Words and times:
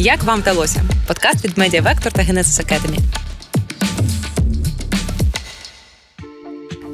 Як 0.00 0.24
вам 0.24 0.40
вдалося? 0.40 0.82
Подкаст 1.06 1.44
від 1.44 1.58
Media 1.58 1.82
Vector 1.82 2.12
та 2.12 2.22
Genesis 2.22 2.64
Academy. 2.64 2.98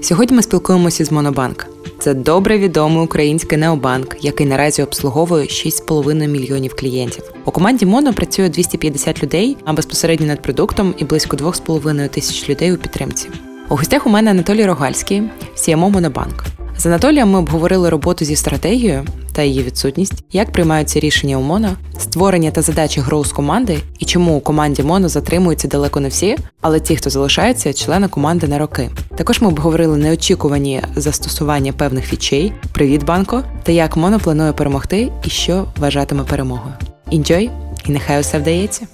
Сьогодні 0.03 0.37
ми 0.37 0.43
спілкуємося 0.43 1.05
з 1.05 1.13
Монобанк. 1.13 1.67
Це 1.99 2.15
добре 2.15 2.59
відомий 2.59 3.05
український 3.05 3.59
необанк, 3.59 4.17
який 4.21 4.47
наразі 4.47 4.83
обслуговує 4.83 5.45
6,5 5.45 6.27
мільйонів 6.27 6.77
клієнтів. 6.77 7.25
У 7.45 7.51
команді 7.51 7.87
Моно 7.87 8.15
працює 8.15 8.49
250 8.49 9.23
людей, 9.23 9.57
а 9.65 9.73
безпосередньо 9.73 10.27
над 10.27 10.43
продуктом 10.43 10.95
і 10.99 11.05
близько 11.05 11.37
2,5 11.37 12.09
тисяч 12.09 12.49
людей 12.49 12.73
у 12.73 12.77
підтримці. 12.77 13.29
У 13.69 13.77
гостях 13.77 14.07
у 14.07 14.11
мене 14.11 14.31
Анатолій 14.31 14.67
Рогальський, 14.67 15.23
CMO 15.57 15.91
Монобанк. 15.91 16.45
З 16.79 16.87
Анатолієм 16.87 17.31
ми 17.31 17.39
обговорили 17.39 17.91
роботу 17.91 18.25
зі 18.25 18.37
стратегією 18.37 19.07
та 19.33 19.43
її 19.43 19.63
відсутність, 19.63 20.25
як 20.33 20.53
приймаються 20.53 21.01
рішення 21.01 21.37
у 21.37 21.43
Моно, 21.43 21.77
створення 21.99 22.51
та 22.51 22.63
задачі 22.63 23.01
гроус 23.01 23.33
команди 23.33 23.79
і 23.99 24.05
чому 24.05 24.37
у 24.37 24.41
команді 24.41 24.83
Моно 24.83 25.09
затримуються 25.09 25.69
далеко 25.69 26.01
не 26.01 26.09
всі, 26.09 26.37
але 26.61 26.81
ті, 26.81 26.97
хто 26.97 27.11
залишаються, 27.11 27.73
члени 27.73 28.09
команди 28.09 28.49
на 28.49 28.59
роки. 28.59 28.91
Також 29.17 29.41
ми 29.41 29.49
обговорили 29.49 29.97
неочікувані 29.97 30.83
застосування 30.97 31.73
певних 31.73 32.07
фічей, 32.07 32.53
привіт 32.73 33.05
банко, 33.05 33.43
та 33.63 33.73
як 33.73 33.97
Моно 33.97 34.21
планує 34.21 34.53
перемогти 34.53 35.13
і 35.25 35.31
що 35.31 35.67
вважатиме 35.77 36.23
перемогою. 36.23 36.75
Інджой 37.11 37.51
і 37.87 37.93
нехай 37.93 38.21
усе 38.21 38.39
вдається. 38.39 38.87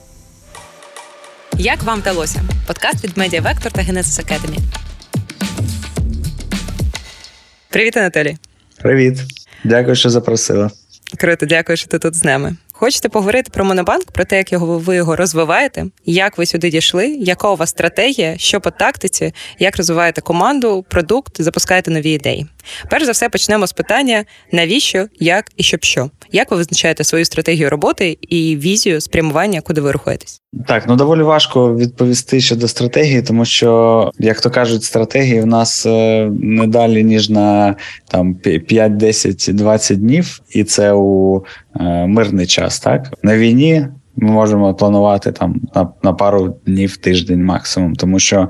Як 1.56 1.82
вам 1.82 2.00
вдалося? 2.00 2.42
Подкаст 2.66 3.04
від 3.04 3.18
Media 3.18 3.42
Vector 3.42 3.70
та 3.72 3.82
Genesis 3.82 4.24
Academy. 4.24 4.58
Привіт, 7.70 7.96
Анатолій. 7.96 8.36
Привіт. 8.82 9.18
Дякую, 9.64 9.96
що 9.96 10.10
запросила. 10.10 10.70
Круто, 11.18 11.46
дякую, 11.46 11.76
що 11.76 11.88
ти 11.88 11.98
тут 11.98 12.14
з 12.14 12.24
нами. 12.24 12.56
Хочете 12.72 13.08
поговорити 13.08 13.50
про 13.54 13.64
Монобанк, 13.64 14.10
про 14.12 14.24
те, 14.24 14.36
як 14.36 14.52
його 14.52 14.78
ви 14.78 14.96
його 14.96 15.16
розвиваєте, 15.16 15.86
як 16.06 16.38
ви 16.38 16.46
сюди 16.46 16.70
дійшли, 16.70 17.08
яка 17.08 17.50
у 17.50 17.56
вас 17.56 17.70
стратегія, 17.70 18.38
що 18.38 18.60
по 18.60 18.70
тактиці, 18.70 19.32
як 19.58 19.76
розвиваєте 19.76 20.20
команду, 20.20 20.84
продукт, 20.88 21.42
запускаєте 21.42 21.90
нові 21.90 22.10
ідеї. 22.10 22.46
Перш 22.90 23.04
за 23.04 23.12
все, 23.12 23.28
почнемо 23.28 23.66
з 23.66 23.72
питання: 23.72 24.24
навіщо, 24.52 25.06
як 25.18 25.50
і 25.56 25.62
щоб 25.62 25.84
що? 25.84 26.10
Як 26.32 26.50
ви 26.50 26.56
визначаєте 26.56 27.04
свою 27.04 27.24
стратегію 27.24 27.70
роботи 27.70 28.18
і 28.20 28.56
візію 28.56 29.00
спрямування, 29.00 29.60
куди 29.60 29.80
ви 29.80 29.92
рухаєтесь? 29.92 30.40
Так, 30.66 30.84
ну 30.88 30.96
доволі 30.96 31.22
важко 31.22 31.74
відповісти 31.76 32.40
щодо 32.40 32.68
стратегії, 32.68 33.22
тому 33.22 33.44
що, 33.44 34.10
як 34.18 34.40
то 34.40 34.50
кажуть, 34.50 34.84
стратегії 34.84 35.40
в 35.40 35.46
нас 35.46 35.86
е, 35.86 36.30
не 36.32 36.66
далі 36.66 37.04
ніж 37.04 37.30
на 37.30 37.76
там 38.08 38.34
5, 38.34 38.96
10, 38.96 39.50
20 39.56 39.98
днів, 39.98 40.40
і 40.50 40.64
це 40.64 40.92
у 40.92 41.44
е, 41.80 42.06
мирний 42.06 42.46
час. 42.46 42.80
Так 42.80 43.14
на 43.22 43.38
війні 43.38 43.86
ми 44.16 44.30
можемо 44.30 44.74
планувати 44.74 45.32
там 45.32 45.60
на, 45.74 45.88
на 46.02 46.12
пару 46.12 46.56
днів 46.66 46.96
тиждень 46.96 47.44
максимум, 47.44 47.96
тому 47.96 48.18
що 48.18 48.48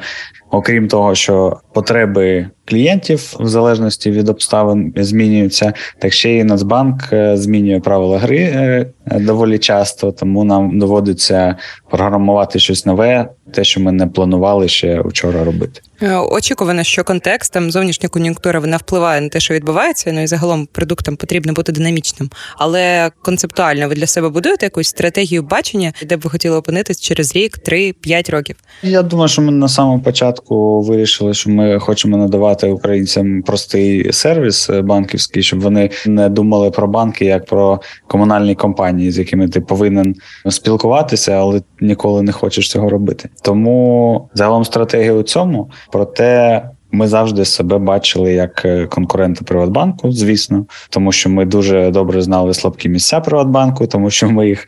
окрім 0.51 0.89
того, 0.89 1.15
що 1.15 1.61
потреби 1.73 2.51
клієнтів 2.71 3.37
в 3.41 3.49
залежності 3.49 4.11
від 4.11 4.29
обставин 4.29 4.93
змінюються, 4.97 5.73
так 5.99 6.13
ще 6.13 6.37
і 6.37 6.45
Нацбанк 6.45 7.13
е, 7.13 7.37
змінює 7.37 7.81
правила 7.81 8.19
гри 8.19 8.39
е, 8.39 8.87
доволі 9.07 9.59
часто, 9.59 10.13
тому 10.13 10.45
нам 10.45 10.79
доводиться 10.79 11.57
програмувати 11.91 12.59
щось 12.59 12.87
нове, 12.87 13.29
те, 13.53 13.65
що 13.65 13.81
ми 13.81 13.93
не 13.93 14.07
планували 14.07 14.69
ще 14.69 15.01
вчора 15.01 15.45
робити. 15.45 15.81
Е, 16.03 16.17
очікувано, 16.17 16.83
що 16.83 17.05
контекстом 17.05 17.71
зовнішня 17.71 18.09
кон'юнктура 18.09 18.61
вона 18.61 18.77
впливає 18.77 19.21
на 19.21 19.29
те, 19.29 19.41
що 19.41 19.55
відбувається. 19.55 20.13
Ну 20.13 20.23
і 20.23 20.27
загалом 20.27 20.69
продуктам 20.73 21.17
потрібно 21.17 21.53
бути 21.53 21.73
динамічним. 21.73 22.31
Але 22.57 23.11
концептуально 23.23 23.89
ви 23.89 23.95
для 23.95 24.07
себе 24.07 24.29
будуєте 24.29 24.67
якусь 24.67 24.89
стратегію 24.89 25.43
бачення, 25.43 25.93
де 26.07 26.17
б 26.17 26.21
ви 26.21 26.31
хотіли 26.31 26.57
опинитись 26.57 27.01
через 27.01 27.37
рік, 27.37 27.59
три, 27.59 27.93
п'ять 27.93 28.31
років. 28.31 28.57
Я 28.83 29.03
думаю, 29.03 29.29
що 29.29 29.43
ми 29.43 29.53
на 29.53 29.69
самому 29.69 30.01
початку 30.01 30.40
вирішили, 30.51 31.35
що 31.35 31.51
ми 31.51 31.79
хочемо 31.79 32.17
надавати 32.17 32.69
українцям 32.69 33.43
простий 33.43 34.13
сервіс 34.13 34.71
банківський, 34.71 35.43
щоб 35.43 35.61
вони 35.61 35.91
не 36.07 36.29
думали 36.29 36.71
про 36.71 36.89
банки 36.89 37.25
як 37.25 37.47
про 37.47 37.81
комунальні 38.07 38.55
компанії, 38.55 39.11
з 39.11 39.19
якими 39.19 39.49
ти 39.49 39.61
повинен 39.61 40.15
спілкуватися, 40.49 41.33
але 41.33 41.63
ніколи 41.81 42.23
не 42.23 42.33
хочеш 42.33 42.71
цього 42.71 42.91
робити. 42.91 43.29
Тому 43.43 44.29
загалом 44.35 44.65
стратегія 44.65 45.13
у 45.13 45.23
цьому 45.23 45.71
проте. 45.93 46.63
Ми 46.93 47.09
завжди 47.09 47.45
себе 47.45 47.79
бачили 47.79 48.33
як 48.33 48.67
конкуренти 48.91 49.45
Приватбанку, 49.45 50.13
звісно, 50.13 50.67
тому 50.91 51.13
що 51.13 51.31
ми 51.31 51.45
дуже 51.45 51.91
добре 51.91 52.23
знали 52.23 52.55
слабкі 52.55 52.89
місця 52.89 53.21
Приватбанку, 53.21 53.87
тому 53.87 54.11
що 54.11 54.31
ми 54.31 54.49
їх 54.49 54.67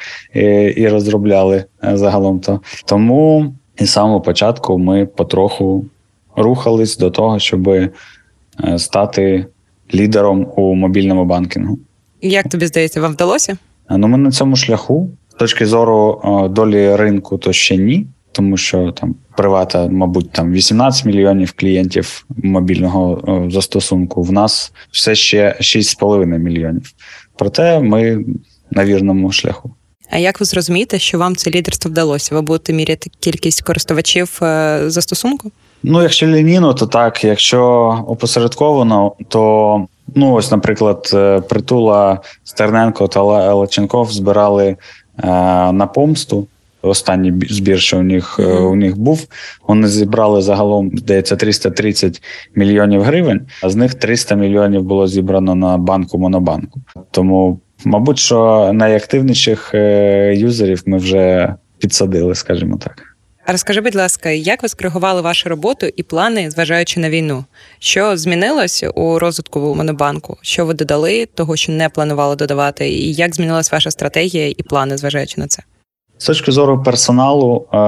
і 0.76 0.88
розробляли 0.88 1.64
загалом. 1.82 2.40
то 2.40 2.60
Тому 2.84 3.54
і 3.82 3.86
з 3.86 3.90
самого 3.90 4.20
початку 4.20 4.78
ми 4.78 5.06
потроху 5.06 5.84
рухались 6.36 6.96
до 6.96 7.10
того, 7.10 7.38
щоб 7.38 7.68
е, 7.68 7.90
стати 8.76 9.46
лідером 9.94 10.46
у 10.56 10.74
мобільному 10.74 11.24
банкінгу. 11.24 11.78
Як 12.20 12.48
тобі 12.48 12.66
здається, 12.66 13.00
вам 13.00 13.12
вдалося? 13.12 13.56
Е, 13.90 13.96
ну, 13.96 14.08
ми 14.08 14.18
на 14.18 14.30
цьому 14.30 14.56
шляху. 14.56 15.10
З 15.28 15.34
точки 15.34 15.66
зору 15.66 16.20
е, 16.24 16.48
долі 16.48 16.96
ринку, 16.96 17.38
то 17.38 17.52
ще 17.52 17.76
ні, 17.76 18.06
тому 18.32 18.56
що 18.56 18.92
там 18.92 19.14
привата, 19.36 19.88
мабуть, 19.88 20.30
там 20.30 20.52
18 20.52 21.04
мільйонів 21.04 21.52
клієнтів 21.52 22.26
мобільного 22.36 23.22
застосунку. 23.50 24.22
В 24.22 24.32
нас 24.32 24.72
все 24.90 25.14
ще 25.14 25.56
6,5 25.60 26.38
мільйонів. 26.38 26.92
Проте 27.36 27.80
ми 27.80 28.24
на 28.70 28.84
вірному 28.84 29.32
шляху. 29.32 29.70
А 30.12 30.18
як 30.18 30.40
ви 30.40 30.46
зрозумієте, 30.46 30.98
що 30.98 31.18
вам 31.18 31.36
це 31.36 31.50
лідерство 31.50 31.90
вдалося? 31.90 32.34
Ви 32.34 32.40
будете 32.40 32.72
міряти 32.72 33.10
кількість 33.20 33.62
користувачів 33.62 34.38
застосунку? 34.86 35.50
Ну, 35.82 36.02
якщо 36.02 36.26
лінійно, 36.26 36.74
то 36.74 36.86
так. 36.86 37.24
Якщо 37.24 37.60
опосередковано, 38.08 39.12
то 39.28 39.86
ну 40.14 40.32
ось, 40.32 40.50
наприклад, 40.50 41.10
е, 41.14 41.40
притула 41.40 42.20
Стерненко 42.44 43.08
та 43.08 43.22
Лаченков 43.52 44.12
збирали 44.12 44.66
е, 44.66 44.76
на 45.72 45.86
помсту. 45.94 46.46
Останній 46.84 47.32
збір, 47.50 47.80
що 47.80 47.98
у 47.98 48.02
них 48.02 48.38
mm-hmm. 48.38 48.62
у 48.62 48.74
них 48.74 48.98
був, 48.98 49.26
вони 49.68 49.88
зібрали 49.88 50.42
загалом, 50.42 50.90
здається, 50.98 51.36
330 51.36 52.22
мільйонів 52.54 53.02
гривень, 53.02 53.40
а 53.62 53.70
з 53.70 53.76
них 53.76 53.94
300 53.94 54.34
мільйонів 54.34 54.82
було 54.82 55.08
зібрано 55.08 55.54
на 55.54 55.78
банку 55.78 56.18
Монобанку. 56.18 56.80
Тому, 57.10 57.60
мабуть, 57.84 58.18
що 58.18 58.70
найактивніших 58.72 59.70
юзерів 60.34 60.82
ми 60.86 60.98
вже 60.98 61.54
підсадили, 61.78 62.34
скажімо 62.34 62.78
так. 62.84 63.12
Розкажи, 63.46 63.80
будь 63.80 63.94
ласка, 63.94 64.30
як 64.30 64.62
ви 64.62 64.68
скоригували 64.68 65.20
вашу 65.20 65.48
роботу 65.48 65.86
і 65.96 66.02
плани, 66.02 66.50
зважаючи 66.50 67.00
на 67.00 67.10
війну? 67.10 67.44
Що 67.78 68.16
змінилось 68.16 68.84
у 68.94 69.18
розвитку 69.18 69.74
Монобанку? 69.74 70.38
Що 70.42 70.66
ви 70.66 70.74
додали, 70.74 71.26
того 71.26 71.56
що 71.56 71.72
не 71.72 71.88
планували 71.88 72.36
додавати, 72.36 72.88
і 72.88 73.12
як 73.12 73.34
змінилась 73.34 73.72
ваша 73.72 73.90
стратегія 73.90 74.48
і 74.48 74.62
плани, 74.62 74.96
зважаючи 74.96 75.40
на 75.40 75.46
це? 75.46 75.62
З 76.22 76.24
точки 76.24 76.52
зору 76.52 76.82
персоналу 76.82 77.66
е, 77.72 77.78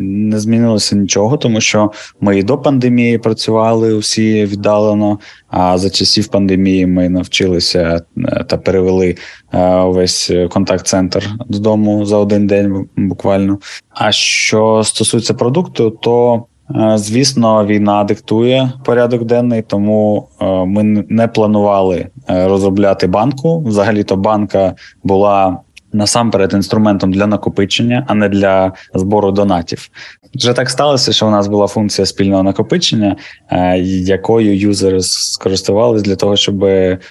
не 0.00 0.40
змінилося 0.40 0.96
нічого, 0.96 1.36
тому 1.36 1.60
що 1.60 1.90
ми 2.20 2.38
і 2.38 2.42
до 2.42 2.58
пандемії 2.58 3.18
працювали 3.18 3.94
усі 3.94 4.44
віддалено. 4.44 5.18
А 5.48 5.78
за 5.78 5.90
часів 5.90 6.28
пандемії 6.28 6.86
ми 6.86 7.08
навчилися 7.08 8.02
е, 8.18 8.44
та 8.48 8.56
перевели 8.56 9.16
е, 9.54 9.80
весь 9.84 10.32
контакт-центр 10.50 11.30
додому 11.48 12.06
за 12.06 12.16
один 12.16 12.46
день, 12.46 12.88
буквально. 12.96 13.58
А 13.90 14.12
що 14.12 14.82
стосується 14.84 15.34
продукту, 15.34 15.90
то 15.90 16.44
Звісно, 16.94 17.66
війна 17.66 18.04
диктує 18.04 18.72
порядок 18.84 19.24
денний, 19.24 19.62
тому 19.62 20.28
ми 20.66 20.82
не 21.08 21.28
планували 21.28 22.06
розробляти 22.28 23.06
банку. 23.06 23.60
Взагалі, 23.60 24.04
то 24.04 24.16
банка 24.16 24.74
була 25.04 25.58
насамперед 25.96 26.52
інструментом 26.52 27.12
для 27.12 27.26
накопичення, 27.26 28.04
а 28.08 28.14
не 28.14 28.28
для 28.28 28.72
збору 28.94 29.32
донатів. 29.32 29.88
Вже 30.34 30.52
так 30.52 30.70
сталося, 30.70 31.12
що 31.12 31.26
у 31.26 31.30
нас 31.30 31.48
була 31.48 31.66
функція 31.66 32.06
спільного 32.06 32.42
накопичення, 32.42 33.16
е, 33.50 33.78
якою 33.78 34.58
юзери 34.58 35.00
скористувалися 35.00 36.04
для 36.04 36.16
того, 36.16 36.36
щоб 36.36 36.66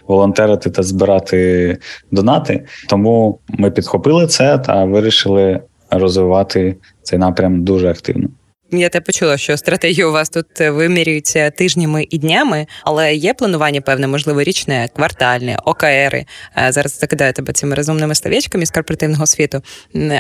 волонтерити 0.08 0.70
та 0.70 0.84
збирати 0.84 1.78
донати. 2.12 2.66
Тому 2.90 3.40
ми 3.48 3.72
підхопили 3.72 4.28
це 4.28 4.58
та 4.58 4.86
вирішили 4.86 5.60
розвивати 5.92 6.76
цей 7.04 7.20
напрям 7.20 7.64
дуже 7.64 7.90
активно. 7.90 8.28
Я 8.72 8.90
те 8.90 9.02
почула, 9.02 9.38
що 9.38 9.58
стратегія 9.58 10.08
у 10.08 10.12
вас 10.12 10.30
тут 10.30 10.62
е, 10.62 10.72
вимірюється 10.72 11.50
тижнями 11.50 12.08
і 12.10 12.18
днями, 12.18 12.68
але 12.84 13.16
є 13.16 13.34
планування 13.34 13.82
певне, 13.82 14.08
можливо, 14.08 14.44
річне, 14.44 14.90
квартальне, 14.96 15.58
ОКРи. 15.66 16.26
Е, 16.58 16.72
зараз 16.72 17.00
закидаю 17.00 17.34
тебе 17.34 17.54
цими 17.54 17.76
розумними 17.76 18.16
словечками 18.16 18.66
з 18.66 18.72
корпоративного 18.72 19.26
світу. 19.26 19.62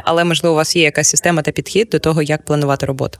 Але 0.03 0.23
можливо, 0.23 0.53
у 0.53 0.57
вас 0.57 0.75
є 0.75 0.83
якась 0.83 1.09
система 1.09 1.41
та 1.41 1.51
підхід 1.51 1.89
до 1.91 1.99
того, 1.99 2.21
як 2.21 2.45
планувати 2.45 2.85
роботу. 2.85 3.19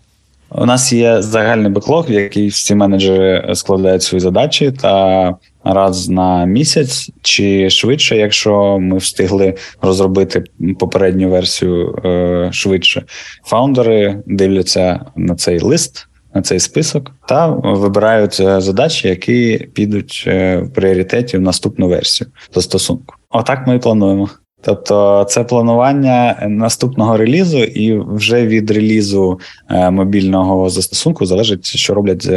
У 0.50 0.66
нас 0.66 0.94
є 0.94 1.22
загальний 1.22 1.72
беклог, 1.72 2.10
в 2.10 2.12
який 2.12 2.48
всі 2.48 2.75
менеджери 2.75 3.56
складають 3.56 4.04
свої 4.04 4.19
задачі 4.19 4.72
та 4.72 5.36
раз 5.65 6.09
на 6.09 6.45
місяць, 6.45 7.09
чи 7.21 7.69
швидше, 7.69 8.17
якщо 8.17 8.79
ми 8.79 8.97
встигли 8.97 9.53
розробити 9.81 10.44
попередню 10.79 11.29
версію 11.29 11.95
е, 12.06 12.50
швидше. 12.53 13.03
Фаундери 13.44 14.23
дивляться 14.25 15.06
на 15.15 15.35
цей 15.35 15.59
лист. 15.59 16.07
На 16.33 16.41
цей 16.41 16.59
список 16.59 17.12
та 17.27 17.47
вибирають 17.47 18.39
е, 18.39 18.62
задачі, 18.62 19.07
які 19.07 19.69
підуть 19.73 20.23
е, 20.27 20.57
в 20.57 20.73
пріоритеті 20.73 21.38
в 21.38 21.41
наступну 21.41 21.88
версію 21.88 22.29
застосунку. 22.53 23.15
Отак 23.29 23.67
ми 23.67 23.75
і 23.75 23.79
плануємо. 23.79 24.29
Тобто, 24.62 25.25
це 25.29 25.44
планування 25.44 26.45
наступного 26.50 27.17
релізу, 27.17 27.57
і 27.57 28.00
вже 28.00 28.47
від 28.47 28.71
релізу 28.71 29.39
е, 29.69 29.91
мобільного 29.91 30.69
застосунку 30.69 31.25
залежить, 31.25 31.65
що 31.65 31.94
роблять 31.94 32.29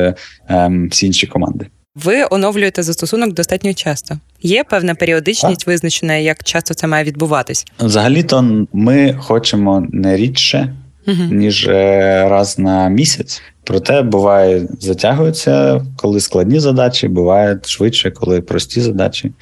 ем, 0.48 0.88
всі 0.88 1.06
інші 1.06 1.26
команди. 1.26 1.66
Ви 2.04 2.24
оновлюєте 2.30 2.82
застосунок 2.82 3.32
достатньо 3.34 3.74
часто. 3.74 4.18
Є 4.42 4.64
певна 4.64 4.94
періодичність, 4.94 5.60
так. 5.60 5.66
визначена, 5.66 6.14
як 6.14 6.44
часто 6.44 6.74
це 6.74 6.86
має 6.86 7.04
відбуватись. 7.04 7.66
Взагалі-то 7.80 8.66
ми 8.72 9.16
хочемо 9.18 9.86
не 9.92 10.16
рідше, 10.16 10.74
ніж 11.30 11.68
е, 11.68 12.28
раз 12.28 12.58
на 12.58 12.88
місяць. 12.88 13.42
Проте 13.64 14.02
буває 14.02 14.68
затягується, 14.80 15.86
коли 15.96 16.20
складні 16.20 16.60
задачі, 16.60 17.08
буває 17.08 17.58
швидше, 17.64 18.10
коли 18.10 18.40
прості 18.40 18.80
задачі. 18.80 19.32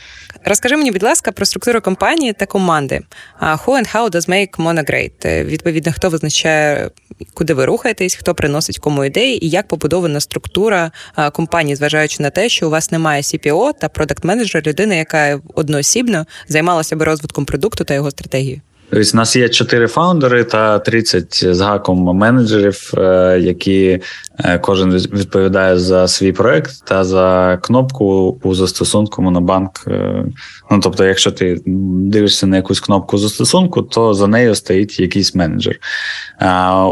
Розкажи 0.48 0.76
мені, 0.76 0.90
будь 0.90 1.02
ласка, 1.02 1.32
про 1.32 1.46
структуру 1.46 1.80
компанії 1.80 2.32
та 2.32 2.46
команди. 2.46 3.00
Who 3.40 3.66
and 3.66 3.94
how 3.94 4.10
does 4.10 4.28
make 4.28 4.56
Mono 4.56 4.90
great? 4.90 5.12
Е, 5.24 5.44
відповідно, 5.44 5.92
хто 5.92 6.08
визначає, 6.08 6.90
куди 7.34 7.54
ви 7.54 7.64
рухаєтесь, 7.64 8.14
хто 8.14 8.34
приносить 8.34 8.78
кому 8.78 9.04
ідеї, 9.04 9.44
і 9.44 9.48
як 9.48 9.68
побудована 9.68 10.20
структура 10.20 10.90
компанії, 11.32 11.76
зважаючи 11.76 12.22
на 12.22 12.30
те, 12.30 12.48
що 12.48 12.66
у 12.66 12.70
вас 12.70 12.90
немає 12.90 13.22
CPO 13.22 13.72
та 13.80 13.88
продакт 13.88 14.24
менеджера 14.24 14.62
людини, 14.66 14.96
яка 14.96 15.40
одноосібно 15.54 16.26
займалася 16.48 16.96
би 16.96 17.04
розвитком 17.04 17.44
продукту 17.44 17.84
та 17.84 17.94
його 17.94 18.10
стратегією. 18.10 18.60
Тобто 18.90 19.10
у 19.14 19.16
нас 19.16 19.36
є 19.36 19.48
4 19.48 19.86
фаундери 19.86 20.44
та 20.44 20.78
30 20.78 21.54
з 21.54 21.60
гаком 21.60 21.98
менеджерів, 21.98 22.92
е, 22.98 23.38
які 23.40 24.00
е, 24.38 24.58
кожен 24.58 24.92
відповідає 24.92 25.78
за 25.78 26.08
свій 26.08 26.32
проект 26.32 26.84
та 26.84 27.04
за 27.04 27.58
кнопку 27.62 28.38
у 28.42 28.54
застосунку 28.54 29.22
Монобанк. 29.22 29.84
Е, 29.88 30.24
ну 30.70 30.80
тобто, 30.82 31.04
якщо 31.04 31.32
ти 31.32 31.62
дивишся 31.66 32.46
на 32.46 32.56
якусь 32.56 32.80
кнопку 32.80 33.18
застосунку, 33.18 33.82
то 33.82 34.14
за 34.14 34.26
нею 34.26 34.54
стоїть 34.54 35.00
якийсь 35.00 35.34
менеджер. 35.34 35.78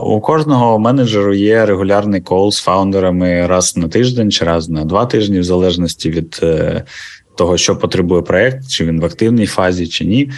У 0.03 0.21
кожного 0.21 0.79
менеджеру 0.79 1.35
є 1.35 1.67
регулярний 1.67 2.21
кол 2.21 2.53
з 2.53 2.59
фаундерами 2.59 3.47
раз 3.47 3.77
на 3.77 3.89
тиждень 3.89 4.31
чи 4.31 4.45
раз 4.45 4.69
на 4.69 4.85
два 4.85 5.07
тижні, 5.07 5.41
в 5.41 5.45
залежності 5.45 6.11
від 6.11 6.41
того, 7.37 7.57
що 7.57 7.77
потребує 7.77 8.23
проект, 8.23 8.69
чи 8.69 8.85
він 8.85 9.01
в 9.01 9.05
активній 9.05 9.47
фазі, 9.47 9.87
чи 9.87 10.05
ні. 10.05 10.31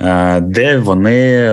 Е, 0.00 0.40
де 0.40 0.78
вони 0.78 1.50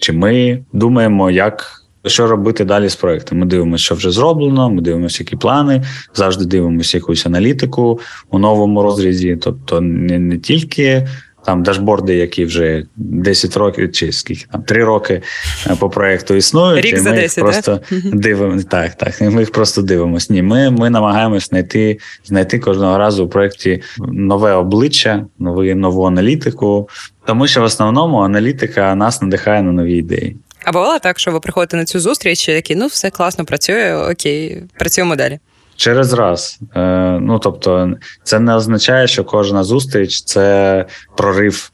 чи 0.00 0.12
ми 0.12 0.64
думаємо, 0.72 1.30
як. 1.30 1.80
Що 2.06 2.26
робити 2.26 2.64
далі 2.64 2.88
з 2.88 2.96
проектом? 2.96 3.38
Ми 3.38 3.46
дивимося, 3.46 3.84
що 3.84 3.94
вже 3.94 4.10
зроблено. 4.10 4.70
Ми 4.70 4.82
дивимося, 4.82 5.22
які 5.22 5.36
плани, 5.36 5.82
завжди 6.14 6.44
дивимося 6.44 6.98
якусь 6.98 7.26
аналітику 7.26 8.00
у 8.30 8.38
новому 8.38 8.82
розрізі. 8.82 9.38
Тобто, 9.40 9.80
не 9.80 10.18
не 10.18 10.38
тільки 10.38 11.06
там 11.44 11.62
дашборди, 11.62 12.14
які 12.14 12.44
вже 12.44 12.84
10 12.96 13.56
років, 13.56 13.92
чи 13.92 14.12
скільки 14.12 14.46
там 14.52 14.62
3 14.62 14.84
роки 14.84 15.22
е, 15.66 15.76
по 15.78 15.90
проекту 15.90 16.34
існують. 16.34 16.84
Рік 16.84 16.94
і 16.94 16.96
за 16.96 17.10
ми 17.10 17.16
10, 17.16 17.36
їх 17.36 17.44
просто 17.44 17.76
так? 17.76 18.00
дивимося. 18.14 18.66
Так, 18.70 18.94
так. 18.94 19.20
Ми 19.20 19.40
їх 19.40 19.52
просто 19.52 19.82
дивимося. 19.82 20.32
Ні, 20.32 20.42
ми 20.42 20.70
ми 20.70 20.90
намагаємось 20.90 21.48
знайти 21.48 21.98
знайти 22.24 22.58
кожного 22.58 22.98
разу 22.98 23.24
у 23.24 23.28
проєкті 23.28 23.82
нове 24.12 24.52
обличчя, 24.52 25.26
нову, 25.38 25.62
нову 25.62 26.04
аналітику, 26.04 26.88
тому 27.26 27.46
що 27.46 27.60
в 27.60 27.64
основному 27.64 28.18
аналітика 28.18 28.94
нас 28.94 29.22
надихає 29.22 29.62
на 29.62 29.72
нові 29.72 29.96
ідеї. 29.96 30.36
А 30.64 30.72
бувало 30.72 30.98
так, 30.98 31.18
що 31.18 31.30
ви 31.30 31.40
приходите 31.40 31.76
на 31.76 31.84
цю 31.84 32.00
зустріч, 32.00 32.48
і 32.48 32.54
такі, 32.54 32.74
ну 32.74 32.86
все 32.86 33.10
класно 33.10 33.44
працює, 33.44 33.94
окей, 34.10 34.62
працюємо 34.78 35.16
далі. 35.16 35.38
Через 35.76 36.12
раз. 36.12 36.58
Е, 36.76 37.18
Ну 37.20 37.38
тобто, 37.38 37.94
це 38.22 38.40
не 38.40 38.54
означає, 38.54 39.06
що 39.06 39.24
кожна 39.24 39.64
зустріч 39.64 40.22
це 40.22 40.86
прорив, 41.16 41.72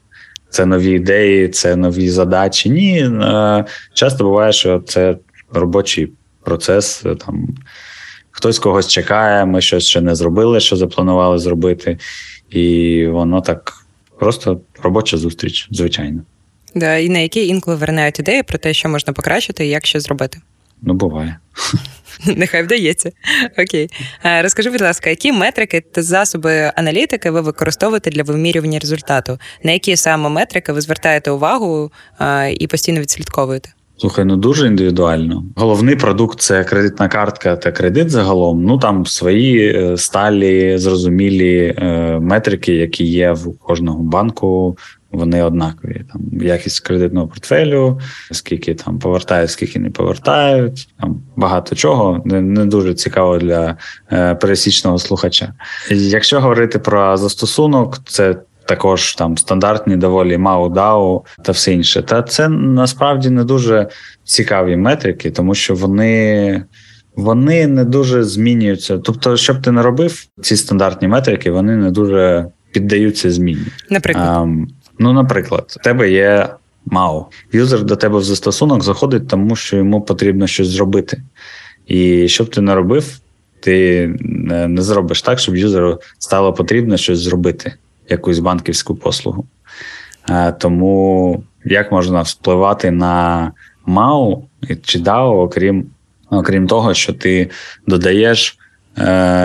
це 0.49 0.65
нові 0.65 0.91
ідеї, 0.91 1.49
це 1.49 1.75
нові 1.75 2.09
задачі. 2.09 2.69
Ні, 2.69 2.99
е, 2.99 3.65
часто 3.93 4.23
буває, 4.23 4.53
що 4.53 4.83
це 4.87 5.17
робочий 5.53 6.11
процес. 6.43 7.03
Там 7.25 7.47
хтось 8.31 8.59
когось 8.59 8.87
чекає, 8.87 9.45
ми 9.45 9.61
щось 9.61 9.85
ще 9.85 10.01
не 10.01 10.15
зробили, 10.15 10.59
що 10.59 10.75
запланували 10.75 11.39
зробити, 11.39 11.97
і 12.49 13.07
воно 13.07 13.41
так 13.41 13.73
просто 14.19 14.59
робоча 14.83 15.17
зустріч, 15.17 15.67
звичайно. 15.71 16.21
Да, 16.75 16.95
І 16.97 17.09
на 17.09 17.19
які 17.19 17.47
інколи 17.47 17.77
вернають 17.77 18.19
ідеї 18.19 18.43
про 18.43 18.57
те, 18.57 18.73
що 18.73 18.89
можна 18.89 19.13
покращити 19.13 19.65
і 19.65 19.69
як 19.69 19.85
що 19.85 19.99
зробити. 19.99 20.37
Ну, 20.81 20.93
буває. 20.93 21.37
Нехай 22.35 22.63
вдається. 22.63 23.11
Окей. 23.59 23.89
Е, 24.25 24.41
розкажи, 24.41 24.69
будь 24.69 24.81
ласка, 24.81 25.09
які 25.09 25.31
метрики 25.31 25.81
та 25.91 26.03
засоби 26.03 26.71
аналітики 26.75 27.31
ви 27.31 27.41
використовуєте 27.41 28.09
для 28.09 28.23
вимірювання 28.23 28.79
результату? 28.79 29.37
На 29.63 29.71
які 29.71 29.95
саме 29.95 30.29
метрики 30.29 30.73
ви 30.73 30.81
звертаєте 30.81 31.31
увагу 31.31 31.91
е, 32.19 32.51
і 32.53 32.67
постійно 32.67 32.99
відслідковуєте? 32.99 33.69
Слухай, 33.97 34.25
ну 34.25 34.35
дуже 34.35 34.67
індивідуально. 34.67 35.43
Головний 35.55 35.95
продукт 35.95 36.39
це 36.39 36.63
кредитна 36.63 37.07
картка 37.07 37.55
та 37.55 37.71
кредит 37.71 38.09
загалом. 38.09 38.63
Ну 38.63 38.77
там 38.77 39.05
свої 39.05 39.75
е, 39.75 39.97
сталі, 39.97 40.77
зрозумілі 40.77 41.75
метрики, 42.21 42.75
які 42.75 43.03
є 43.03 43.31
в 43.31 43.57
кожного 43.59 44.03
банку, 44.03 44.77
вони 45.11 45.43
однакові. 45.43 46.05
Там 46.11 46.41
якість 46.41 46.79
кредитного 46.79 47.27
портфелю, 47.27 47.99
скільки 48.31 48.75
там 48.75 48.99
повертають, 48.99 49.51
скільки 49.51 49.79
не 49.79 49.89
повертають. 49.89 50.87
Там 50.99 51.21
багато 51.35 51.75
чого 51.75 52.21
не 52.25 52.41
не 52.41 52.65
дуже 52.65 52.93
цікаво 52.93 53.37
для 53.37 53.77
е, 54.11 54.35
пересічного 54.35 54.97
слухача. 54.99 55.53
Якщо 55.91 56.41
говорити 56.41 56.79
про 56.79 57.17
застосунок, 57.17 57.99
це 58.05 58.35
також 58.65 59.15
там 59.15 59.37
стандартні, 59.37 59.97
доволі 59.97 60.37
MAU, 60.37 61.21
та 61.43 61.51
все 61.51 61.73
інше. 61.73 62.01
Та 62.01 62.23
це 62.23 62.49
насправді 62.49 63.29
не 63.29 63.43
дуже 63.43 63.87
цікаві 64.23 64.75
метрики, 64.75 65.31
тому 65.31 65.55
що 65.55 65.75
вони. 65.75 66.65
Вони 67.15 67.67
не 67.67 67.85
дуже 67.85 68.23
змінюються. 68.23 68.97
Тобто, 68.97 69.37
що 69.37 69.53
б 69.53 69.61
ти 69.61 69.71
не 69.71 69.81
робив, 69.81 70.25
ці 70.41 70.57
стандартні 70.57 71.07
метрики 71.07 71.51
вони 71.51 71.75
не 71.75 71.91
дуже 71.91 72.45
піддаються 72.71 73.31
зміні. 73.31 73.65
Наприклад, 73.89 74.27
а, 74.27 74.47
Ну, 75.01 75.13
наприклад, 75.13 75.77
у 75.79 75.83
тебе 75.83 76.11
є 76.11 76.49
МАУ. 76.85 77.25
Юзер 77.51 77.83
до 77.83 77.95
тебе 77.95 78.17
в 78.17 78.23
застосунок 78.23 78.83
заходить, 78.83 79.27
тому 79.27 79.55
що 79.55 79.77
йому 79.77 80.01
потрібно 80.01 80.47
щось 80.47 80.67
зробити. 80.67 81.21
І 81.87 82.27
щоб 82.27 82.49
ти 82.49 82.61
не 82.61 82.75
робив, 82.75 83.19
ти 83.59 84.07
не 84.67 84.81
зробиш 84.81 85.21
так, 85.21 85.39
щоб 85.39 85.57
юзеру 85.57 85.99
стало 86.19 86.53
потрібно 86.53 86.97
щось 86.97 87.19
зробити, 87.19 87.73
якусь 88.09 88.39
банківську 88.39 88.95
послугу. 88.95 89.45
Тому 90.59 91.43
як 91.65 91.91
можна 91.91 92.21
впливати 92.21 92.91
на 92.91 93.51
МАУ 93.85 94.43
чи 94.83 94.99
DAO, 94.99 95.39
окрім 95.39 95.85
окрім 96.29 96.67
того, 96.67 96.93
що 96.93 97.13
ти 97.13 97.49
додаєш 97.87 98.57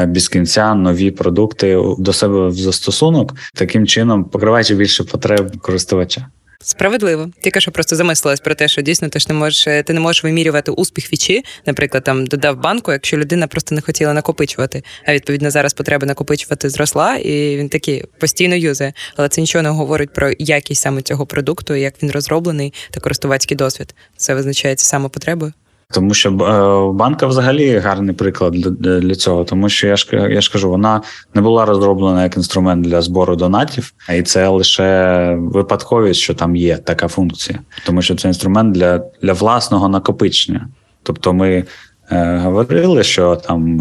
без 0.06 0.28
кінця 0.28 0.74
нові 0.74 1.10
продукти 1.10 1.78
до 1.98 2.12
себе 2.12 2.48
в 2.48 2.52
застосунок, 2.52 3.34
таким 3.54 3.86
чином 3.86 4.24
покриваючи 4.24 4.74
більше 4.74 5.04
потреб 5.04 5.58
користувача. 5.60 6.26
Справедливо, 6.60 7.30
тільки 7.40 7.60
що 7.60 7.70
просто 7.70 7.96
замислилась 7.96 8.40
про 8.40 8.54
те, 8.54 8.68
що 8.68 8.82
дійсно 8.82 9.08
ти 9.08 9.18
ж 9.18 9.26
не 9.28 9.34
можеш 9.34 9.64
ти 9.84 9.92
не 9.92 10.00
можеш 10.00 10.24
вимірювати 10.24 10.70
успіх 10.70 11.08
фічі, 11.08 11.44
наприклад, 11.66 12.04
там 12.04 12.26
додав 12.26 12.60
банку, 12.60 12.92
якщо 12.92 13.16
людина 13.16 13.46
просто 13.46 13.74
не 13.74 13.80
хотіла 13.80 14.12
накопичувати. 14.12 14.82
А 15.06 15.14
відповідно 15.14 15.50
зараз 15.50 15.74
потреба 15.74 16.06
накопичувати 16.06 16.70
зросла, 16.70 17.16
і 17.16 17.56
він 17.56 17.68
такий 17.68 18.04
постійно 18.18 18.54
юзає. 18.54 18.92
Але 19.16 19.28
це 19.28 19.40
нічого 19.40 19.62
не 19.62 19.68
говорить 19.68 20.12
про 20.12 20.30
якість 20.38 20.82
саме 20.82 21.02
цього 21.02 21.26
продукту, 21.26 21.74
як 21.74 22.02
він 22.02 22.10
розроблений 22.10 22.72
та 22.90 23.00
користувацький 23.00 23.56
досвід. 23.56 23.94
Це 24.16 24.34
визначається 24.34 24.86
саме 24.86 25.08
потребою. 25.08 25.52
Тому 25.92 26.14
що 26.14 26.30
е, 26.30 26.92
банка 26.92 27.26
взагалі 27.26 27.78
гарний 27.78 28.14
приклад 28.14 28.52
для, 28.80 29.14
цього, 29.14 29.44
тому 29.44 29.68
що 29.68 29.86
я 29.86 29.96
ж 29.96 30.06
я 30.30 30.40
ж 30.40 30.52
кажу, 30.52 30.70
вона 30.70 31.02
не 31.34 31.40
була 31.40 31.64
розроблена 31.64 32.22
як 32.22 32.36
інструмент 32.36 32.84
для 32.84 33.02
збору 33.02 33.36
донатів, 33.36 33.92
і 34.14 34.22
це 34.22 34.48
лише 34.48 35.34
випадковість, 35.40 36.20
що 36.20 36.34
там 36.34 36.56
є 36.56 36.76
така 36.76 37.08
функція, 37.08 37.58
тому 37.86 38.02
що 38.02 38.14
це 38.14 38.28
інструмент 38.28 38.74
для 38.74 39.02
для 39.22 39.32
власного 39.32 39.88
накопичення. 39.88 40.68
Тобто, 41.02 41.32
ми 41.32 41.64
е, 42.10 42.36
говорили, 42.36 43.02
що 43.02 43.36
там 43.36 43.80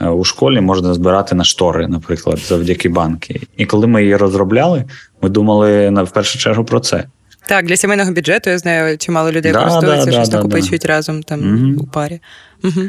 е, 0.00 0.08
у 0.08 0.24
школі 0.24 0.60
можна 0.60 0.94
збирати 0.94 1.34
на 1.34 1.44
штори, 1.44 1.88
наприклад, 1.88 2.38
завдяки 2.38 2.88
банки. 2.88 3.40
І 3.56 3.66
коли 3.66 3.86
ми 3.86 4.02
її 4.02 4.16
розробляли, 4.16 4.84
ми 5.22 5.28
думали 5.28 5.90
в 5.90 6.10
першу 6.10 6.38
чергу 6.38 6.64
про 6.64 6.80
це. 6.80 7.04
Так, 7.46 7.66
для 7.66 7.76
сімейного 7.76 8.12
бюджету 8.12 8.50
я 8.50 8.58
знаю, 8.58 8.98
чимало 8.98 9.32
людей 9.32 9.52
да, 9.52 9.58
користуються, 9.58 10.06
да, 10.06 10.12
щось 10.12 10.28
да, 10.28 10.36
накопичують 10.36 10.84
разом 10.84 11.22
там 11.22 11.40
угу. 11.40 11.82
у 11.82 11.86
парі. 11.86 12.20
Угу. 12.64 12.82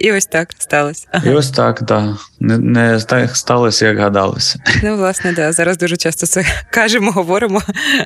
І 0.00 0.12
ось 0.12 0.26
так 0.26 0.48
сталося. 0.58 1.06
І 1.26 1.28
ось 1.30 1.50
так, 1.50 1.82
да. 1.82 2.16
Не 2.40 2.58
не 2.58 3.00
так 3.00 3.36
сталося, 3.36 3.86
як 3.86 3.98
гадалося. 3.98 4.58
Ну, 4.82 4.96
власне, 4.96 5.32
да. 5.32 5.52
Зараз 5.52 5.78
дуже 5.78 5.96
часто 5.96 6.26
це 6.26 6.44
кажемо, 6.70 7.12
говоримо, 7.12 7.62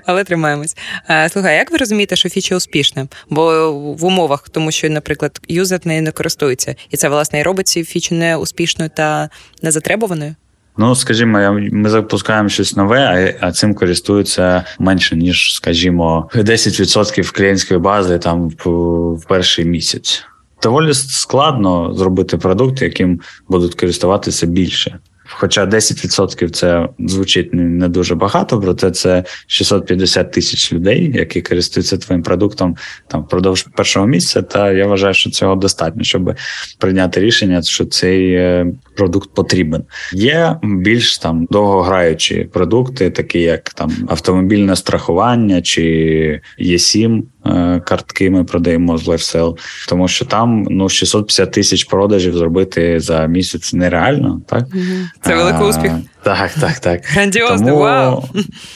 але 0.07 0.25
тримаємось. 0.25 0.77
Слухай, 1.29 1.57
як 1.57 1.71
ви 1.71 1.79
розумієте, 1.79 2.17
що 2.17 2.29
фіча 2.29 2.57
успішна? 2.57 3.09
Бо 3.31 3.73
в 3.73 4.05
умовах, 4.05 4.49
тому 4.49 4.71
що, 4.71 4.91
наприклад, 4.91 5.41
юзер 5.49 5.81
нею 5.85 6.03
не 6.03 6.11
користується, 6.11 6.75
і 6.91 6.97
це 6.97 7.09
власне 7.09 7.41
і 7.41 7.43
робить 7.43 7.69
цю 7.69 7.85
фічу 7.85 8.15
не 8.15 8.37
успішною 8.37 8.91
та 8.95 9.29
незатребуваною? 9.63 10.35
Ну, 10.79 10.95
скажімо, 10.95 11.59
ми 11.73 11.91
запускаємо 11.91 12.49
щось 12.49 12.77
нове, 12.77 13.37
а 13.41 13.53
цим 13.53 13.75
користуються 13.75 14.65
менше 14.79 15.17
ніж, 15.17 15.55
скажімо, 15.55 16.29
10% 16.35 17.33
клієнтської 17.37 17.81
бази 17.81 18.19
там 18.19 18.49
в 18.65 19.27
перший 19.29 19.65
місяць. 19.65 20.25
Доволі 20.63 20.95
складно 20.95 21.95
зробити 21.95 22.37
продукт, 22.37 22.83
яким 22.83 23.21
будуть 23.49 23.75
користуватися 23.75 24.47
більше. 24.47 24.99
Хоча 25.39 25.67
10% 25.67 26.51
це 26.51 26.89
звучить 26.99 27.49
не 27.53 27.89
дуже 27.89 28.15
багато, 28.15 28.61
проте 28.61 28.91
це 28.91 29.25
650 29.47 30.33
тисяч 30.33 30.73
людей, 30.73 31.13
які 31.15 31.43
користуються 31.43 31.99
твоїм 31.99 32.23
продуктом 32.23 32.77
там 33.09 33.23
впродовж 33.23 33.67
першого 33.77 34.07
місяця. 34.07 34.43
Та 34.43 34.73
я 34.73 34.87
вважаю, 34.87 35.15
що 35.15 35.31
цього 35.31 35.55
достатньо, 35.55 36.05
щоб 36.05 36.35
прийняти 36.79 37.21
рішення, 37.21 37.63
що 37.63 37.85
цей 37.85 38.33
е, 38.33 38.67
продукт 38.97 39.35
потрібен. 39.35 39.85
Є 40.13 40.57
більш 40.63 41.19
там 41.19 41.47
довгограючі 41.51 42.49
продукти, 42.53 43.11
такі 43.11 43.41
як 43.41 43.71
там 43.71 43.93
автомобільне 44.09 44.77
страхування 44.77 45.63
чи 45.63 46.41
Є7, 46.61 47.15
Е, 47.17 47.23
картки 47.85 48.31
ми 48.31 48.45
продаємо 48.45 48.99
з 48.99 49.09
LiveSell, 49.09 49.57
тому 49.89 50.09
що 50.09 50.25
там 50.25 50.67
ну 50.71 50.89
650 50.89 51.53
тисяч 51.53 51.85
продажів 51.85 52.37
зробити 52.37 53.01
за 53.01 53.27
місяць 53.27 53.73
нереально. 53.73 54.41
Так 54.47 54.65
це 55.21 55.37
великий 55.37 55.67
успіх. 55.67 55.93
Так, 56.25 56.51
так, 56.61 56.79
так. 56.79 57.01
Грандіозно, 57.05 57.67
тому, 57.67 57.79
вау! 57.79 58.25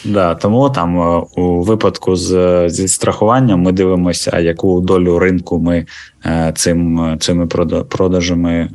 Да, 0.04 0.34
Тому 0.34 0.70
там 0.70 1.00
е, 1.00 1.22
у 1.36 1.62
випадку 1.62 2.16
з 2.16 2.64
зі 2.68 2.88
страхуванням 2.88 3.60
ми 3.60 3.72
дивимося, 3.72 4.38
яку 4.38 4.80
долю 4.80 5.18
ринку 5.18 5.58
ми 5.58 5.86
е, 6.26 6.52
цим 6.56 7.16
цими 7.20 7.46
продажами 7.88 8.70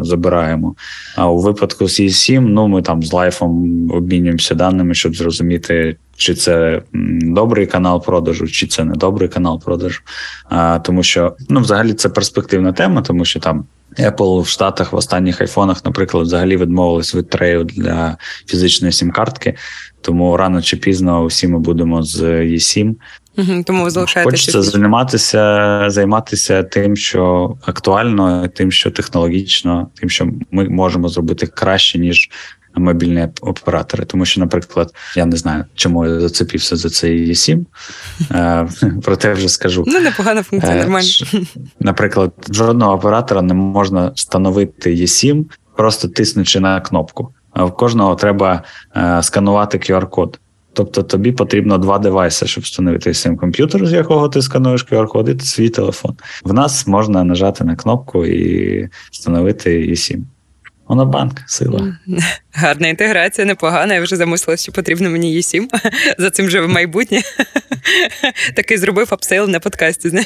забираємо. 0.00 0.74
А 1.16 1.30
у 1.30 1.38
випадку 1.38 1.88
з 1.88 2.00
E7, 2.00 2.40
ну 2.40 2.68
ми 2.68 2.82
там 2.82 3.02
з 3.02 3.12
лайфом 3.12 3.90
обмінюємося 3.90 4.54
даними, 4.54 4.94
щоб 4.94 5.16
зрозуміти, 5.16 5.96
чи 6.16 6.34
це 6.34 6.82
добрий 7.22 7.66
канал 7.66 8.04
продажу, 8.04 8.48
чи 8.48 8.66
це 8.66 8.84
не 8.84 8.94
добрий 8.94 9.28
канал 9.28 9.62
продажу. 9.64 10.00
Тому 10.82 11.02
що 11.02 11.36
ну, 11.48 11.60
взагалі 11.60 11.92
це 11.92 12.08
перспективна 12.08 12.72
тема, 12.72 13.02
тому 13.02 13.24
що 13.24 13.40
там. 13.40 13.64
Apple 13.98 14.40
в 14.40 14.46
Штатах 14.46 14.92
в 14.92 14.96
останніх 14.96 15.40
айфонах, 15.40 15.84
наприклад, 15.84 16.26
взагалі 16.26 16.56
відмовились 16.56 17.14
від 17.14 17.30
трею 17.30 17.64
для 17.64 18.16
фізичної 18.46 18.92
сім-картки, 18.92 19.56
тому 20.00 20.36
рано 20.36 20.62
чи 20.62 20.76
пізно 20.76 21.22
усі 21.22 21.48
ми 21.48 21.58
будемо 21.58 22.02
з 22.02 22.22
E7. 22.22 22.94
Угу, 23.38 23.62
тому 23.66 23.84
ви 23.84 23.90
залишаєте 23.90 24.30
Хочеться 24.30 24.62
займатися 24.62 25.84
займатися 25.86 26.62
тим, 26.62 26.96
що 26.96 27.54
актуально, 27.64 28.48
тим, 28.48 28.72
що 28.72 28.90
технологічно, 28.90 29.88
тим, 29.94 30.10
що 30.10 30.28
ми 30.50 30.68
можемо 30.68 31.08
зробити 31.08 31.46
краще, 31.46 31.98
ніж 31.98 32.30
мобільні 32.74 33.28
оператори. 33.40 34.04
Тому 34.04 34.24
що, 34.24 34.40
наприклад, 34.40 34.94
я 35.16 35.26
не 35.26 35.36
знаю, 35.36 35.64
чому 35.74 36.06
я 36.06 36.20
зацепився 36.20 36.76
за 36.76 36.90
цей 36.90 37.30
E7, 37.30 37.64
е, 38.30 38.68
проте 39.02 39.32
вже 39.32 39.48
скажу. 39.48 39.84
Ну, 39.86 40.00
непогана 40.00 40.42
функція, 40.42 40.74
е, 40.74 40.78
нормально. 40.78 41.08
Наприклад, 41.80 42.32
жодного 42.50 42.92
оператора 42.92 43.42
не 43.42 43.54
можна 43.54 44.08
встановити 44.08 44.94
E7, 44.94 45.44
просто 45.76 46.08
тиснучи 46.08 46.60
на 46.60 46.80
кнопку. 46.80 47.34
В 47.54 47.70
кожного 47.70 48.14
треба 48.14 48.62
е, 48.96 49.22
сканувати 49.22 49.78
QR-код. 49.78 50.38
Тобто 50.72 51.02
тобі 51.02 51.32
потрібно 51.32 51.78
два 51.78 51.98
девайси, 51.98 52.46
щоб 52.46 52.64
встановити 52.64 53.14
сим 53.14 53.36
комп'ютер, 53.36 53.86
з 53.86 53.92
якого 53.92 54.28
ти 54.28 54.42
скануєш 54.42 54.86
QR-код, 54.92 55.28
і 55.28 55.44
свій 55.44 55.68
телефон. 55.68 56.16
В 56.44 56.52
нас 56.52 56.86
можна 56.86 57.24
нажати 57.24 57.64
на 57.64 57.76
кнопку 57.76 58.26
і 58.26 58.88
встановити 59.12 59.70
eSIM. 59.70 60.22
Монобанк, 60.88 61.42
сила. 61.46 61.96
Гарна 62.52 62.88
інтеграція, 62.88 63.46
непогана. 63.46 63.94
Я 63.94 64.02
вже 64.02 64.16
замислила, 64.16 64.56
що 64.56 64.72
потрібно 64.72 65.10
мені 65.10 65.28
eSIM. 65.28 65.68
За 66.18 66.30
цим 66.30 66.48
в 66.48 66.68
майбутнє. 66.68 67.20
Такий 68.56 68.78
зробив 68.78 69.08
upsell 69.10 69.48
на 69.48 69.60
подкасті. 69.60 70.24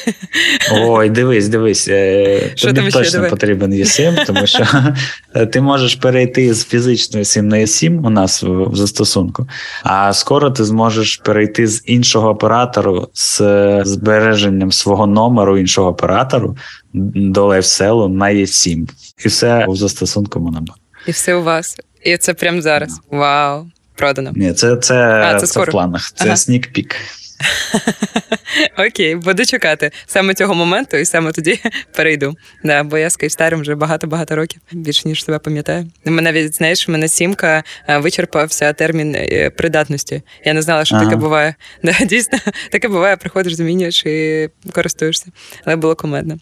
Ой, 0.73 1.11
дивись, 1.11 1.49
дивись. 1.49 1.89
Е, 1.89 2.41
що 2.55 2.69
Тобі 2.69 2.91
точно 2.91 3.05
ще, 3.05 3.31
потрібен 3.31 3.73
eSIM, 3.73 4.27
тому 4.27 4.47
що 4.47 4.67
ти 5.47 5.61
можеш 5.61 5.95
перейти 5.95 6.55
з 6.55 6.65
фізичної 6.65 7.25
SIM 7.25 7.43
на 7.43 7.57
eSIM 7.57 8.07
у 8.07 8.11
нас 8.11 8.43
в 8.43 8.75
застосунку, 8.75 9.49
а 9.83 10.13
скоро 10.13 10.51
ти 10.51 10.65
зможеш 10.65 11.17
перейти 11.17 11.67
з 11.67 11.83
іншого 11.87 12.29
оператору 12.29 13.09
з 13.15 13.41
збереженням 13.85 14.73
свого 14.73 15.07
номеру 15.07 15.59
іншого 15.59 15.89
оператору 15.89 16.57
до 16.93 17.47
лайфселу 17.47 18.09
на 18.09 18.27
eSIM. 18.27 18.89
І 19.25 19.29
все 19.29 19.67
в 19.69 19.77
застосунку 19.77 20.41
Монобанк. 20.41 20.79
І 21.07 21.11
все 21.11 21.35
у 21.35 21.43
вас. 21.43 21.77
І 22.05 22.17
це 22.17 22.35
прямо 22.35 22.63
зараз. 22.63 23.01
Вау, 23.11 23.67
продано. 23.97 24.33
Ні, 24.35 24.53
це 24.53 24.77
це, 24.77 24.95
а, 24.95 25.41
це, 25.41 25.47
це 25.47 25.61
в 25.61 25.67
планах. 25.67 26.13
Це 26.15 26.25
ага. 26.25 26.37
снікпік. 26.37 26.97
Окей, 28.79 29.15
буду 29.15 29.45
чекати 29.45 29.91
саме 30.07 30.35
цього 30.35 30.55
моменту, 30.55 30.97
і 30.97 31.05
саме 31.05 31.33
тоді 31.33 31.61
перейду. 31.97 32.35
Да, 32.65 32.83
Бо 32.83 32.99
я 32.99 33.11
з 33.11 33.17
Київстаром 33.17 33.61
вже 33.61 33.75
багато-багато 33.75 34.37
років, 34.37 34.61
більше 34.73 35.09
ніж 35.09 35.25
себе 35.25 35.39
пам'ятаю. 35.39 35.91
Мене 36.05 36.33
навіть 36.33 36.57
знаєш, 36.57 36.89
мене 36.89 37.09
сімка 37.09 37.63
е, 37.89 37.99
вичерпався 37.99 38.73
термін 38.73 39.15
е, 39.15 39.51
придатності. 39.51 40.23
Я 40.45 40.53
не 40.53 40.63
знала, 40.63 40.85
що 40.85 40.97
ага. 40.97 41.05
таке 41.05 41.17
буває. 41.17 41.55
Да, 41.83 41.93
Дійсно, 42.05 42.39
таке 42.71 42.89
буває, 42.89 43.17
приходиш, 43.17 43.55
змінюєш 43.55 44.07
і 44.07 44.49
користуєшся. 44.73 45.27
Але 45.65 45.77
було 45.77 45.95
комедно. 45.95 46.39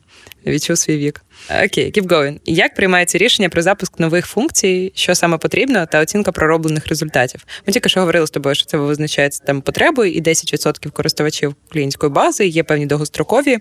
Відчув 0.46 0.78
свій 0.78 0.96
вік. 0.96 1.22
Окей, 1.64 1.92
keep 1.92 2.06
going. 2.06 2.38
Як 2.44 2.74
приймається 2.74 3.18
рішення 3.18 3.48
про 3.48 3.62
запуск 3.62 3.98
нових 3.98 4.26
функцій, 4.26 4.92
що 4.94 5.14
саме 5.14 5.38
потрібно, 5.38 5.86
та 5.86 6.00
оцінка 6.00 6.32
пророблених 6.32 6.86
результатів? 6.86 7.44
Ми 7.66 7.72
тільки 7.72 7.88
що 7.88 8.00
говорили 8.00 8.26
з 8.26 8.30
тобою, 8.30 8.54
що 8.54 8.66
це 8.66 8.76
визначається 8.76 9.44
там 9.44 9.60
потребою, 9.60 10.12
і 10.12 10.22
10% 10.22 10.90
користувачів 10.90 11.54
клієнтської 11.68 12.12
бази, 12.12 12.46
є 12.46 12.62
певні 12.62 12.86
довгострокові 12.86 13.58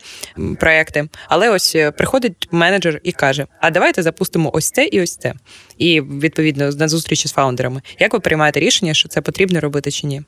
проекти. 0.60 1.08
Але 1.28 1.50
ось 1.50 1.76
е, 1.76 1.92
приходить 1.92 2.48
менеджер 2.52 3.00
і 3.04 3.12
каже: 3.12 3.48
А 3.60 3.72
давайте 3.72 4.04
запустимо 4.04 4.50
ось 4.54 4.72
це 4.72 4.86
і 4.86 5.02
ось 5.02 5.18
це. 5.18 5.34
І 5.78 6.02
відповідно 6.02 6.72
на 6.72 6.88
зустрічі 6.88 7.28
з 7.28 7.32
фаундерами. 7.32 7.82
Як 8.00 8.14
ви 8.14 8.20
приймаєте 8.20 8.60
рішення, 8.60 8.94
що 8.94 9.10
це 9.10 9.22
потрібно 9.22 9.60
робити 9.60 9.92
чи 9.92 10.08
ні? 10.08 10.22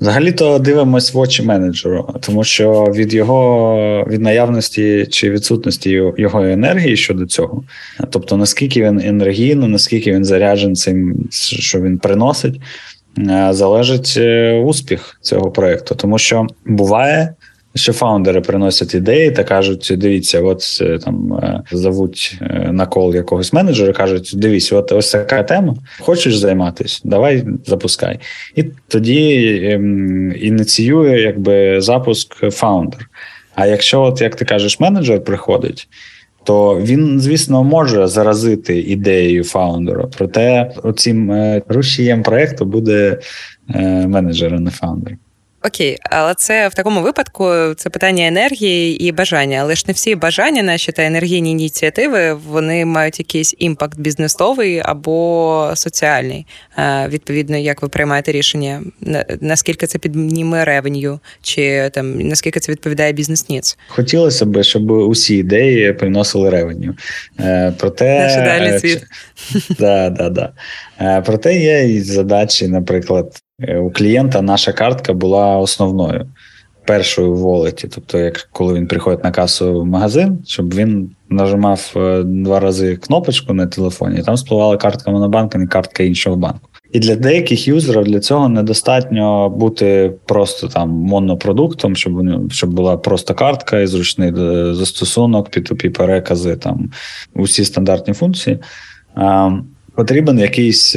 Взагалі-то 0.00 0.58
дивимось 0.58 1.14
в 1.14 1.18
очі 1.18 1.42
менеджеру, 1.42 2.14
тому 2.20 2.44
що 2.44 2.84
від 2.94 3.14
його 3.14 4.06
від 4.08 4.20
наявності 4.20 5.06
чи 5.10 5.30
відсутності 5.30 5.90
його 6.16 6.44
енергії 6.44 6.96
щодо 6.96 7.26
цього, 7.26 7.62
тобто 8.10 8.36
наскільки 8.36 8.82
він 8.82 9.00
енергійно, 9.00 9.68
наскільки 9.68 10.12
він 10.12 10.24
заряджен 10.24 10.76
цим, 10.76 11.28
що 11.30 11.80
він 11.80 11.98
приносить, 11.98 12.60
е, 13.18 13.48
залежить 13.50 14.14
е, 14.16 14.52
успіх 14.60 15.18
цього 15.20 15.50
проекту, 15.50 15.94
тому 15.94 16.18
що 16.18 16.46
буває 16.66 17.34
що 17.74 17.92
фаундери 17.92 18.40
приносять 18.40 18.94
ідеї 18.94 19.30
та 19.30 19.44
кажуть: 19.44 19.92
дивіться, 19.96 20.40
от 20.40 20.78
е, 20.80 20.98
там 20.98 21.32
е, 21.32 21.62
зовуть 21.72 22.38
е, 22.42 22.72
на 22.72 22.86
кол 22.86 23.14
якогось 23.14 23.52
менеджера, 23.52 23.92
кажуть: 23.92 24.32
дивіться, 24.34 24.76
от 24.76 24.92
ось 24.92 25.10
така 25.10 25.42
тема. 25.42 25.74
Хочеш 26.00 26.36
займатися? 26.36 27.00
Давай 27.04 27.44
запускай. 27.66 28.18
І 28.56 28.64
тоді 28.88 29.60
ем, 29.64 30.32
ініціює 30.36 31.20
якби 31.20 31.80
запуск 31.80 32.34
founder. 32.34 33.08
А 33.54 33.66
якщо, 33.66 34.02
от 34.02 34.20
як 34.20 34.36
ти 34.36 34.44
кажеш, 34.44 34.80
менеджер 34.80 35.24
приходить. 35.24 35.88
То 36.44 36.80
він, 36.80 37.20
звісно, 37.20 37.64
може 37.64 38.06
заразити 38.06 38.80
ідеєю 38.80 39.44
фаундера, 39.44 40.08
проте 40.18 40.72
оцім 40.82 41.32
рушієм 41.68 42.22
проекту 42.22 42.64
буде 42.64 43.18
менеджер, 44.06 44.60
не 44.60 44.70
founder. 44.70 45.16
Окей, 45.64 45.98
але 46.02 46.34
це 46.34 46.68
в 46.68 46.74
такому 46.74 47.02
випадку 47.02 47.50
це 47.76 47.90
питання 47.90 48.26
енергії 48.26 49.04
і 49.04 49.12
бажання. 49.12 49.58
Але 49.62 49.74
ж 49.74 49.84
не 49.86 49.92
всі 49.92 50.14
бажання 50.14 50.62
наші 50.62 50.92
та 50.92 51.02
енергійні 51.02 51.50
ініціативи 51.50 52.34
вони 52.34 52.84
мають 52.84 53.18
якийсь 53.18 53.54
impact 53.58 53.98
бізнесовий 53.98 54.82
або 54.84 55.72
соціальний. 55.74 56.46
Відповідно, 57.08 57.56
як 57.56 57.82
ви 57.82 57.88
приймаєте 57.88 58.32
рішення, 58.32 58.82
наскільки 59.40 59.86
це 59.86 59.98
підніме 59.98 60.64
ревеню, 60.64 61.20
чи 61.42 61.90
там 61.94 62.18
наскільки 62.18 62.60
це 62.60 62.72
відповідає 62.72 63.12
бізнес-ніц? 63.12 63.78
Хотілося 63.88 64.46
б, 64.46 64.62
щоб 64.62 64.90
усі 64.90 65.36
ідеї 65.36 65.92
приносили 65.92 66.50
ревеню. 66.50 66.94
Е, 67.40 67.72
проте 67.78 68.18
Наш 68.18 68.32
ідеальний 68.32 68.78
світ. 68.78 69.04
Да, 69.78 70.10
да, 70.10 70.30
да. 70.30 70.52
Е, 71.00 71.22
проте 71.26 71.58
є 71.58 71.94
і 71.94 72.00
задачі, 72.00 72.68
наприклад. 72.68 73.41
Е, 73.60 73.78
у 73.78 73.90
клієнта 73.90 74.42
наша 74.42 74.72
картка 74.72 75.12
була 75.12 75.56
основною. 75.56 76.26
першою 76.86 77.32
в 77.32 77.36
волеті. 77.36 77.88
Тобто, 77.94 78.18
як 78.18 78.48
коли 78.52 78.74
він 78.74 78.86
приходить 78.86 79.24
на 79.24 79.30
касу 79.30 79.80
в 79.80 79.86
магазин, 79.86 80.38
щоб 80.46 80.74
він 80.74 81.10
нажимав 81.28 81.92
е, 81.96 82.22
два 82.22 82.60
рази 82.60 82.96
кнопочку 82.96 83.54
на 83.54 83.66
телефоні, 83.66 84.18
і 84.18 84.22
там 84.22 84.36
спливала 84.36 84.76
картка 84.76 85.10
Монобанка, 85.10 85.58
не 85.58 85.66
картка 85.66 86.02
іншого 86.02 86.36
банку. 86.36 86.68
І 86.92 86.98
для 86.98 87.16
деяких 87.16 87.68
юзерів 87.68 88.04
для 88.04 88.20
цього 88.20 88.48
недостатньо 88.48 89.48
бути 89.50 90.12
просто 90.26 90.68
там 90.68 90.90
монопродуктом, 90.90 91.96
щоб 91.96 92.12
щоб 92.52 92.70
була 92.70 92.96
просто 92.96 93.34
картка 93.34 93.80
і 93.80 93.86
зручний 93.86 94.32
е, 94.38 94.74
застосунок, 94.74 95.50
P2P 95.50 95.88
перекази, 95.88 96.56
там 96.56 96.90
усі 97.34 97.64
стандартні 97.64 98.14
функції. 98.14 98.58
А, 99.14 99.50
Потрібен 99.94 100.38
якийсь 100.38 100.92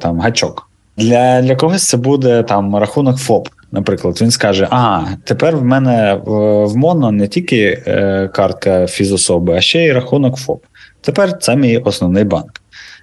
там 0.00 0.20
гачок. 0.20 0.67
Для 0.98 1.42
для 1.42 1.56
когось 1.56 1.88
це 1.88 1.96
буде 1.96 2.42
там 2.42 2.76
рахунок 2.76 3.16
ФОП. 3.16 3.48
Наприклад, 3.72 4.18
він 4.22 4.30
скаже: 4.30 4.68
А, 4.70 5.04
тепер 5.24 5.56
в 5.56 5.64
мене 5.64 6.20
в 6.24 6.76
Моно 6.76 7.12
не 7.12 7.28
тільки 7.28 7.82
е, 7.86 8.28
картка 8.34 8.86
фізособи, 8.86 9.54
а 9.56 9.60
ще 9.60 9.84
й 9.84 9.92
рахунок 9.92 10.36
ФОП. 10.36 10.64
Тепер 11.00 11.38
це 11.38 11.56
мій 11.56 11.78
основний 11.78 12.24
банк. 12.24 12.50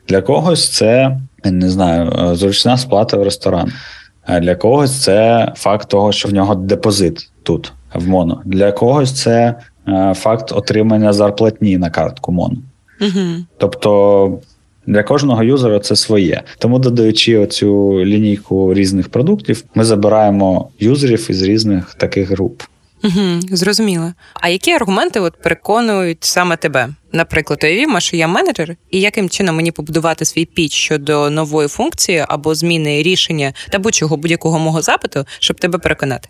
Для 0.08 0.22
когось 0.22 0.70
це 0.70 1.18
не 1.52 1.70
знаю, 1.70 2.12
е, 2.12 2.36
зручна 2.36 2.78
сплата 2.78 3.18
в 3.18 3.24
ресторан. 3.24 3.72
А 4.26 4.40
для 4.40 4.56
когось 4.56 5.02
це 5.02 5.52
факт 5.56 5.90
того, 5.90 6.12
що 6.12 6.30
в 6.30 6.34
нього 6.34 6.56
депозит 6.56 7.32
тут, 7.44 7.74
в 7.94 8.08
Моно. 8.08 8.42
Для 8.46 8.72
когось 8.72 9.22
це 9.22 9.56
е, 9.88 10.14
факт 10.16 10.52
отримання 10.52 11.14
зарплатні 11.14 11.78
на 11.78 11.90
картку 11.90 12.32
Моно. 12.32 12.58
Угу. 13.02 13.46
Тобто. 13.58 14.40
Для 14.88 15.04
кожного 15.04 15.44
юзера 15.44 15.80
це 15.80 15.96
своє. 15.96 16.44
Тому, 16.58 16.80
додаючи 16.80 17.38
оцю 17.38 18.00
лінійку 18.06 18.74
різних 18.74 19.10
продуктів, 19.10 19.64
ми 19.76 19.84
забираємо 19.84 20.70
юзерів 20.80 21.32
із 21.32 21.42
різних 21.42 21.94
таких 21.94 22.30
груп. 22.30 22.62
Угу, 23.04 23.40
Зрозуміло. 23.52 24.14
А 24.34 24.50
які 24.50 24.72
аргументи 24.72 25.20
от 25.20 25.42
переконують 25.42 26.24
саме 26.24 26.58
тебе? 26.58 26.90
Наприклад, 27.12 27.64
уявімо, 27.64 28.00
що 28.00 28.18
я 28.18 28.28
менеджер, 28.28 28.76
і 28.92 29.02
яким 29.02 29.30
чином 29.30 29.56
мені 29.56 29.72
побудувати 29.72 30.26
свій 30.26 30.46
піч 30.46 30.74
щодо 30.74 31.30
нової 31.30 31.68
функції 31.68 32.26
або 32.28 32.56
зміни 32.56 33.04
рішення 33.04 33.54
та 33.70 33.80
будь-чого 33.80 34.18
будь-якого 34.18 34.60
мого 34.60 34.82
запиту, 34.82 35.26
щоб 35.40 35.60
тебе 35.60 35.80
переконати? 35.80 36.30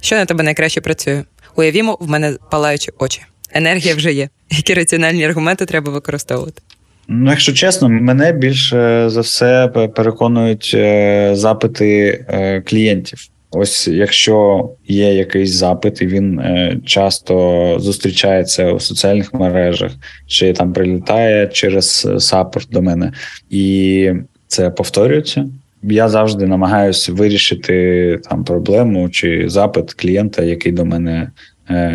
Що 0.00 0.16
на 0.16 0.24
тебе 0.24 0.44
найкраще 0.44 0.80
працює? 0.80 1.24
Уявімо, 1.56 1.96
в 2.00 2.10
мене 2.10 2.36
палаючі 2.50 2.92
очі. 2.98 3.22
Енергія 3.52 3.94
вже 3.94 4.12
є. 4.12 4.28
Які 4.50 4.74
раціональні 4.74 5.24
аргументи 5.24 5.66
треба 5.66 5.92
використовувати? 5.92 6.62
Ну, 7.12 7.30
якщо 7.30 7.52
чесно, 7.52 7.88
мене 7.88 8.32
більше 8.32 9.04
за 9.10 9.20
все 9.20 9.68
переконують 9.68 10.72
е, 10.74 11.30
запити 11.34 12.24
е, 12.28 12.60
клієнтів. 12.60 13.18
Ось 13.50 13.88
якщо 13.88 14.68
є 14.88 15.14
якийсь 15.14 15.50
запит, 15.50 16.02
і 16.02 16.06
він 16.06 16.38
е, 16.38 16.76
часто 16.86 17.76
зустрічається 17.78 18.72
у 18.72 18.80
соціальних 18.80 19.34
мережах, 19.34 19.92
чи 20.26 20.52
там 20.52 20.72
прилітає 20.72 21.46
через 21.46 22.08
саппорт 22.18 22.68
до 22.70 22.82
мене, 22.82 23.12
і 23.50 24.10
це 24.46 24.70
повторюється. 24.70 25.46
Я 25.82 26.08
завжди 26.08 26.46
намагаюся 26.46 27.12
вирішити 27.12 28.18
там 28.28 28.44
проблему 28.44 29.08
чи 29.08 29.48
запит 29.48 29.92
клієнта, 29.92 30.42
який 30.42 30.72
до 30.72 30.84
мене 30.84 31.30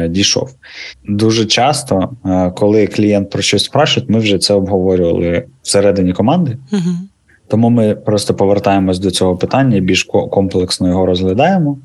дійшов. 0.10 0.50
Дуже 1.08 1.46
часто, 1.46 2.10
е, 2.26 2.52
коли 2.56 2.88
клієнт 2.88 3.30
про 3.30 3.42
щось 3.42 3.64
спрашує, 3.64 4.06
ми 4.10 4.20
вже 4.20 4.38
це 4.38 4.54
обговорювали 4.54 5.44
всередині 5.64 6.14
команди. 6.14 6.58
Угу. 6.72 6.82
Тому 7.48 7.70
ми 7.70 7.96
просто 7.96 8.34
повертаємось 8.34 9.00
до 9.00 9.12
цього 9.12 9.38
питання, 9.38 9.80
більш 9.80 10.04
комплексно 10.04 10.88
його 10.88 11.06
розглядаємо 11.06 11.78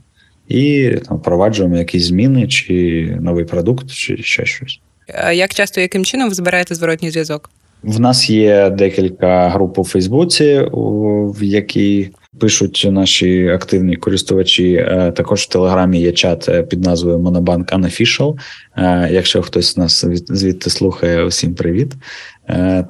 і 0.48 0.94
там 1.08 1.16
впроваджуємо 1.16 1.76
якісь 1.76 2.04
зміни, 2.04 2.48
чи 2.48 3.04
новий 3.20 3.44
продукт, 3.44 3.90
чи 3.90 4.16
ще 4.16 4.46
щось. 4.46 4.80
А 5.24 5.32
Як 5.32 5.54
часто 5.54 5.80
яким 5.80 6.04
чином 6.04 6.28
ви 6.28 6.34
збираєте 6.34 6.74
зворотній 6.74 7.10
зв'язок? 7.10 7.50
В 7.82 8.00
нас 8.00 8.30
є 8.30 8.70
декілька 8.70 9.48
груп 9.48 9.78
у 9.78 9.84
Фейсбуці, 9.84 10.68
в 10.72 11.42
якій 11.42 12.10
пишуть 12.40 12.86
наші 12.90 13.48
активні 13.48 13.96
користувачі. 13.96 14.74
Е, 14.74 15.12
також 15.16 15.40
в 15.40 15.48
Телеграмі 15.48 16.00
є 16.00 16.12
чат 16.12 16.48
е, 16.48 16.62
під 16.62 16.84
назвою 16.84 17.18
Monobank 17.18 17.64
Unofficial. 17.64 18.38
Е, 18.76 19.08
якщо 19.12 19.42
хтось 19.42 19.76
нас 19.76 20.04
звідти 20.28 20.70
слухає, 20.70 21.24
усім 21.24 21.54
привіт. 21.54 21.92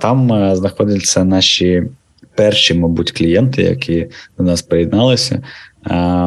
Там 0.01 0.29
знаходяться 0.57 1.25
наші 1.25 1.83
перші, 2.35 2.75
мабуть, 2.75 3.11
клієнти, 3.11 3.63
які 3.63 4.07
до 4.39 4.45
нас 4.45 4.63
приєдналися. 4.63 5.43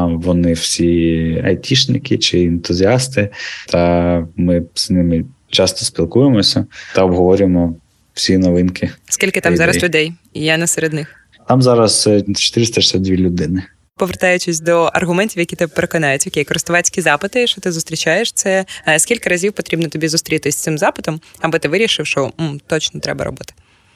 Вони 0.06 0.54
всі 0.54 1.42
айтішники 1.46 2.18
чи 2.18 2.46
ентузіасти, 2.46 3.30
та 3.70 4.28
ми 4.36 4.64
з 4.74 4.90
ними 4.90 5.26
часто 5.50 5.86
спілкуємося 5.86 6.66
та 6.96 7.04
обговорюємо 7.04 7.76
всі 8.14 8.38
новинки. 8.38 8.90
Скільки 9.10 9.42
там 9.42 9.58
зараз 9.58 9.84
людей? 9.84 10.14
Я 10.34 10.58
не 10.58 10.68
серед 10.68 10.94
них. 10.94 11.23
Там 11.48 11.62
зараз 11.62 12.10
462 12.36 13.14
е, 13.14 13.18
людини. 13.18 13.64
Повертаючись 13.98 14.60
до 14.60 14.82
аргументів, 14.82 15.40
які 15.40 15.56
тебе 15.56 15.74
переконають, 15.76 16.28
окей, 16.28 16.44
користувацькі 16.44 17.02
запити, 17.02 17.48
що 17.48 17.62
ти 17.62 17.72
зустрічаєш, 17.72 18.32
це 18.32 18.66
е, 18.88 19.00
скільки 19.00 19.30
разів 19.30 19.54
потрібно 19.54 19.88
тобі 19.88 20.08
зустрітися 20.08 20.58
з 20.58 20.62
цим 20.62 20.78
запитом, 20.78 21.20
аби 21.42 21.60
ти 21.60 21.68
вирішив, 21.68 22.06
що 22.06 22.32
м, 22.40 22.60
точно 22.68 23.00
треба 23.00 23.26
робити? 23.26 23.54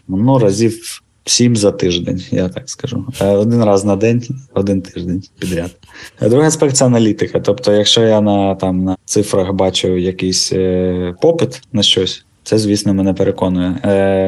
Ну, 0.07 0.39
разів 0.39 1.01
сім 1.25 1.55
за 1.55 1.71
тиждень, 1.71 2.23
я 2.31 2.49
так 2.49 2.69
скажу. 2.69 3.05
Е, 3.21 3.27
один 3.27 3.63
раз 3.63 3.85
на 3.85 3.95
день, 3.95 4.23
один 4.53 4.81
тиждень 4.81 5.23
підряд. 5.39 5.71
Другий 6.21 6.47
аспект 6.47 6.75
це 6.75 6.85
аналітика. 6.85 7.39
Тобто, 7.39 7.73
якщо 7.73 8.01
я 8.01 8.21
на 8.21 8.55
там 8.55 8.83
на 8.83 8.97
цифрах 9.05 9.53
бачу 9.53 9.97
якийсь 9.97 10.53
попит 11.21 11.61
на 11.73 11.83
щось, 11.83 12.25
це, 12.43 12.57
звісно, 12.57 12.93
мене 12.93 13.13
переконує. 13.13 13.79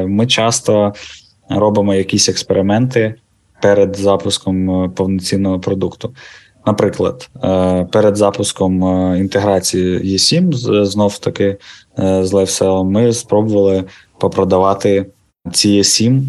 Ми 0.08 0.26
часто 0.26 0.94
робимо 1.50 1.94
якісь 1.94 2.28
експерименти 2.28 3.14
перед 3.62 3.96
запуском 3.96 4.84
е, 4.84 4.88
повноцінного 4.88 5.60
продукту. 5.60 6.14
Наприклад, 6.66 7.30
е, 7.44 7.86
перед 7.92 8.16
запуском 8.16 8.84
е, 8.84 9.18
інтеграції 9.18 9.98
E7, 9.98 10.84
знов 10.84 11.18
таки 11.18 11.56
з 11.96 12.32
LiveSell, 12.32 12.84
ми 12.84 13.12
спробували 13.12 13.84
попродавати 14.18 15.06
ці 15.52 15.84
7 15.84 16.26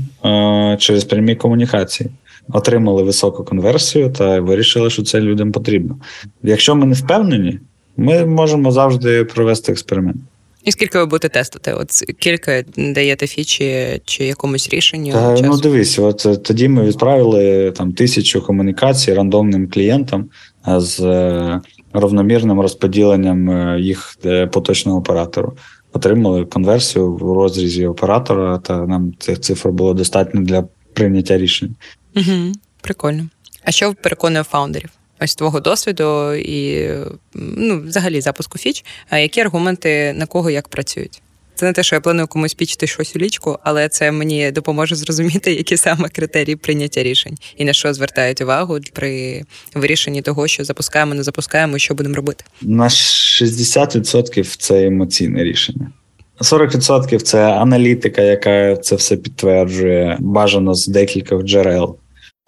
через 0.78 1.04
прямі 1.04 1.36
комунікації. 1.36 2.10
Отримали 2.54 3.04
високу 3.04 3.44
конверсію 3.44 4.12
та 4.12 4.40
вирішили, 4.40 4.90
що 4.90 5.04
це 5.04 5.20
людям 5.20 5.52
потрібно. 5.52 5.98
Якщо 6.44 6.76
ми 6.76 6.86
не 6.86 6.94
впевнені, 6.94 7.60
ми 7.98 8.26
можемо 8.26 8.72
завжди 8.72 9.24
провести 9.24 9.72
експеримент. 9.72 10.18
І 10.64 10.72
скільки 10.72 10.98
ви 10.98 11.06
будете 11.06 11.30
тестити? 11.30 11.74
От 11.74 11.90
кілька 12.20 12.64
даєте 12.78 13.28
фічі 13.28 14.02
чи 14.06 14.26
якомусь 14.26 14.70
рішенню? 14.70 15.12
Та, 15.12 15.38
часу? 15.38 15.46
Ну 15.46 15.58
дивись, 15.58 16.00
от 16.00 16.26
е, 16.26 16.36
тоді 16.36 16.68
ми 16.68 16.86
відправили 16.86 17.72
там 17.72 17.94
тисячу 17.94 18.42
комунікацій 18.42 19.14
рандомним 19.14 19.70
клієнтам 19.70 20.30
з 20.68 21.00
е, 21.00 21.62
равномірним 21.94 22.62
розподіленням 22.62 23.50
е, 23.50 23.80
їх 23.80 24.18
поточного 24.52 24.98
оператору. 25.00 25.54
Отримали 25.94 26.46
конверсію 26.46 27.14
в 27.14 27.34
розрізі 27.34 27.88
оператора, 27.88 28.58
та 28.58 28.86
нам 28.86 29.14
цих 29.20 29.40
цифр 29.40 29.70
було 29.70 29.94
достатньо 29.94 30.42
для 30.42 30.64
прийняття 30.94 31.38
рішень. 31.38 31.76
Угу, 32.16 32.52
Прикольно. 32.82 33.28
А 33.64 33.72
що 33.72 33.94
переконує 33.94 34.44
фаундерів? 34.44 34.90
Ось 35.22 35.36
твого 35.36 35.60
досвіду 35.60 36.34
і 36.34 36.90
ну, 37.34 37.82
взагалі 37.82 38.22
запуску 38.22 38.58
фіч, 38.58 38.86
які 39.12 39.42
аргументи 39.42 40.14
на 40.14 40.26
кого 40.26 40.50
як 40.50 40.68
працюють? 40.68 41.22
Це 41.56 41.66
не 41.66 41.74
те, 41.74 41.84
що 41.84 41.96
я 41.96 42.02
планую 42.02 42.28
комусь 42.28 42.54
пічити 42.54 42.88
щось 42.88 43.16
у 43.16 43.20
лічку, 43.20 43.60
але 43.64 43.90
це 43.90 44.12
мені 44.12 44.52
допоможе 44.52 44.96
зрозуміти, 44.96 45.54
які 45.54 45.78
саме 45.78 46.10
критерії 46.10 46.56
прийняття 46.56 47.04
рішень 47.04 47.38
і 47.58 47.66
на 47.66 47.74
що 47.74 47.94
звертають 47.94 48.42
увагу 48.42 48.80
при 48.94 49.44
вирішенні 49.76 50.22
того, 50.22 50.48
що 50.48 50.64
запускаємо, 50.64 51.14
не 51.14 51.24
запускаємо, 51.24 51.78
що 51.78 51.94
будемо 51.94 52.16
робити. 52.16 52.44
На 52.62 52.88
60% 52.88 54.56
це 54.58 54.86
емоційне 54.86 55.44
рішення. 55.44 55.92
40% 56.40 57.22
це 57.22 57.54
аналітика, 57.54 58.22
яка 58.22 58.76
це 58.76 58.96
все 58.96 59.18
підтверджує, 59.18 60.18
бажано 60.20 60.74
з 60.74 60.88
декількох 60.88 61.44
джерел. 61.44 61.98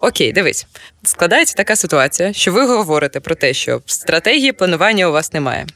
Окей, 0.04 0.32
дивись, 0.32 0.66
складається 1.02 1.54
така 1.54 1.76
ситуація, 1.76 2.32
що 2.32 2.52
ви 2.52 2.66
говорите 2.66 3.20
про 3.20 3.34
те, 3.34 3.54
що 3.54 3.82
стратегії 3.86 4.52
планування 4.52 5.08
у 5.08 5.12
вас 5.12 5.32
немає. 5.32 5.66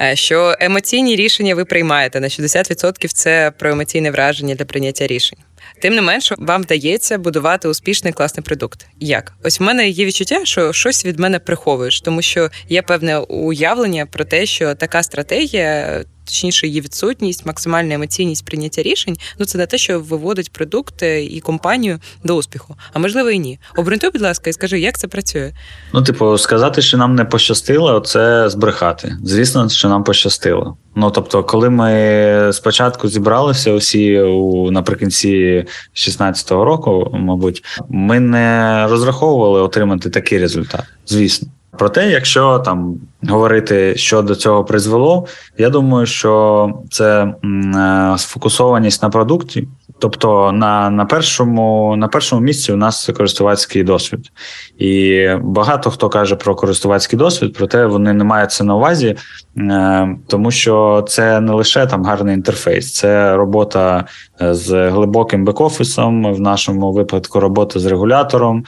Е, 0.00 0.16
що 0.16 0.56
емоційні 0.60 1.16
рішення 1.16 1.54
ви 1.54 1.64
приймаєте 1.64 2.20
на 2.20 2.28
60% 2.28 3.08
це 3.08 3.52
про 3.58 3.70
емоційне 3.70 4.10
враження 4.10 4.54
для 4.54 4.64
прийняття 4.64 5.06
рішень. 5.06 5.38
Тим 5.82 5.94
не 5.94 6.02
менше, 6.02 6.34
вам 6.38 6.62
вдається 6.62 7.18
будувати 7.18 7.68
успішний 7.68 8.12
класний 8.12 8.44
продукт. 8.44 8.86
Як? 9.00 9.32
Ось 9.44 9.60
в 9.60 9.62
мене 9.62 9.88
є 9.88 10.04
відчуття, 10.04 10.40
що 10.44 10.72
щось 10.72 11.06
від 11.06 11.18
мене 11.18 11.38
приховуєш, 11.38 12.00
тому 12.00 12.22
що 12.22 12.50
є 12.68 12.82
певне 12.82 13.18
уявлення 13.18 14.06
про 14.06 14.24
те, 14.24 14.46
що 14.46 14.74
така 14.74 15.02
стратегія 15.02 16.00
точніше, 16.24 16.66
її 16.66 16.80
відсутність, 16.80 17.46
максимальна 17.46 17.94
емоційність 17.94 18.44
прийняття 18.44 18.82
рішень. 18.82 19.16
Ну 19.38 19.46
це 19.46 19.58
не 19.58 19.66
те, 19.66 19.78
що 19.78 20.00
виводить 20.00 20.52
продукт 20.52 21.02
і 21.02 21.40
компанію 21.40 21.98
до 22.24 22.36
успіху. 22.36 22.76
А 22.92 22.98
можливо 22.98 23.30
і 23.30 23.38
ні. 23.38 23.58
Обґрунтуй, 23.76 24.10
будь 24.10 24.22
ласка, 24.22 24.50
і 24.50 24.52
скажи, 24.52 24.80
як 24.80 24.98
це 24.98 25.08
працює? 25.08 25.52
Ну, 25.92 26.02
типу, 26.02 26.38
сказати, 26.38 26.82
що 26.82 26.98
нам 26.98 27.14
не 27.14 27.24
пощастило, 27.24 28.00
це 28.00 28.50
збрехати. 28.50 29.16
Звісно, 29.24 29.68
що 29.68 29.88
нам 29.88 30.04
пощастило. 30.04 30.76
Ну 30.94 31.10
тобто, 31.10 31.44
коли 31.44 31.70
ми 31.70 32.52
спочатку 32.52 33.08
зібралися 33.08 33.72
усі 33.72 34.20
у 34.20 34.70
наприкінці 34.70 35.64
16-го 35.94 36.64
року, 36.64 37.10
мабуть, 37.12 37.64
ми 37.88 38.20
не 38.20 38.86
розраховували 38.86 39.60
отримати 39.60 40.10
такий 40.10 40.38
результат, 40.38 40.84
звісно. 41.06 41.48
Проте, 41.78 42.10
якщо 42.10 42.58
там 42.58 42.94
говорити, 43.28 43.96
що 43.96 44.22
до 44.22 44.34
цього 44.34 44.64
призвело, 44.64 45.26
я 45.58 45.70
думаю, 45.70 46.06
що 46.06 46.72
це 46.90 47.22
е, 47.24 48.14
сфокусованість 48.18 49.02
на 49.02 49.10
продукті, 49.10 49.68
тобто 50.00 50.52
на 50.52 50.90
на, 50.90 51.04
першому 51.04 51.96
на 51.96 52.08
першому 52.08 52.42
місці 52.42 52.72
у 52.72 52.76
нас 52.76 53.04
це 53.04 53.12
користувацький 53.12 53.82
досвід, 53.82 54.32
і 54.78 55.26
багато 55.40 55.90
хто 55.90 56.08
каже 56.08 56.36
про 56.36 56.54
користувацький 56.54 57.18
досвід, 57.18 57.54
проте 57.58 57.86
вони 57.86 58.12
не 58.12 58.24
мають 58.24 58.50
це 58.50 58.64
на 58.64 58.76
увазі, 58.76 59.16
е, 59.56 60.16
тому 60.26 60.50
що 60.50 61.04
це 61.08 61.40
не 61.40 61.52
лише 61.52 61.86
там 61.86 62.04
гарний 62.04 62.34
інтерфейс, 62.34 62.92
це 62.94 63.36
робота 63.36 64.04
е, 64.42 64.54
з 64.54 64.90
глибоким 64.90 65.46
бек-офісом, 65.46 66.34
в 66.34 66.40
нашому 66.40 66.92
випадку 66.92 67.40
робота 67.40 67.80
з 67.80 67.86
регулятором, 67.86 68.64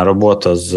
робота 0.00 0.56
з 0.56 0.72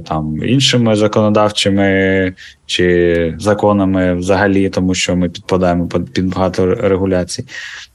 там 0.00 0.36
іншими 0.42 0.96
законодавчими 0.96 2.32
чи 2.66 3.34
законами 3.38 4.14
взагалі, 4.14 4.70
тому 4.70 4.94
що 4.94 5.16
ми 5.16 5.28
підпадаємо 5.28 5.88
під 5.88 6.34
багато 6.34 6.74
регуляцій. 6.74 7.44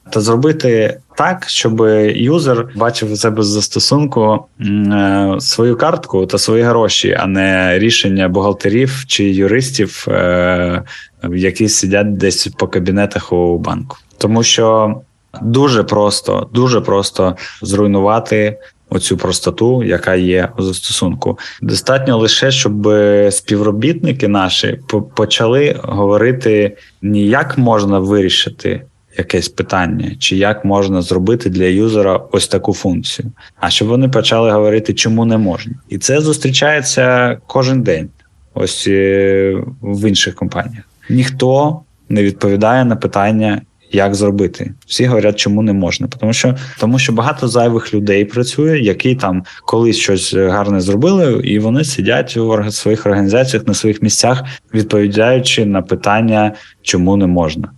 Та 0.09 0.21
зробити 0.21 0.99
так, 1.17 1.45
щоб 1.49 1.81
юзер 2.15 2.67
бачив 2.75 3.11
у 3.11 3.15
себе 3.15 3.43
з 3.43 3.47
застосунку 3.47 4.45
е, 4.61 5.35
свою 5.39 5.77
картку 5.77 6.25
та 6.25 6.37
свої 6.37 6.63
гроші, 6.63 7.17
а 7.19 7.25
не 7.25 7.79
рішення 7.79 8.29
бухгалтерів 8.29 9.03
чи 9.07 9.23
юристів, 9.23 10.05
е, 10.07 10.83
які 11.31 11.69
сидять 11.69 12.17
десь 12.17 12.47
по 12.47 12.67
кабінетах 12.67 13.33
у 13.33 13.57
банку, 13.57 13.97
тому 14.17 14.43
що 14.43 14.95
дуже 15.41 15.83
просто, 15.83 16.49
дуже 16.53 16.81
просто 16.81 17.35
зруйнувати 17.61 18.57
оцю 18.89 19.17
простоту, 19.17 19.83
яка 19.83 20.15
є 20.15 20.49
у 20.57 20.63
застосунку. 20.63 21.39
Достатньо 21.61 22.17
лише, 22.17 22.51
щоб 22.51 22.89
співробітники 23.29 24.27
наші 24.27 24.79
почали 25.15 25.79
говорити, 25.83 26.77
ні 27.01 27.27
як 27.27 27.57
можна 27.57 27.99
вирішити. 27.99 28.81
Якесь 29.17 29.49
питання, 29.49 30.12
чи 30.19 30.36
як 30.36 30.65
можна 30.65 31.02
зробити 31.02 31.49
для 31.49 31.65
юзера 31.65 32.21
ось 32.32 32.47
таку 32.47 32.73
функцію, 32.73 33.32
а 33.60 33.69
щоб 33.69 33.88
вони 33.88 34.10
почали 34.10 34.52
говорити, 34.52 34.93
чому 34.93 35.26
не 35.26 35.38
можна, 35.38 35.73
і 35.89 35.97
це 35.97 36.21
зустрічається 36.21 37.38
кожен 37.47 37.82
день, 37.82 38.10
ось 38.54 38.88
е, 38.88 39.58
в 39.82 40.10
інших 40.10 40.36
компаніях. 40.36 40.84
Ніхто 41.10 41.80
не 42.10 42.23
відповідає 42.23 42.86
на 42.86 42.95
питання, 42.95 43.62
як 43.93 44.15
зробити. 44.15 44.73
Всі 44.86 45.06
говорять, 45.06 45.39
чому 45.39 45.62
не 45.62 45.73
можна. 45.73 46.08
Тому 46.19 46.34
що 46.34 46.56
тому 46.80 46.99
що 46.99 47.13
багато 47.13 47.47
зайвих 47.47 47.93
людей 47.93 48.26
працює, 48.26 48.80
які 48.80 49.15
там 49.15 49.43
колись 49.65 49.97
щось 49.97 50.34
гарне 50.34 50.82
зробили, 50.82 51.41
і 51.43 51.60
вони 51.60 51.84
сидять 51.84 52.38
у 52.38 52.71
своїх 52.71 53.06
організаціях 53.06 53.67
на 53.67 53.73
своїх 53.73 54.02
місцях, 54.02 54.43
відповідаючи 54.73 55.65
на 55.65 55.82
питання, 55.82 56.54
чому 56.82 57.17
не 57.17 57.28
можна. 57.28 57.71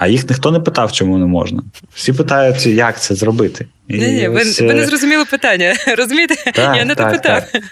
А 0.00 0.08
їх 0.08 0.28
ніхто 0.28 0.50
не 0.50 0.60
питав, 0.60 0.92
чому 0.92 1.18
не 1.18 1.26
можна. 1.26 1.62
Всі 1.94 2.12
питають, 2.12 2.66
як 2.66 3.00
це 3.00 3.14
зробити. 3.14 3.66
І 3.88 3.98
ні, 3.98 4.08
ні, 4.08 4.28
ось... 4.28 4.60
ви, 4.60 4.66
ви 4.66 4.74
не 4.74 4.86
зрозуміли 4.86 5.24
питання. 5.24 5.74
Розумієте? 5.98 6.34
Так, 6.52 6.76
Я 6.76 6.84
не 6.84 6.94
так, 6.94 7.06
допитав. 7.06 7.42
Так. 7.52 7.62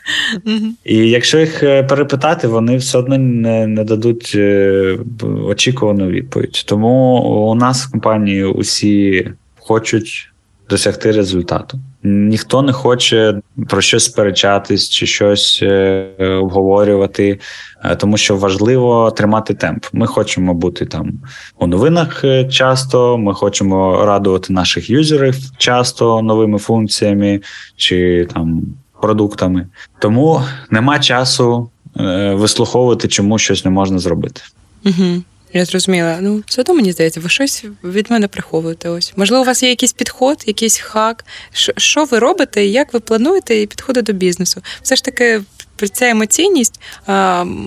І 0.84 0.96
якщо 0.96 1.38
їх 1.38 1.62
е, 1.62 1.82
перепитати, 1.82 2.48
вони 2.48 2.76
все 2.76 2.98
одно 2.98 3.18
не, 3.18 3.66
не 3.66 3.84
дадуть 3.84 4.32
е, 4.34 4.98
очікувану 5.46 6.06
відповідь. 6.06 6.64
Тому 6.66 7.20
у 7.50 7.54
нас 7.54 7.86
в 7.86 7.90
компанії 7.90 8.44
усі 8.44 9.28
хочуть 9.58 10.30
досягти 10.68 11.12
результату. 11.12 11.80
Ніхто 12.02 12.62
не 12.62 12.72
хоче 12.72 13.40
про 13.68 13.80
щось 13.80 14.04
сперечатись 14.04 14.88
чи 14.88 15.06
щось 15.06 15.58
е, 15.62 16.06
обговорювати, 16.42 17.40
е, 17.84 17.96
тому 17.96 18.16
що 18.16 18.36
важливо 18.36 19.10
тримати 19.10 19.54
темп. 19.54 19.84
Ми 19.92 20.06
хочемо 20.06 20.54
бути 20.54 20.86
там 20.86 21.12
у 21.58 21.66
новинах 21.66 22.24
е, 22.24 22.44
часто. 22.44 23.18
Ми 23.18 23.34
хочемо 23.34 24.04
радувати 24.04 24.52
наших 24.52 24.90
юзерів 24.90 25.36
часто 25.58 26.22
новими 26.22 26.58
функціями 26.58 27.40
чи 27.76 28.28
там 28.34 28.62
продуктами. 29.02 29.66
Тому 29.98 30.42
нема 30.70 30.98
часу 30.98 31.70
вислуховувати, 32.32 33.08
чому 33.08 33.38
щось 33.38 33.64
не 33.64 33.70
можна 33.70 33.98
зробити. 33.98 34.40
Угу. 34.84 35.22
Я 35.52 35.64
зрозуміла. 35.64 36.18
Ну, 36.20 36.42
все 36.46 36.60
одно 36.60 36.74
мені 36.74 36.92
здається, 36.92 37.20
ви 37.20 37.28
щось 37.28 37.64
від 37.84 38.10
мене 38.10 38.28
приховуєте. 38.28 38.88
Ось. 38.88 39.12
Можливо, 39.16 39.42
у 39.42 39.46
вас 39.46 39.62
є 39.62 39.68
якийсь 39.68 39.92
підход, 39.92 40.42
якийсь 40.46 40.78
хак. 40.78 41.24
Що 41.76 42.04
ви 42.04 42.18
робите, 42.18 42.66
як 42.66 42.92
ви 42.94 43.00
плануєте 43.00 43.60
і 43.60 43.66
підходи 43.66 44.02
до 44.02 44.12
бізнесу? 44.12 44.62
Все 44.82 44.96
ж 44.96 45.04
таки, 45.04 45.40
ця 45.92 46.08
емоційність 46.08 46.80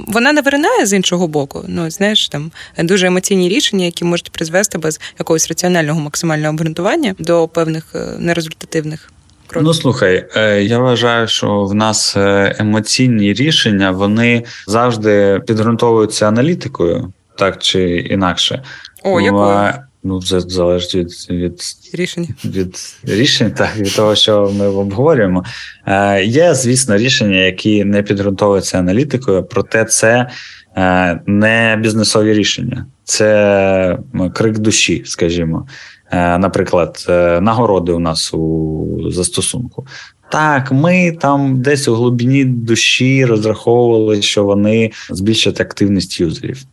вона 0.08 0.32
не 0.34 0.41
виринає 0.41 0.86
з 0.86 0.94
іншого 0.94 1.28
боку. 1.28 1.65
Ну, 1.67 1.91
знаєш, 1.91 2.30
там 2.30 2.52
дуже 2.78 3.08
емоційні 3.08 3.50
рішення, 3.50 3.86
які 3.86 4.06
можуть 4.06 4.32
призвести 4.32 4.78
без 4.78 5.00
якогось 5.20 5.48
раціонального 5.48 6.00
максимального 6.00 6.54
обґрунтування 6.54 7.15
до 7.20 7.48
певних 7.48 7.86
е, 7.96 8.08
нерезультативних. 8.20 9.12
Ну 9.56 9.74
слухай, 9.74 10.26
е, 10.36 10.63
я 10.63 10.80
вважаю, 10.80 11.28
що 11.28 11.63
в 11.63 11.76
нас 11.76 12.17
е, 12.17 12.56
емоційні 12.60 13.34
рішення 13.34 13.91
вони 13.91 14.44
завжди 14.67 15.41
підґрунтовуються 15.48 16.28
аналітикою 16.28 17.13
так 17.41 17.58
чи 17.58 17.97
інакше. 17.97 18.63
О, 19.04 19.21
якою? 19.21 19.73
Ну, 20.04 20.21
це 20.21 20.39
залежить 20.39 20.95
від 20.95 21.27
від 21.30 21.62
рішень. 21.93 22.27
Від 22.45 22.75
рішень, 23.04 23.51
так, 23.51 23.77
від 23.77 23.95
того, 23.95 24.15
що 24.15 24.51
ми 24.58 24.67
обговорюємо. 24.67 25.43
Е, 25.86 26.23
Є, 26.23 26.54
звісно, 26.56 26.97
рішення, 26.97 27.38
які 27.38 27.84
не 27.84 28.04
підґрунтовуються 28.04 28.80
аналітикою, 28.80 29.43
проте 29.43 29.86
це 29.86 30.30
е, 30.77 31.19
не 31.25 31.80
бізнесові 31.82 32.34
рішення, 32.34 32.86
це 33.04 33.97
крик 34.34 34.58
душі, 34.58 35.01
скажімо. 35.06 35.67
Е, 36.12 36.38
Наприклад, 36.38 37.06
е, 37.10 37.41
нагороди 37.41 37.91
у 37.91 37.99
нас 37.99 38.34
у 38.34 39.12
застосунку. 39.12 39.86
Так, 40.32 40.71
ми 40.71 41.12
там 41.12 41.62
десь 41.62 41.88
у 41.88 41.95
глибині 41.95 42.45
душі 42.45 43.25
розраховували, 43.25 44.21
що 44.21 44.43
вони 44.43 44.91
збільшать 45.10 45.62
активність 45.62 46.19
юзерів. 46.19 46.65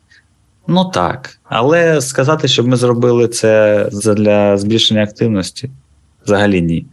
Ну 0.71 0.85
так, 0.85 1.39
але 1.45 2.01
сказати, 2.01 2.49
щоб 2.49 2.69
ми 2.69 2.77
зробили 2.77 3.29
це 3.29 3.85
для 3.93 4.57
збільшення 4.57 5.03
активності, 5.03 5.71
взагалі 6.27 6.63
ні. 6.63 6.87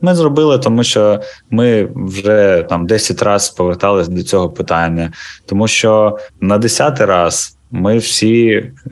Ми 0.00 0.14
зробили, 0.14 0.58
тому 0.58 0.84
що 0.84 1.20
ми 1.50 1.88
вже 1.94 2.66
там 2.68 2.86
10 2.86 3.22
разів 3.22 3.56
поверталися 3.56 4.10
до 4.10 4.22
цього 4.22 4.50
питання, 4.50 5.12
тому 5.46 5.68
що 5.68 6.18
на 6.40 6.58
10 6.58 7.00
раз 7.00 7.56
ми 7.70 7.98
всі 7.98 8.46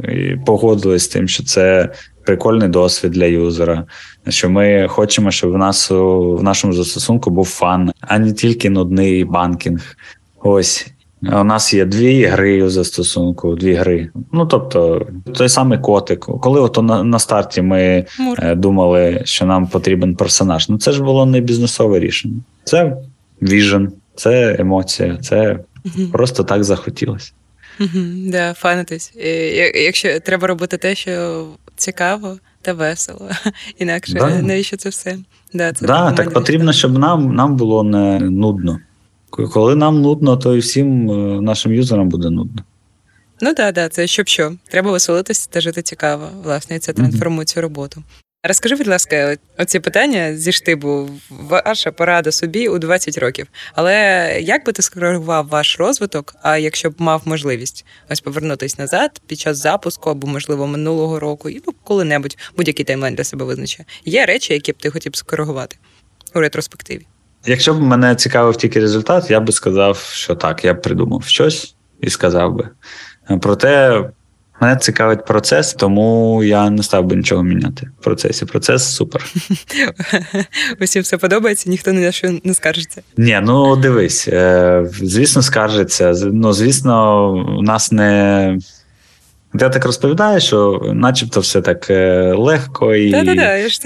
е, 0.05 0.41
погодились 0.47 1.05
з 1.05 1.09
тим, 1.09 1.29
що 1.29 1.45
це 1.45 1.93
прикольний 2.25 2.69
досвід 2.69 3.13
для 3.13 3.25
юзера, 3.25 3.85
що 4.29 4.51
ми 4.51 4.87
хочемо, 4.89 5.31
щоб 5.31 5.53
в 5.53 5.59
нас 5.59 5.91
в 5.91 6.43
нашому 6.43 6.73
застосунку 6.73 7.31
був 7.31 7.47
фан, 7.47 7.93
а 8.01 8.19
не 8.19 8.33
тільки 8.33 8.71
нудний 8.71 9.25
банкінг. 9.25 9.97
Ось 10.43 10.87
у 11.23 11.45
нас 11.45 11.75
є 11.75 11.85
дві 11.85 12.25
гри 12.25 12.63
у 12.63 12.69
застосунку, 12.69 13.55
дві 13.55 13.75
гри. 13.75 14.11
Ну 14.33 14.47
тобто, 14.47 15.07
той 15.35 15.49
самий 15.49 15.79
котик. 15.79 16.21
Коли 16.21 16.61
от 16.61 16.83
на, 16.83 17.05
на 17.05 17.19
старті 17.19 17.63
ми 17.63 18.05
Мур. 18.19 18.39
Е, 18.43 18.55
думали, 18.55 19.23
що 19.25 19.47
нам 19.47 19.67
потрібен 19.67 20.17
персонаж, 20.17 20.69
ну 20.69 20.79
це 20.79 20.93
ж 20.93 21.03
було 21.03 21.27
не 21.27 21.41
бізнесове 21.41 21.99
рішення. 21.99 22.41
Це 22.65 22.97
віжен, 23.43 23.93
це 24.15 24.57
емоція, 24.59 25.17
це 25.17 25.59
угу. 25.85 26.09
просто 26.13 26.45
так 26.45 26.65
захотілося. 26.65 27.33
Угу, 27.81 28.05
да, 28.27 28.55
фанитись. 28.55 29.13
Якщо 29.75 30.21
треба 30.21 30.47
робити 30.47 30.77
те, 30.77 30.95
що 30.95 31.45
цікаво 31.77 32.39
та 32.63 32.73
весело, 32.73 33.29
інакше 33.79 34.13
да. 34.13 34.43
навіщо 34.43 34.77
це 34.77 34.89
все? 34.89 35.19
Да, 35.55 35.73
це 35.73 35.87
да, 35.87 36.13
Так 36.13 36.33
потрібно, 36.33 36.73
щоб 36.73 36.99
нам, 36.99 37.35
нам 37.35 37.57
було 37.57 37.83
не 37.83 38.21
нудно. 38.21 38.79
Коли 39.31 39.75
нам 39.75 40.01
нудно, 40.01 40.37
то 40.37 40.57
і 40.57 40.59
всім 40.59 41.11
е, 41.11 41.41
нашим 41.41 41.75
юзерам 41.75 42.09
буде 42.09 42.31
нудно. 42.31 42.65
Ну 43.41 43.55
так, 43.55 43.75
да, 43.75 43.83
да, 43.83 43.89
це 43.89 44.07
щоб 44.07 44.29
що. 44.29 44.53
Треба 44.69 44.93
веселитися 44.93 45.49
та 45.51 45.61
жити 45.61 45.83
цікаво. 45.83 46.29
Власне, 46.45 46.77
і 46.77 46.79
це 46.79 46.93
трансформує 46.93 47.45
цю 47.45 47.61
роботу. 47.61 48.03
Розкажи, 48.43 48.77
будь 48.77 48.87
ласка, 48.87 49.37
оці 49.59 49.81
питання 49.81 50.37
зі 50.37 50.53
штибу, 50.53 51.11
ваша 51.31 51.93
порада 51.93 52.33
собі 52.33 52.69
у 52.69 52.79
20 52.79 53.19
років. 53.19 53.47
Але 53.75 54.39
як 54.41 54.67
би 54.67 54.73
ти 54.73 54.83
скоригував 54.83 55.49
ваш 55.49 55.79
розвиток, 55.79 56.35
а 56.43 56.59
якщо 56.59 56.91
б 56.91 56.95
мав 56.99 57.23
можливість 57.25 57.85
ось 58.11 58.21
повернутися 58.21 58.77
назад 58.79 59.23
під 59.27 59.39
час 59.39 59.59
запуску 59.59 60.11
або, 60.11 60.27
можливо, 60.27 60.67
минулого 60.67 61.21
року, 61.21 61.49
і 61.49 61.63
ну, 61.67 61.75
коли-небудь 61.85 62.39
будь-який 62.57 62.85
таймлайн 62.85 63.15
для 63.15 63.25
себе 63.25 63.45
визначає. 63.45 63.87
Є 64.05 64.27
речі, 64.27 64.53
які 64.53 64.73
б 64.73 64.77
ти 64.77 64.91
хотів 64.91 65.17
скоригувати 65.17 65.77
у 66.35 66.41
ретроспективі? 66.41 67.07
Якщо 67.47 67.75
б 67.75 67.81
мене 67.81 68.15
цікавив 68.15 68.57
тільки 68.57 68.81
результат, 68.81 69.31
я 69.31 69.41
би 69.41 69.53
сказав, 69.53 69.97
що 69.97 70.35
так, 70.35 70.65
я 70.65 70.75
б 70.75 70.83
придумав 70.83 71.25
щось 71.25 71.75
і 72.01 72.11
сказав 72.11 72.55
би. 72.55 72.69
Проте 73.41 74.05
Мене 74.61 74.77
цікавить 74.77 75.25
процес, 75.25 75.75
тому 75.75 76.45
я 76.45 76.71
не 76.71 76.83
став 76.83 77.05
би 77.05 77.17
нічого 77.17 77.43
міняти 77.43 77.89
в 78.01 78.05
процесі. 78.05 78.47
Процес 78.47 78.95
супер. 78.95 79.25
Усім 80.81 81.03
все 81.03 81.19
подобається, 81.19 81.71
ніхто 81.71 81.93
ні 81.93 82.01
на 82.01 82.13
що 82.13 82.39
не 82.45 82.55
скаржиться. 82.55 83.03
Ні, 83.17 83.41
ну 83.43 83.77
дивись, 83.77 84.29
е, 84.29 84.87
звісно, 84.93 85.43
скаржиться. 85.43 86.13
Ну, 86.33 86.53
звісно, 86.53 87.29
у 87.59 87.63
нас 87.63 87.93
не. 87.93 88.59
Я 89.61 89.69
так 89.69 89.87
розповідаю, 89.87 90.41
що 90.41 90.81
начебто 90.95 91.41
все 91.41 91.61
так 91.61 91.91
е, 91.91 92.33
легко 92.33 92.95
і 92.95 93.11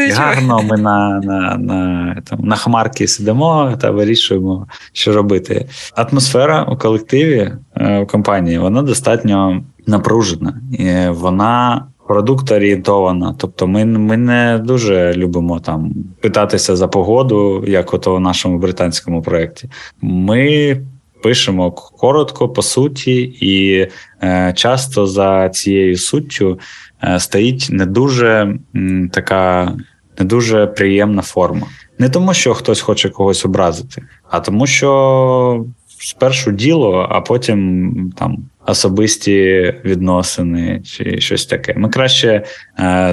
і 0.08 0.10
гарно. 0.10 0.62
Ми 0.62 0.76
на 0.76 1.20
на, 1.20 1.56
на, 1.56 2.16
там, 2.24 2.40
на 2.42 2.56
хмарки 2.56 3.08
сидимо 3.08 3.76
та 3.80 3.90
вирішуємо, 3.90 4.66
що 4.92 5.12
робити. 5.12 5.66
Атмосфера 5.94 6.62
у 6.62 6.76
колективі 6.76 7.52
е, 7.76 8.00
в 8.00 8.06
компанії 8.06 8.58
вона 8.58 8.82
достатньо 8.82 9.62
напружена, 9.86 10.60
і 10.72 11.08
вона 11.08 11.86
продукт 12.08 12.52
орієнтована. 12.52 13.34
Тобто, 13.38 13.66
ми 13.66 13.84
ми 13.84 14.16
не 14.16 14.60
дуже 14.64 15.14
любимо 15.14 15.60
там 15.60 15.94
питатися 16.20 16.76
за 16.76 16.88
погоду, 16.88 17.64
як 17.66 17.94
ото 17.94 18.14
в 18.14 18.20
нашому 18.20 18.58
британському 18.58 19.22
проєкті. 19.22 19.68
Ми 20.02 20.76
пишемо 21.22 21.70
коротко, 21.70 22.48
по 22.48 22.62
суті, 22.62 23.22
і 23.40 23.88
е, 24.22 24.52
часто 24.56 25.06
за 25.06 25.48
цією 25.48 25.96
суттю 25.96 26.60
е, 27.04 27.20
стоїть 27.20 27.68
не 27.70 27.86
дуже 27.86 28.56
м, 28.76 29.08
така 29.12 29.72
не 30.18 30.24
дуже 30.24 30.66
приємна 30.66 31.22
форма. 31.22 31.66
Не 31.98 32.08
тому, 32.08 32.34
що 32.34 32.54
хтось 32.54 32.80
хоче 32.80 33.08
когось 33.08 33.44
образити, 33.44 34.02
а 34.30 34.40
тому, 34.40 34.66
що 34.66 35.64
спершу 35.98 36.52
діло, 36.52 37.06
а 37.10 37.20
потім 37.20 38.12
там 38.18 38.38
особисті 38.66 39.74
відносини 39.84 40.82
чи 40.84 41.20
щось 41.20 41.46
таке. 41.46 41.74
Ми 41.76 41.88
краще 41.88 42.44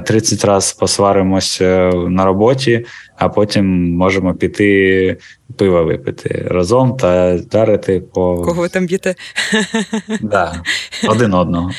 30 0.06 0.44
е, 0.44 0.48
разів 0.48 0.80
посваримося 0.80 1.92
на 1.94 2.26
роботі, 2.26 2.86
а 3.18 3.30
потім 3.30 3.96
можемо 3.96 4.34
піти 4.34 5.18
пива 5.58 5.82
випити 5.82 6.48
разом 6.52 6.98
та 6.98 7.36
вдарити 7.36 8.02
по 8.14 8.42
кого 8.42 8.62
ви 8.62 8.70
там 8.70 8.86
б'єте? 8.86 9.16
Да, 10.22 10.62
один 11.08 11.34
одного. 11.34 11.72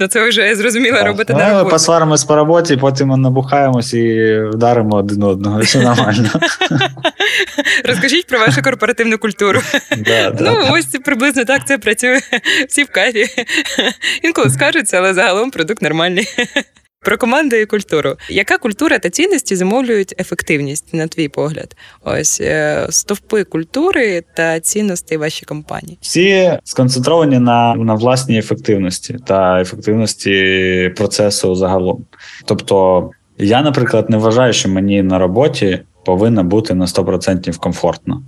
Ну 0.00 0.06
це 0.06 0.28
вже 0.28 0.54
зрозуміло 0.56 0.98
робити 1.04 1.32
на 1.34 1.48
роботі. 1.48 1.64
Ми 1.64 1.70
посваримось 1.70 2.24
по 2.24 2.36
роботі, 2.36 2.76
потім 2.76 3.08
набухаємось 3.08 3.94
і 3.94 4.38
вдаримо 4.52 4.96
один 4.96 5.22
одного. 5.22 5.60
Все 5.60 5.80
нормально. 5.80 6.28
Розкажіть 7.84 8.26
про 8.26 8.38
вашу 8.38 8.62
корпоративну 8.62 9.18
культуру. 9.18 9.60
Ну, 10.40 10.58
ось 10.70 10.86
приблизно 11.04 11.44
так 11.46 11.66
це 11.66 11.78
працює. 11.78 12.20
Всі 12.68 12.84
в 12.84 12.88
кайфі. 12.88 13.26
Інколи 14.22 14.50
скажуться, 14.50 14.98
але 14.98 15.14
загалом 15.14 15.50
продукт 15.50 15.82
нормальний. 15.82 16.26
Про 17.06 17.18
команду 17.18 17.56
і 17.56 17.66
культуру. 17.66 18.16
Яка 18.28 18.58
культура 18.58 18.98
та 18.98 19.10
цінності 19.10 19.56
замовлюють 19.56 20.14
ефективність, 20.18 20.94
на 20.94 21.06
твій 21.06 21.28
погляд? 21.28 21.76
Ось 22.04 22.40
е, 22.40 22.86
стовпи 22.90 23.44
культури 23.44 24.22
та 24.36 24.60
цінностей 24.60 25.18
вашій 25.18 25.46
компанії? 25.46 25.98
Всі 26.00 26.58
сконцентровані 26.64 27.38
на 27.38 27.74
на 27.74 27.94
власній 27.94 28.38
ефективності 28.38 29.16
та 29.26 29.60
ефективності 29.60 30.92
процесу 30.96 31.54
загалом. 31.54 32.06
Тобто, 32.44 33.10
я, 33.38 33.62
наприклад, 33.62 34.10
не 34.10 34.16
вважаю, 34.16 34.52
що 34.52 34.68
мені 34.68 35.02
на 35.02 35.18
роботі 35.18 35.80
повинна 36.04 36.42
бути 36.42 36.74
на 36.74 36.86
100% 36.86 37.56
комфортно. 37.58 38.22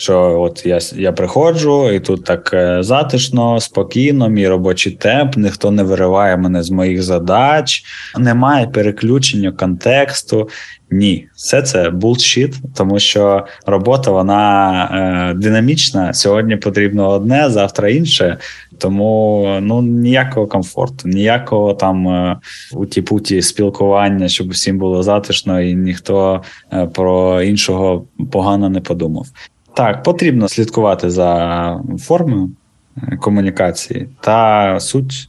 Що 0.00 0.40
от 0.40 0.66
я 0.66 0.78
я 0.96 1.12
приходжу, 1.12 1.90
і 1.92 2.00
тут 2.00 2.24
так 2.24 2.50
е, 2.52 2.82
затишно, 2.82 3.60
спокійно, 3.60 4.28
мій 4.28 4.48
робочий 4.48 4.92
темп, 4.92 5.36
ніхто 5.36 5.70
не 5.70 5.82
вириває 5.82 6.36
мене 6.36 6.62
з 6.62 6.70
моїх 6.70 7.02
задач, 7.02 7.82
немає 8.18 8.66
переключення 8.66 9.52
контексту. 9.52 10.48
Ні, 10.90 11.28
все 11.34 11.62
це 11.62 11.90
булшіт, 11.90 12.54
тому 12.74 12.98
що 12.98 13.46
робота 13.66 14.10
вона 14.10 15.30
е, 15.32 15.34
динамічна. 15.34 16.12
Сьогодні 16.14 16.56
потрібно 16.56 17.08
одне, 17.08 17.50
завтра 17.50 17.88
інше. 17.88 18.38
Тому 18.78 19.46
ну 19.62 19.82
ніякого 19.82 20.46
комфорту, 20.46 21.08
ніякого 21.08 21.74
там 21.74 22.08
е, 22.08 22.36
уті-путі 22.72 23.42
спілкування, 23.42 24.28
щоб 24.28 24.50
всім 24.50 24.78
було 24.78 25.02
затишно, 25.02 25.60
і 25.60 25.74
ніхто 25.74 26.42
е, 26.72 26.86
про 26.86 27.42
іншого 27.42 28.04
погано 28.30 28.68
не 28.68 28.80
подумав. 28.80 29.26
Так, 29.74 30.02
потрібно 30.02 30.48
слідкувати 30.48 31.10
за 31.10 31.80
формою 31.98 32.50
е, 32.96 33.16
комунікації, 33.16 34.08
та 34.20 34.80
суть, 34.80 35.28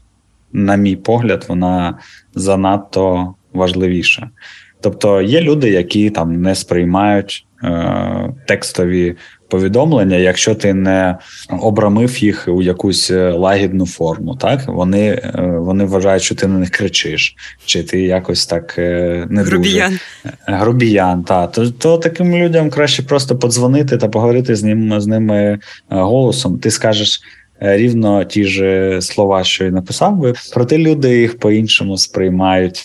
на 0.53 0.75
мій 0.75 0.95
погляд, 0.95 1.45
вона 1.49 1.97
занадто 2.35 3.33
важливіша. 3.53 4.29
Тобто 4.81 5.21
є 5.21 5.41
люди, 5.41 5.69
які 5.69 6.09
там 6.09 6.41
не 6.41 6.55
сприймають 6.55 7.45
е, 7.63 8.33
текстові 8.47 9.15
повідомлення, 9.51 10.15
якщо 10.15 10.55
ти 10.55 10.73
не 10.73 11.17
обрамив 11.49 12.23
їх 12.23 12.47
у 12.47 12.61
якусь 12.61 13.11
е, 13.11 13.31
лагідну 13.31 13.85
форму. 13.85 14.35
Так 14.35 14.67
вони 14.67 15.07
е, 15.07 15.31
вони 15.59 15.85
вважають, 15.85 16.23
що 16.23 16.35
ти 16.35 16.47
на 16.47 16.59
них 16.59 16.69
кричиш, 16.69 17.35
чи 17.65 17.83
ти 17.83 18.01
якось 18.01 18.45
так 18.45 18.75
е, 18.77 19.27
не 19.29 19.43
грубіян. 19.43 19.99
дуже 20.25 20.57
грубіян. 20.57 21.23
Та 21.23 21.47
то, 21.47 21.71
то 21.71 21.97
таким 21.97 22.35
людям 22.35 22.69
краще 22.69 23.03
просто 23.03 23.35
подзвонити 23.35 23.97
та 23.97 24.07
поговорити 24.07 24.55
з 24.55 24.63
ним 24.63 25.01
з 25.01 25.07
ними 25.07 25.59
голосом. 25.89 26.59
Ти 26.59 26.71
скажеш. 26.71 27.21
Рівно 27.63 28.23
ті 28.23 28.43
ж 28.43 28.97
слова, 29.01 29.43
що 29.43 29.65
й 29.65 29.71
написав 29.71 30.15
би, 30.15 30.33
проте 30.53 30.77
люди 30.77 31.19
їх 31.19 31.39
по-іншому 31.39 31.97
сприймають. 31.97 32.83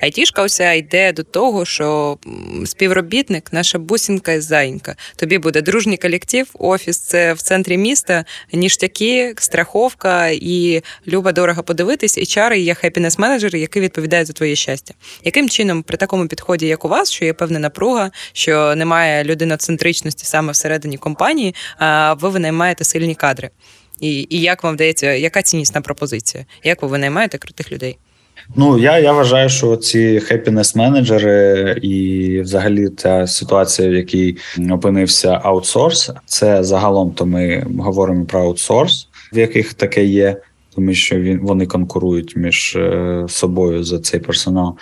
Айтішка 0.00 0.44
уся 0.44 0.72
йде 0.72 1.12
до 1.12 1.22
того, 1.22 1.64
що 1.64 2.18
співробітник, 2.64 3.52
наша 3.52 3.78
бусінка 3.78 4.32
і 4.32 4.40
зайнька. 4.40 4.96
Тобі 5.16 5.38
буде 5.38 5.62
дружній 5.62 5.96
колектив, 5.96 6.48
офіс 6.54 6.98
це 6.98 7.32
в 7.32 7.42
центрі 7.42 7.76
міста, 7.76 8.24
ніштяки, 8.52 9.34
страховка 9.38 10.28
і 10.28 10.82
люба 11.08 11.32
дорого 11.32 11.62
подивитись, 11.62 12.18
і 12.18 12.26
чари 12.26 12.58
є 12.58 12.74
хеппінес 12.74 13.18
менеджери 13.18 13.58
які 13.60 13.80
відповідають 13.80 14.26
за 14.26 14.32
твоє 14.32 14.56
щастя. 14.56 14.94
Яким 15.24 15.48
чином 15.48 15.82
при 15.82 15.96
такому 15.96 16.28
підході, 16.28 16.66
як 16.66 16.84
у 16.84 16.88
вас, 16.88 17.10
що 17.12 17.24
є 17.24 17.32
певна 17.32 17.58
напруга, 17.58 18.10
що 18.32 18.74
немає 18.76 19.24
людиноцентричності 19.24 20.24
саме 20.24 20.52
всередині 20.52 20.98
компанії, 20.98 21.54
а 21.78 22.14
ви 22.14 22.28
винаймаєте 22.28 22.84
сильні 22.84 23.14
кадри? 23.14 23.50
І 24.00 24.26
і 24.30 24.40
як 24.40 24.64
вам 24.64 24.74
вдається, 24.74 25.12
яка 25.12 25.42
ціннісна 25.42 25.80
пропозиція? 25.80 26.46
Як 26.64 26.82
ви 26.82 26.88
винаймаєте 26.88 27.38
крутих 27.38 27.72
людей? 27.72 27.98
Ну 28.56 28.78
я 28.78 28.98
я 28.98 29.12
вважаю, 29.12 29.48
що 29.48 29.76
ці 29.76 30.20
happiness 30.20 30.76
менеджери 30.76 31.78
і, 31.82 32.40
взагалі, 32.40 32.88
та 32.88 33.26
ситуація, 33.26 33.88
в 33.88 33.92
якій 33.92 34.36
опинився 34.70 35.40
аутсорс, 35.42 36.10
це 36.26 36.64
загалом 36.64 37.10
то 37.10 37.26
ми 37.26 37.66
говоримо 37.78 38.24
про 38.24 38.40
аутсорс, 38.40 39.08
в 39.32 39.38
яких 39.38 39.74
таке 39.74 40.04
є, 40.04 40.36
тому 40.74 40.94
що 40.94 41.20
він 41.20 41.38
вони 41.42 41.66
конкурують 41.66 42.36
між 42.36 42.76
е, 42.76 43.24
собою 43.28 43.84
за 43.84 43.98
цей 43.98 44.20
персонал. 44.20 44.76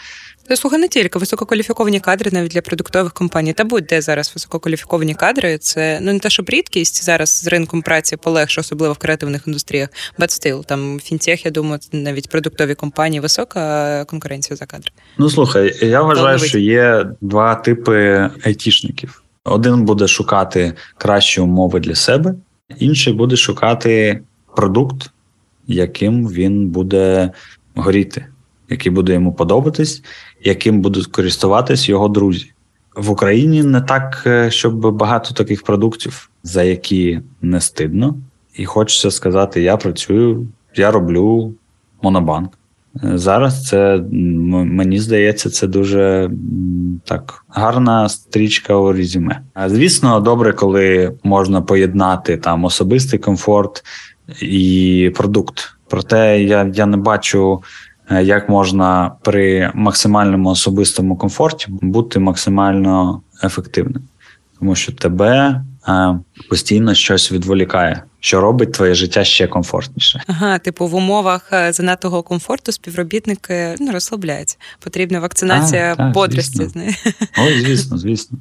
Слухай, 0.55 0.81
не 0.81 0.89
тільки 0.89 1.19
висококваліфіковані 1.19 2.01
кадри 2.01 2.31
навіть 2.33 2.51
для 2.51 2.61
продуктових 2.61 3.13
компаній. 3.13 3.53
Та 3.53 3.65
будь-де 3.65 4.01
зараз 4.01 4.33
висококваліфіковані 4.35 5.15
кадри. 5.15 5.59
Це 5.59 5.99
ну 6.03 6.13
не 6.13 6.19
те, 6.19 6.31
щоб 6.31 6.49
рідкість 6.49 7.05
зараз 7.05 7.31
з 7.31 7.47
ринком 7.47 7.83
праці 7.83 8.17
полегше, 8.17 8.61
особливо 8.61 8.93
в 8.93 8.99
креативних 8.99 9.47
індустріях. 9.47 9.89
But 10.19 10.29
still, 10.29 10.65
там 10.65 11.01
фінтех, 11.01 11.45
я 11.45 11.51
думаю, 11.51 11.79
навіть 11.93 12.29
продуктові 12.29 12.75
компанії 12.75 13.21
висока 13.21 14.05
конкуренція 14.05 14.57
за 14.57 14.67
кадри. 14.67 14.91
Ну 15.19 15.31
слухай, 15.31 15.87
я 15.87 16.03
вважаю, 16.03 16.39
що 16.39 16.59
є 16.59 17.07
два 17.21 17.55
типи 17.55 18.31
айтішників. 18.45 19.23
Один 19.45 19.85
буде 19.85 20.09
шукати 20.09 20.75
кращі 20.99 21.41
умови 21.41 21.81
для 21.81 21.95
себе, 21.95 22.35
інший 22.79 23.13
буде 23.13 23.37
шукати 23.37 24.21
продукт, 24.57 25.11
яким 25.67 26.29
він 26.29 26.69
буде 26.69 27.31
горіти, 27.75 28.27
який 28.69 28.93
буде 28.93 29.13
йому 29.13 29.33
подобатись 29.33 30.03
яким 30.47 30.81
будуть 30.81 31.07
користуватись 31.07 31.89
його 31.89 32.09
друзі. 32.09 32.53
В 32.97 33.11
Україні 33.11 33.63
не 33.63 33.81
так, 33.81 34.23
е, 34.27 34.51
щоб 34.51 34.97
багато 34.97 35.35
таких 35.35 35.63
продуктів, 35.63 36.31
за 36.43 36.63
які 36.63 37.21
не 37.43 37.61
стидно. 37.61 38.15
І 38.55 38.65
хочеться 38.65 39.11
сказати: 39.11 39.63
я 39.63 39.77
працюю, 39.77 40.49
я 40.77 40.91
роблю 40.91 41.55
монобанк. 42.03 42.53
Зараз 43.03 43.69
це 43.69 44.03
мені 44.13 44.99
здається, 44.99 45.51
це 45.51 45.67
дуже 45.67 46.31
так 47.05 47.45
гарна 47.49 48.09
стрічка 48.09 48.75
у 48.75 48.93
резюме. 48.93 49.41
Звісно, 49.67 50.21
добре, 50.21 50.53
коли 50.53 51.13
можна 51.23 51.63
поєднати 51.63 52.37
там 52.37 52.65
особистий 52.65 53.19
комфорт 53.19 53.85
і 54.41 55.13
продукт. 55.17 55.77
Проте 55.89 56.43
я, 56.43 56.71
я 56.75 56.87
не 56.87 56.97
бачу. 56.97 57.63
Е, 58.11 58.23
як 58.23 58.49
можна 58.49 59.13
при 59.23 59.71
максимальному 59.75 60.49
особистому 60.49 61.17
комфорті 61.17 61.67
бути 61.71 62.19
максимально 62.19 63.21
ефективним, 63.45 64.03
тому 64.59 64.75
що 64.75 64.93
тебе 64.93 65.65
постійно 66.49 66.95
щось 66.95 67.33
відволікає 67.33 68.03
що 68.27 68.41
робить 68.41 68.73
твоє 68.73 68.95
життя 68.95 69.25
ще 69.25 69.47
комфортніше. 69.47 70.23
Ага, 70.27 70.59
типу 70.59 70.87
в 70.87 70.95
умовах 70.95 71.53
е, 71.53 71.73
занадтого 71.73 72.23
комфорту 72.23 72.73
співробітники 72.73 73.75
ну, 73.81 73.93
розслабляються. 73.93 74.57
Потрібна 74.81 75.21
вакцинація 75.21 75.93
а, 75.93 75.97
так, 75.97 76.13
бодрості. 76.13 76.69
Ой, 77.39 77.61
звісно, 77.61 77.99
звісно. 77.99 78.39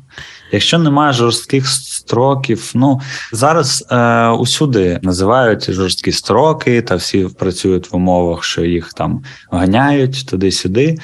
Якщо 0.52 0.80
немає 0.80 1.14
жорстких 1.14 1.68
строків, 1.68 2.72
ну 2.76 3.02
зараз 3.32 3.86
е, 3.92 4.28
усюди 4.30 5.00
називають 5.02 5.72
жорсткі 5.72 6.12
строки, 6.12 6.82
та 6.82 6.96
всі 6.96 7.28
працюють 7.40 7.92
в 7.92 7.96
умовах, 7.96 8.44
що 8.44 8.66
їх 8.66 8.94
там 8.94 9.24
ганяють 9.52 10.28
туди-сюди. 10.28 10.98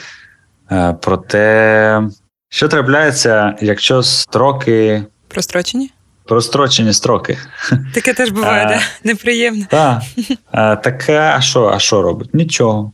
Е, 0.72 0.98
проте, 1.02 2.04
що 2.50 2.68
трапляється, 2.68 3.56
якщо 3.62 4.04
строки 4.04 5.04
прострочені? 5.28 5.92
Прострочені 6.32 6.94
строки. 6.94 7.38
Таке 7.94 8.14
теж 8.14 8.30
буває, 8.30 8.66
да? 8.66 9.10
неприємно. 9.10 9.66
Так. 9.70 10.02
Таке, 10.84 11.20
а 11.20 11.42
що, 11.42 11.72
а 11.74 11.80
що 11.80 12.02
робить? 12.02 12.34
Нічого. 12.34 12.92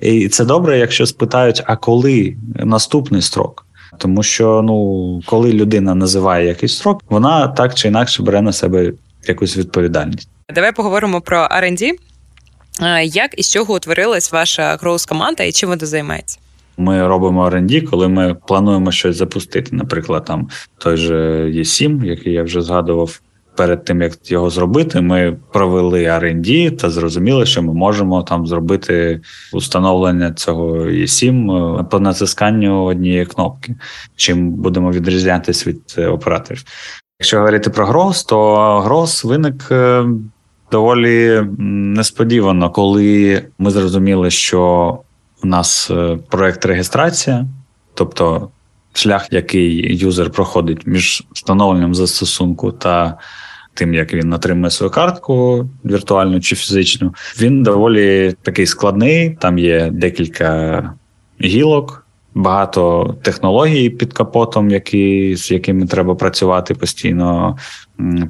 І 0.00 0.28
це 0.28 0.44
добре, 0.44 0.78
якщо 0.78 1.06
спитають, 1.06 1.62
а 1.66 1.76
коли 1.76 2.36
наступний 2.54 3.22
строк? 3.22 3.66
Тому 3.98 4.22
що 4.22 4.62
ну, 4.64 5.20
коли 5.26 5.52
людина 5.52 5.94
називає 5.94 6.46
якийсь 6.46 6.76
строк, 6.76 7.02
вона 7.08 7.48
так 7.48 7.74
чи 7.74 7.88
інакше 7.88 8.22
бере 8.22 8.42
на 8.42 8.52
себе 8.52 8.92
якусь 9.28 9.56
відповідальність. 9.56 10.28
Давай 10.54 10.72
поговоримо 10.72 11.20
про 11.20 11.38
R&D. 11.38 11.92
Як 13.04 13.38
і 13.38 13.42
з 13.42 13.52
чого 13.52 13.74
утворилась 13.74 14.32
ваша 14.32 14.76
гроус 14.76 15.06
команда 15.06 15.44
і 15.44 15.52
чим 15.52 15.68
вона 15.68 15.86
займається? 15.86 16.38
Ми 16.76 17.06
робимо 17.06 17.48
R&D, 17.48 17.82
коли 17.82 18.08
ми 18.08 18.36
плануємо 18.46 18.92
щось 18.92 19.16
запустити. 19.16 19.76
Наприклад, 19.76 20.24
там 20.24 20.48
той 20.78 20.96
же 20.96 21.44
E7, 21.44 22.04
який 22.04 22.32
я 22.32 22.42
вже 22.42 22.62
згадував. 22.62 23.20
Перед 23.56 23.84
тим 23.84 24.02
як 24.02 24.30
його 24.30 24.50
зробити, 24.50 25.00
ми 25.00 25.36
провели 25.52 26.04
R&D 26.04 26.76
та 26.76 26.90
зрозуміли, 26.90 27.46
що 27.46 27.62
ми 27.62 27.74
можемо 27.74 28.22
там 28.22 28.46
зробити 28.46 29.20
установлення 29.52 30.32
цього 30.32 30.76
E7 30.76 31.80
е, 31.80 31.84
по 31.84 32.00
натисканню 32.00 32.84
однієї 32.84 33.26
кнопки, 33.26 33.74
чим 34.16 34.50
будемо 34.50 34.90
відрізнятися 34.90 35.70
від 35.70 35.94
е, 35.98 36.06
операторів. 36.06 36.64
Якщо 37.20 37.38
говорити 37.38 37.70
про 37.70 37.86
Грос, 37.86 38.24
то 38.24 38.56
Грос 38.80 39.24
виник 39.24 39.68
е, 39.70 40.04
доволі 40.72 41.42
несподівано, 41.58 42.70
коли 42.70 43.42
ми 43.58 43.70
зрозуміли, 43.70 44.30
що 44.30 44.98
у 45.44 45.46
нас 45.46 45.90
е, 45.90 46.18
проект 46.30 46.64
реєстрація, 46.64 47.46
тобто 47.94 48.50
шлях, 48.92 49.28
який 49.30 49.96
юзер 49.96 50.30
проходить 50.30 50.86
між 50.86 51.24
встановленням 51.32 51.94
застосунку 51.94 52.72
та 52.72 53.18
тим, 53.74 53.94
як 53.94 54.14
він 54.14 54.32
отримує 54.32 54.70
свою 54.70 54.90
картку 54.92 55.68
віртуальну 55.84 56.40
чи 56.40 56.56
фізичну, 56.56 57.14
він 57.40 57.62
доволі 57.62 58.34
такий 58.42 58.66
складний. 58.66 59.36
Там 59.40 59.58
є 59.58 59.90
декілька 59.92 60.94
гілок. 61.42 62.05
Багато 62.38 63.14
технологій 63.22 63.90
під 63.90 64.12
капотом, 64.12 64.70
які, 64.70 65.36
з 65.36 65.50
якими 65.50 65.86
треба 65.86 66.14
працювати 66.14 66.74
постійно, 66.74 67.56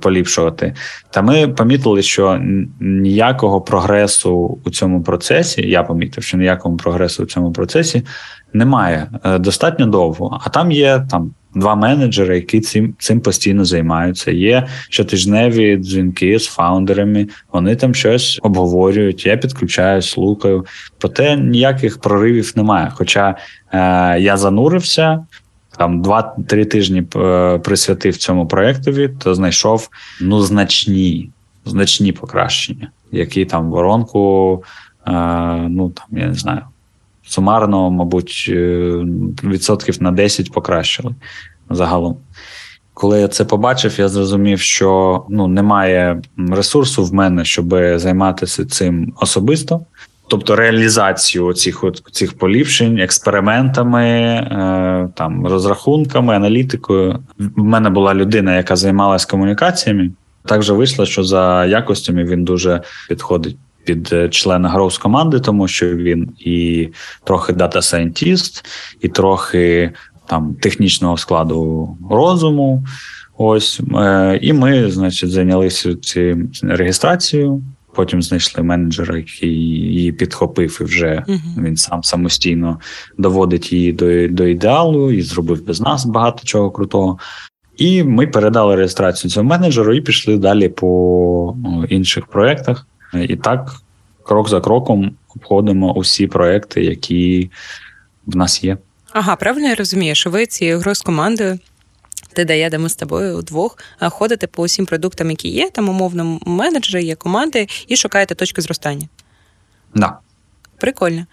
поліпшувати. 0.01 0.75
Та 1.11 1.23
ми 1.23 1.49
помітили, 1.49 2.03
що 2.03 2.41
ніякого 2.81 3.61
прогресу 3.61 4.59
у 4.65 4.71
цьому 4.71 5.03
процесі, 5.03 5.69
я 5.69 5.83
помітив, 5.83 6.25
що 6.25 6.37
ніякого 6.37 6.77
прогресу 6.77 7.23
у 7.23 7.27
цьому 7.27 7.53
процесі 7.53 8.03
немає 8.53 9.09
е, 9.25 9.39
достатньо 9.39 9.87
довго. 9.87 10.41
А 10.45 10.49
там 10.49 10.73
є 10.73 11.07
там 11.11 11.35
два 11.57 11.75
менеджери, 11.75 12.37
які 12.37 12.61
цим 12.61 12.95
цим 12.99 13.21
постійно 13.21 13.65
займаються. 13.65 14.31
Є 14.31 14.67
щотижневі 14.91 15.77
дзвінки 15.77 16.39
з 16.39 16.47
фаундерами, 16.47 17.29
вони 17.53 17.77
там 17.77 17.95
щось 17.95 18.41
обговорюють. 18.43 19.27
Я 19.27 19.37
підключаюсь, 19.37 20.17
лукаю. 20.17 20.67
Проте 20.99 21.37
ніяких 21.37 22.01
проривів 22.01 22.53
немає. 22.57 22.93
Хоча 22.95 23.37
е, 23.73 24.21
я 24.21 24.37
занурився. 24.37 25.27
Там 25.79 26.03
два-три 26.03 26.65
тижні 26.65 27.05
е, 27.17 27.59
присвятив 27.59 28.17
цьому 28.17 28.47
проєктові, 28.47 29.11
то 29.19 29.35
знайшов 29.35 29.89
ну 30.21 30.41
значні 30.41 31.31
значні 31.65 32.13
покращення, 32.13 32.91
які 33.13 33.45
там 33.45 33.71
воронку, 33.71 34.63
е, 35.07 35.13
ну 35.69 35.91
там 35.91 36.19
я 36.19 36.27
не 36.27 36.35
знаю, 36.35 36.61
сумарно, 37.27 37.91
мабуть, 37.91 38.47
е, 38.49 38.93
відсотків 39.45 40.03
на 40.03 40.13
10 40.13 40.53
покращили 40.53 41.15
загалом. 41.71 42.17
Коли 42.95 43.21
я 43.21 43.29
це 43.29 43.45
побачив, 43.45 43.95
я 43.99 44.09
зрозумів, 44.09 44.61
що 44.61 45.25
ну 45.29 45.47
немає 45.47 46.23
ресурсу 46.51 47.05
в 47.05 47.15
мене, 47.15 47.45
щоб 47.45 47.69
займатися 47.97 48.65
цим 48.67 49.13
особисто. 49.21 49.81
Тобто 50.29 50.57
реалізацію 50.57 51.53
цих 51.53 51.85
цих 52.13 52.39
поліпшень, 52.39 52.99
експериментами, 52.99 54.05
е, 54.05 55.09
там 55.15 55.47
розрахунками, 55.47 56.35
аналітикою. 56.35 57.19
В 57.39 57.63
мене 57.63 57.91
була 57.91 58.15
людина, 58.15 58.57
яка 58.57 58.77
займалася 58.77 59.27
комунікаціями. 59.31 60.11
Так 60.45 60.63
же 60.63 60.73
вийшло, 60.73 61.07
що 61.07 61.25
за 61.25 61.65
якостями 61.67 62.25
він 62.25 62.45
дуже 62.45 62.83
підходить 63.09 63.57
під 63.87 64.11
е, 64.13 64.29
члена 64.29 64.69
гроус 64.69 64.99
команди, 64.99 65.41
тому 65.41 65.69
що 65.69 65.97
він 65.97 66.29
і 66.39 66.89
трохи 67.25 67.53
дата 67.53 67.83
сайентіст, 67.83 68.65
і 69.01 69.09
трохи 69.09 69.93
там 70.29 70.55
технічного 70.55 71.17
складу 71.17 71.89
розуму. 72.11 72.85
Ось 73.39 73.81
е, 73.95 74.39
і 74.43 74.53
ми, 74.53 74.91
значить, 74.91 75.31
зайнялися 75.31 75.95
цією 75.95 76.49
реєстрацією. 76.63 77.63
Потім 77.95 78.23
знайшли 78.23 78.63
менеджера, 78.63 79.17
який 79.17 79.51
її 79.51 80.13
підхопив, 80.13 80.79
і 80.81 80.85
вже 80.85 81.25
uh 81.29 81.65
він 81.65 81.77
сам 81.77 82.03
самостійно 82.03 82.81
доводить 83.19 83.73
її 83.73 83.93
до 83.93 84.29
до 84.29 84.47
ідеалу 84.47 85.11
і 85.11 85.23
зробив 85.23 85.67
без 85.67 85.81
нас 85.81 86.07
багато 86.07 86.41
чого 86.45 86.71
крутого. 86.71 87.19
І 87.77 88.03
ми 88.03 88.27
передали 88.27 88.77
реєстрацію 88.77 89.31
цьому 89.31 89.51
менеджеру 89.51 89.95
і 89.95 90.01
пішли 90.01 90.39
далі 90.39 90.69
по 90.69 91.57
інших 91.89 92.27
проєктах. 92.27 92.87
І 93.15 93.37
так, 93.37 93.77
крок 94.23 94.49
за 94.49 94.61
кроком, 94.61 95.17
обходимо 95.37 95.93
усі 95.93 96.27
проекти, 96.27 96.85
які 96.85 97.51
в 98.27 98.37
нас 98.37 98.65
є. 98.65 98.79
Ага, 99.13 99.37
правильно 99.37 99.69
я 99.69 99.75
розумію, 99.75 100.15
що 100.15 100.31
ви 100.31 100.47
цією 100.47 100.79
грою 100.79 100.95
з 100.95 101.03
командою. 101.03 101.59
Ти 102.33 102.45
дає, 102.45 102.71
де 102.71 102.79
ми 102.79 102.89
з 102.89 102.97
тобою 102.97 103.39
вдвох 103.39 103.79
ходите 104.01 104.47
по 104.47 104.63
усім 104.63 104.87
продуктам, 104.87 105.31
які 105.31 105.49
є, 105.49 105.71
там 105.71 105.89
умовно 105.89 106.41
менеджери, 106.47 107.05
є 107.05 107.15
команди, 107.15 107.67
і 107.89 107.97
шукаєте 107.97 108.35
точки 108.35 108.63
зростання. 108.63 109.09
Да. 109.95 110.19
Прикольно. 110.79 111.27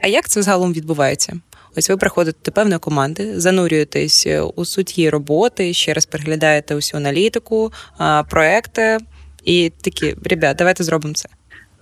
А 0.00 0.06
як 0.06 0.28
це 0.28 0.42
загалом 0.42 0.72
відбувається? 0.72 1.40
Ось 1.76 1.90
ви 1.90 1.96
приходите 1.96 2.38
до 2.44 2.52
певної 2.52 2.78
команди, 2.78 3.40
занурюєтесь 3.40 4.26
у 4.56 4.64
суть 4.64 4.98
її 4.98 5.10
роботи, 5.10 5.74
ще 5.74 5.94
раз 5.94 6.06
переглядаєте 6.06 6.74
усю 6.74 6.96
аналітику, 6.96 7.72
проекти, 8.30 8.98
і 9.48 9.72
такі, 9.80 10.16
ребят, 10.24 10.56
давайте 10.56 10.84
зробимо 10.84 11.14
це. 11.14 11.28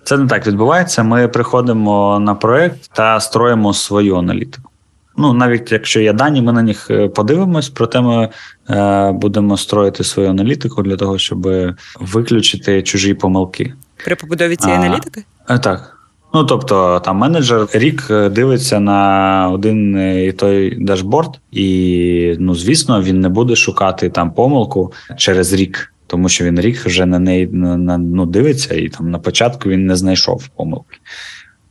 Це 0.04 0.16
не 0.16 0.26
так 0.26 0.46
відбувається. 0.46 1.02
Ми 1.02 1.28
приходимо 1.28 2.18
на 2.20 2.34
проект 2.34 2.90
та 2.92 3.20
строїмо 3.20 3.74
свою 3.74 4.16
аналітику. 4.16 4.70
Ну, 5.16 5.32
навіть 5.32 5.72
якщо 5.72 6.00
є 6.00 6.12
дані, 6.12 6.42
ми 6.42 6.52
на 6.52 6.62
них 6.62 6.90
е, 6.90 7.08
подивимось, 7.08 7.68
проте 7.68 8.00
ми 8.00 8.28
е, 8.70 9.12
будемо 9.12 9.56
строїти 9.56 10.04
свою 10.04 10.30
аналітику 10.30 10.82
для 10.82 10.96
того, 10.96 11.18
щоб 11.18 11.48
виключити 12.00 12.82
чужі 12.82 13.14
помилки. 13.14 13.72
При 14.04 14.14
побудові 14.14 14.56
цієї 14.56 14.80
а, 14.80 14.82
аналітики? 14.82 15.24
Е, 15.50 15.58
так. 15.58 15.96
Ну, 16.34 16.44
тобто, 16.44 17.00
там 17.04 17.16
менеджер 17.16 17.66
рік 17.72 18.06
е, 18.10 18.28
дивиться 18.28 18.80
на 18.80 19.50
один 19.52 19.98
і 20.28 20.32
той 20.32 20.84
дашборд, 20.84 21.30
і, 21.52 22.36
ну, 22.38 22.54
звісно, 22.54 23.02
він 23.02 23.20
не 23.20 23.28
буде 23.28 23.56
шукати 23.56 24.10
там 24.10 24.30
помилку 24.30 24.92
через 25.16 25.52
рік. 25.52 25.92
Тому 26.06 26.28
що 26.28 26.44
він 26.44 26.60
рік 26.60 26.86
вже 26.86 27.06
на 27.06 27.18
неї 27.18 27.46
на, 27.46 27.76
на, 27.76 27.98
ну, 27.98 28.26
дивиться, 28.26 28.74
і 28.74 28.88
там 28.88 29.10
на 29.10 29.18
початку 29.18 29.68
він 29.68 29.86
не 29.86 29.96
знайшов 29.96 30.48
помилки. 30.48 30.96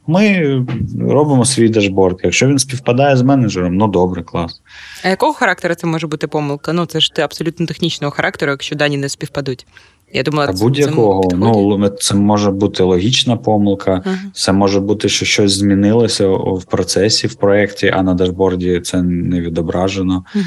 Ми 0.08 0.65
робимо 1.00 1.45
свій 1.45 1.69
дашборд. 1.69 2.19
Якщо 2.24 2.48
він 2.48 2.60
співпадає 2.60 3.17
з 3.17 3.21
менеджером, 3.21 3.76
ну 3.76 3.88
добре, 3.88 4.24
клас. 4.24 4.62
А 5.04 5.10
якого 5.10 5.34
характеру 5.34 5.76
це 5.76 5.88
може 5.88 6.08
бути 6.08 6.28
помилка? 6.28 6.74
Ну 6.74 6.86
це 6.86 7.00
ж 7.00 7.13
ти 7.13 7.21
абсолютно 7.21 7.65
технічного 7.65 8.12
характеру, 8.12 8.52
якщо 8.52 8.75
дані 8.75 8.98
не 8.98 9.10
співпадуть. 9.10 9.67
Я 10.13 10.23
думала, 10.23 10.54
це 10.54 10.63
будь-якого. 10.63 11.29
Ну 11.33 11.90
це 11.90 12.15
може 12.15 12.52
бути 12.52 12.83
логічна 12.83 13.38
помилка, 13.38 14.02
ага. 14.06 14.17
це 14.33 14.52
може 14.52 14.79
бути, 14.79 15.10
що 15.10 15.25
щось 15.25 15.52
змінилося 15.52 16.27
в 16.29 16.65
процесі, 16.69 17.27
в 17.27 17.36
проєкті, 17.36 17.92
а 17.96 18.04
на 18.04 18.13
дашборді 18.13 18.79
це 18.79 19.02
не 19.02 19.42
відображено. 19.42 20.25
Ага. 20.36 20.46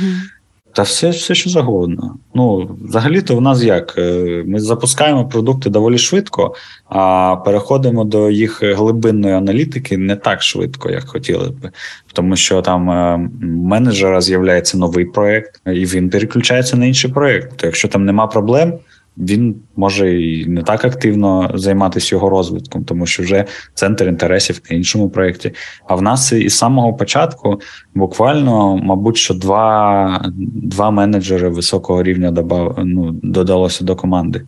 Та 0.78 0.84
все, 0.84 1.10
все, 1.10 1.34
що 1.34 1.50
завгодно. 1.50 2.16
Ну, 2.34 2.76
взагалі-то 2.84 3.36
в 3.36 3.40
нас 3.40 3.62
як? 3.62 3.94
Е, 3.98 4.42
ми 4.46 4.60
запускаємо 4.60 5.28
продукти 5.28 5.70
доволі 5.70 5.98
швидко, 5.98 6.54
а 6.88 7.36
переходимо 7.44 8.04
до 8.04 8.30
їх 8.30 8.62
глибинної 8.62 9.34
аналітики 9.34 9.96
не 9.98 10.16
так 10.16 10.42
швидко, 10.42 10.90
як 10.90 11.08
хотіли 11.08 11.48
б. 11.48 11.70
Тому 12.12 12.36
що 12.36 12.62
там 12.62 12.90
е, 12.90 13.28
менеджера 13.42 14.20
з'являється 14.20 14.78
новий 14.78 15.04
проект, 15.04 15.60
і 15.66 15.84
він 15.84 16.10
переключається 16.10 16.76
на 16.76 16.86
інший 16.86 17.10
проект. 17.10 17.56
То 17.56 17.66
якщо 17.66 17.88
там 17.88 18.04
нема 18.04 18.26
проблем, 18.26 18.78
він 19.18 19.56
може 19.76 20.22
і 20.22 20.46
не 20.46 20.62
так 20.62 20.84
активно 20.84 21.50
займатися 21.54 22.16
його 22.16 22.30
розвитком, 22.30 22.84
тому 22.84 23.06
що 23.06 23.22
вже 23.22 23.44
центр 23.74 24.04
інтересів 24.04 24.60
на 24.70 24.76
іншому 24.76 25.10
проєкті. 25.10 25.52
А 25.86 25.94
в 25.94 26.02
нас 26.02 26.32
із 26.32 26.58
самого 26.58 26.94
початку 26.94 27.60
буквально, 27.94 28.76
мабуть, 28.76 29.16
що 29.16 29.34
два 29.34 30.32
два 30.52 30.90
менеджери 30.90 31.48
високого 31.48 32.02
рівня 32.02 32.30
добав, 32.30 32.78
ну, 32.84 33.10
додалося 33.22 33.84
до 33.84 33.96
команди. 33.96 34.42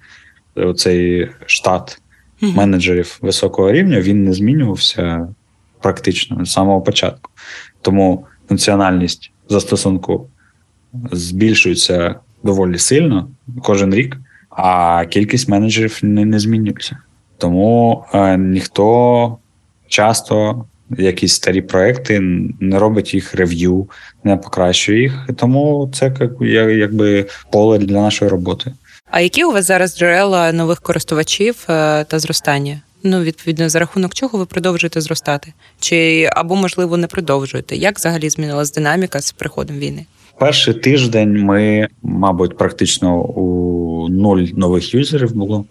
Оцей 0.54 1.28
штат 1.46 2.02
менеджерів 2.42 3.18
високого 3.22 3.72
рівня 3.72 4.00
він 4.00 4.24
не 4.24 4.32
змінювався 4.32 5.28
практично 5.82 6.44
з 6.44 6.52
самого 6.52 6.80
початку. 6.80 7.30
Тому 7.82 8.26
функціональність 8.48 9.32
застосунку 9.48 10.26
збільшується 11.12 12.14
доволі 12.42 12.78
сильно 12.78 13.28
кожен 13.62 13.94
рік 13.94 14.16
а 14.64 15.04
кількість 15.06 15.48
менеджерів 15.48 15.98
не, 16.02 16.24
не 16.24 16.38
змінюється. 16.38 16.98
Тому 17.38 18.04
е, 18.14 18.36
ніхто 18.38 19.36
часто 19.88 20.64
якісь 20.98 21.34
старі 21.34 21.62
проекти 21.62 22.20
не 22.60 22.78
робить 22.78 23.14
їх 23.14 23.34
рев'ю, 23.34 23.88
не 24.24 24.36
покращує 24.36 25.00
їх. 25.00 25.28
Тому 25.36 25.90
це 25.94 26.12
якби 26.70 27.26
поле 27.52 27.78
для 27.78 28.00
нашої 28.00 28.30
роботи. 28.30 28.72
А 29.10 29.20
які 29.20 29.44
у 29.44 29.52
вас 29.52 29.66
зараз 29.66 29.98
джерела 29.98 30.52
нових 30.52 30.80
користувачів 30.80 31.66
е, 31.68 32.04
та 32.04 32.18
зростання? 32.18 32.80
Ну, 33.02 33.22
відповідно, 33.22 33.68
за 33.68 33.78
рахунок 33.78 34.14
чого 34.14 34.38
ви 34.38 34.46
продовжуєте 34.46 35.00
зростати? 35.00 35.52
Чи 35.80 36.30
або, 36.32 36.56
можливо, 36.56 36.96
не 36.96 37.06
продовжуєте? 37.06 37.76
Як 37.76 37.98
взагалі 37.98 38.30
змінилась 38.30 38.72
динаміка 38.72 39.20
з 39.20 39.32
приходом 39.32 39.78
війни? 39.78 40.06
Перший 40.40 40.74
тиждень 40.74 41.44
ми, 41.44 41.88
мабуть, 42.02 42.56
практично 42.56 43.22
у 43.22 44.08
нуль 44.08 44.46
нових 44.56 44.94
юзерів 44.94 45.34
було. 45.34 45.64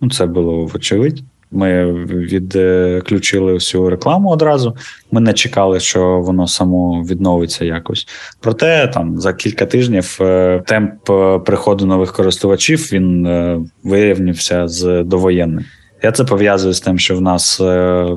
Ну, 0.00 0.10
Це 0.10 0.26
було 0.26 0.64
вочевидь. 0.64 1.22
Ми 1.50 1.92
відключили 1.92 3.54
всю 3.54 3.90
рекламу 3.90 4.30
одразу. 4.30 4.76
Ми 5.12 5.20
не 5.20 5.32
чекали, 5.32 5.80
що 5.80 6.20
воно 6.20 6.46
само 6.46 7.02
відновиться 7.02 7.64
якось. 7.64 8.06
Проте 8.40 8.88
там 8.88 9.20
за 9.20 9.32
кілька 9.32 9.66
тижнів 9.66 10.18
е, 10.20 10.62
темп 10.66 11.10
е, 11.10 11.38
приходу 11.38 11.86
нових 11.86 12.12
користувачів 12.12 12.88
він 12.92 13.26
е, 13.26 13.60
вирівнявся 13.84 14.68
з 14.68 15.02
довоєнним. 15.02 15.64
Я 16.02 16.12
це 16.12 16.24
пов'язую 16.24 16.74
з 16.74 16.80
тим, 16.80 16.98
що 16.98 17.16
в 17.16 17.20
нас 17.20 17.60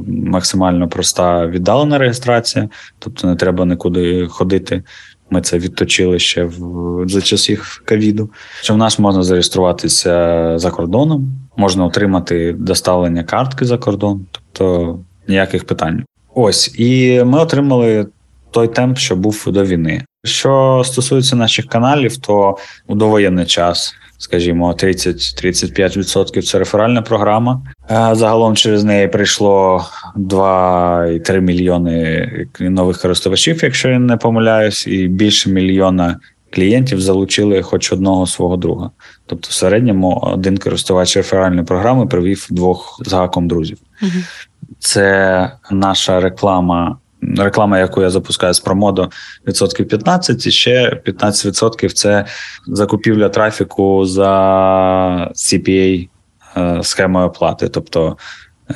максимально 0.08 0.88
проста 0.90 1.48
віддалена 1.48 1.98
реєстрація, 1.98 2.70
тобто 3.00 3.28
не 3.28 3.36
треба 3.36 3.66
нікуди 3.66 4.28
ходити. 4.28 4.84
Ми 5.30 5.42
це 5.42 5.58
відточили 5.58 6.20
ще 6.20 6.44
в 6.44 7.04
за 7.10 7.22
часів 7.22 7.84
ковіду. 7.88 8.30
Що 8.62 8.74
в 8.74 8.78
нас 8.78 9.00
можна 9.00 9.24
зареєструватися 9.24 10.54
за 10.60 10.72
кордоном, 10.72 11.32
можна 11.58 11.86
отримати 11.86 12.54
доставлення 12.54 13.24
картки 13.24 13.66
за 13.66 13.78
кордон, 13.78 14.26
тобто 14.32 15.00
ніяких 15.28 15.64
питань. 15.64 16.04
Ось 16.36 16.80
і 16.80 17.24
ми 17.24 17.40
отримали 17.40 18.08
той 18.52 18.68
темп, 18.68 18.98
що 18.98 19.16
був 19.16 19.44
до 19.48 19.66
війни. 19.66 20.06
Що 20.26 20.82
стосується 20.86 21.36
наших 21.36 21.66
каналів, 21.66 22.18
то 22.18 22.58
у 22.88 22.96
довоєнний 22.96 23.46
час 23.46 23.96
скажімо, 24.20 24.72
30-35% 24.72 26.42
це 26.42 26.60
реферальна 26.60 27.02
програма. 27.02 27.62
Загалом 27.90 28.56
через 28.56 28.84
неї 28.84 29.08
прийшло 29.08 29.86
2,3 30.16 31.40
мільйони 31.40 32.30
нових 32.60 33.02
користувачів, 33.02 33.60
якщо 33.64 33.90
я 33.90 34.00
не 34.00 34.18
помиляюсь, 34.18 34.88
і 34.88 35.08
більше 35.08 35.50
мільйона 35.50 36.20
клієнтів 36.52 37.02
залучили 37.02 37.62
хоч 37.62 37.92
одного 37.92 38.28
свого 38.28 38.58
друга. 38.58 38.92
Тобто, 39.26 39.48
в 39.50 39.54
середньому 39.54 40.20
один 40.34 40.58
користувач 40.58 41.18
реферальної 41.18 41.66
програми 41.66 42.08
привів 42.08 42.48
двох 42.50 43.02
з 43.06 43.14
гаком 43.14 43.48
друзів. 43.48 43.78
Угу. 44.02 44.12
Це 44.80 45.52
наша 45.72 46.20
реклама 46.20 46.98
реклама, 47.38 47.80
яку 47.80 48.02
я 48.02 48.10
запускаю 48.10 48.54
з 48.54 48.60
промодо, 48.60 49.10
відсотків 49.48 49.88
15, 49.88 50.48
і 50.48 50.52
ще 50.52 51.02
15% 51.06 51.94
це 51.94 52.26
закупівля 52.68 53.30
трафіку 53.30 54.06
за 54.06 54.32
CPA 55.36 56.10
е, 56.58 56.80
схемою 56.84 57.28
оплати, 57.28 57.70
тобто 57.70 58.18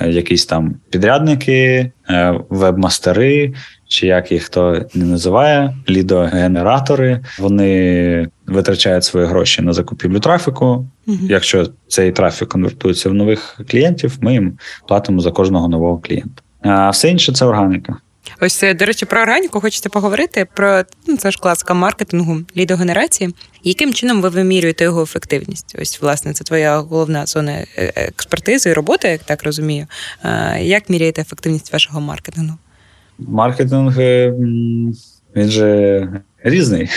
е, 0.01 0.10
якісь 0.10 0.45
там 0.45 0.76
підрядники, 0.89 1.91
е, 2.10 2.39
вебмастери, 2.49 3.54
чи 3.88 4.08
як 4.08 4.32
їх 4.32 4.43
хто 4.43 4.86
не 4.93 5.06
називає, 5.06 5.74
лідогенератори. 5.89 7.20
Вони 7.39 8.28
витрачають 8.47 9.04
свої 9.04 9.26
гроші 9.26 9.62
на 9.62 9.74
закупівлю 9.74 10.20
трафіку. 10.20 10.66
Угу. 11.08 11.18
Якщо 11.22 11.68
цей 11.88 12.12
трафік 12.12 12.47
конвертується 12.47 13.10
в 13.10 13.14
нових 13.14 13.62
клієнтів, 13.70 14.18
ми 14.22 14.34
їм 14.34 14.58
платимо 14.88 15.20
за 15.20 15.32
кожного 15.32 15.68
нового 15.68 15.97
клієнта. 15.97 16.41
А 16.62 16.89
все 16.89 17.10
інше 17.10 17.32
це 17.32 17.45
органіка. 17.45 17.97
Ось, 18.41 18.63
е, 18.63 18.74
до 18.74 18.86
речі, 18.86 19.05
про 19.05 19.21
органіку 19.21 19.61
хочете 19.61 19.89
поговорити 19.89 20.47
про 20.53 20.84
ну, 21.07 21.17
це 21.17 21.32
ж 21.32 21.39
класика 21.39 21.74
маркетингу 21.74 22.41
лідогенерації. 22.57 23.36
Яким 23.63 23.93
чином 23.93 24.21
ви 24.21 24.30
вимірюєте 24.30 24.84
його 24.84 25.03
ефективність? 25.03 25.76
Ось, 25.82 26.01
власне, 26.01 26.34
це 26.34 26.43
твоя 26.43 26.78
головна 26.78 27.26
зона 27.26 27.51
е, 27.51 27.93
експертизи 27.95 28.69
і 28.69 28.74
роботи, 28.74 29.07
як 29.07 29.24
так 29.24 29.43
розумію. 29.43 29.88
Як 30.59 30.89
міряєте 30.89 31.21
ефективність 31.21 31.74
вашого 31.74 32.01
маркетингу? 32.01 32.57
Маркетинг 33.19 33.97
він 35.36 35.49
же 35.49 36.07
різний. 36.43 36.89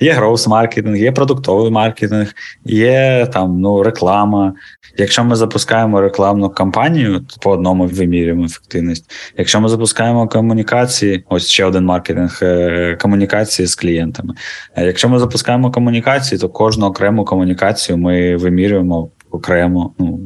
Є 0.00 0.12
гроус 0.12 0.46
маркетинг, 0.46 0.96
є 0.96 1.12
продуктовий 1.12 1.70
маркетинг, 1.70 2.34
є 2.64 3.28
там 3.32 3.60
ну 3.60 3.82
реклама. 3.82 4.54
Якщо 4.96 5.24
ми 5.24 5.36
запускаємо 5.36 6.00
рекламну 6.00 6.50
кампанію, 6.50 7.20
то 7.20 7.36
по 7.40 7.50
одному 7.50 7.86
вимірюємо 7.86 8.44
ефективність. 8.44 9.10
Якщо 9.36 9.60
ми 9.60 9.68
запускаємо 9.68 10.28
комунікації, 10.28 11.24
ось 11.28 11.48
ще 11.48 11.64
один 11.64 11.84
маркетинг 11.84 12.38
е, 12.42 12.98
комунікації 13.00 13.66
з 13.66 13.74
клієнтами. 13.74 14.34
Якщо 14.76 15.08
ми 15.08 15.18
запускаємо 15.18 15.70
комунікації, 15.70 16.38
то 16.38 16.48
кожну 16.48 16.86
окрему 16.86 17.24
комунікацію 17.24 17.98
ми 17.98 18.36
вимірюємо 18.36 19.10
окремо. 19.30 19.94
Ну 19.98 20.20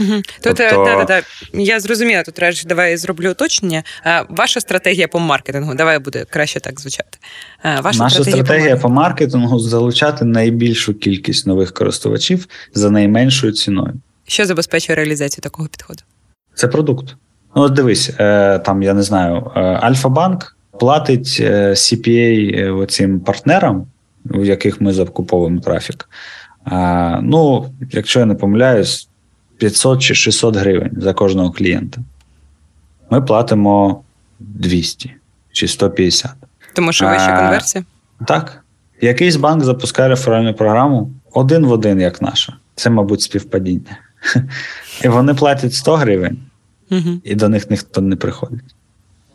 Угу. 0.00 0.22
Тут 0.40 0.60
е, 0.60 0.70
тобто... 0.70 0.84
да, 0.84 1.04
да, 1.04 1.04
да. 1.04 1.22
я 1.60 1.80
зрозуміла, 1.80 2.22
тут 2.22 2.38
речі, 2.38 2.66
давай 2.66 2.96
зроблю 2.96 3.30
уточнення. 3.30 3.82
Ваша 4.28 4.60
стратегія 4.60 5.08
по 5.08 5.18
маркетингу, 5.18 5.74
давай 5.74 5.98
буде 5.98 6.24
краще 6.30 6.60
так 6.60 6.80
звучати. 6.80 7.18
Ваша 7.64 7.98
Наша 7.98 8.14
стратегія, 8.14 8.44
стратегія 8.44 8.76
по, 8.76 8.88
маркетингу. 8.88 8.88
по 8.88 8.88
маркетингу 8.88 9.58
залучати 9.58 10.24
найбільшу 10.24 10.94
кількість 10.94 11.46
нових 11.46 11.72
користувачів 11.72 12.48
за 12.74 12.90
найменшою 12.90 13.52
ціною. 13.52 13.94
Що 14.26 14.46
забезпечує 14.46 14.96
реалізацію 14.96 15.42
такого 15.42 15.68
підходу? 15.68 16.00
Це 16.54 16.68
продукт. 16.68 17.16
Ну, 17.56 17.62
от 17.62 17.72
дивись, 17.72 18.10
е, 18.18 18.58
там 18.58 18.82
я 18.82 18.94
не 18.94 19.02
знаю, 19.02 19.52
е, 19.56 19.60
Альфа-банк 19.60 20.56
платить 20.80 21.40
CPA 21.40 22.86
цим 22.86 23.20
партнерам, 23.20 23.86
у 24.30 24.44
яких 24.44 24.80
ми 24.80 24.92
закуповуємо 24.92 25.60
трафік. 25.60 26.08
Ну, 27.22 27.70
якщо 27.90 28.20
я 28.20 28.26
не 28.26 28.34
помиляюсь, 28.34 29.08
500 29.58 30.02
чи 30.02 30.14
600 30.14 30.56
гривень 30.56 30.92
за 30.96 31.14
кожного 31.14 31.50
клієнта. 31.50 32.00
Ми 33.10 33.22
платимо 33.22 34.02
200 34.40 35.14
чи 35.52 35.68
150. 35.68 36.30
Тому 36.74 36.92
що 36.92 37.08
вища 37.08 37.36
конверсія? 37.36 37.84
Так. 38.26 38.64
Якийсь 39.00 39.36
банк 39.36 39.64
запускає 39.64 40.08
реферальну 40.08 40.54
програму 40.54 41.10
один 41.32 41.66
в 41.66 41.72
один, 41.72 42.00
як 42.00 42.22
наша. 42.22 42.56
Це, 42.74 42.90
мабуть, 42.90 43.20
співпадіння. 43.20 43.98
І 45.04 45.08
вони 45.08 45.34
платять 45.34 45.74
100 45.74 45.96
гривень, 45.96 46.38
і 47.24 47.34
до 47.34 47.48
них 47.48 47.70
ніхто 47.70 48.00
не 48.00 48.16
приходить. 48.16 48.74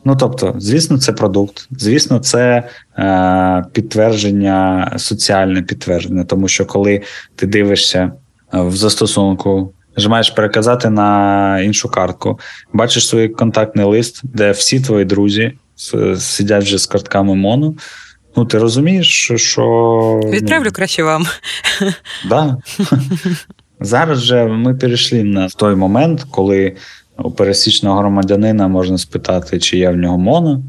Ну 0.06 0.16
тобто, 0.16 0.56
звісно, 0.58 0.98
це 0.98 1.12
продукт, 1.14 1.68
звісно, 1.72 2.20
це 2.20 2.70
е, 2.98 3.66
підтвердження, 3.74 4.92
соціальне 4.98 5.62
підтвердження, 5.62 6.24
тому 6.24 6.48
що 6.48 6.66
коли 6.66 7.02
ти 7.36 7.48
дивишся 7.48 8.12
в 8.54 8.76
застосунку 8.76 9.74
нажимаєш 9.98 10.30
переказати 10.30 10.90
на 10.90 11.60
іншу 11.60 11.90
картку, 11.90 12.40
бачиш 12.74 13.08
свій 13.08 13.28
контактний 13.28 13.86
лист, 13.86 14.22
де 14.24 14.52
всі 14.52 14.80
твої 14.80 15.06
друзі 15.06 15.54
сидять 16.18 16.64
вже 16.64 16.78
з 16.78 16.86
картками 16.86 17.36
Моно. 17.36 17.74
Ну, 18.36 18.46
ти 18.46 18.58
розумієш, 18.58 19.32
що. 19.36 20.22
Відправлю 20.26 20.66
ну, 20.66 20.72
краще 20.72 21.04
вам. 21.04 21.26
Да. 22.30 22.58
Зараз 23.80 24.20
же 24.20 24.46
ми 24.46 24.76
перейшли 24.76 25.24
на 25.24 25.50
той 25.50 25.76
момент, 25.76 26.26
коли 26.32 26.76
у 27.18 27.32
пересічного 27.32 28.00
громадянина 28.00 28.68
можна 28.68 28.98
спитати, 28.98 29.60
чи 29.60 29.78
є 29.78 29.90
в 29.90 29.96
нього 29.96 30.18
моно, 30.18 30.64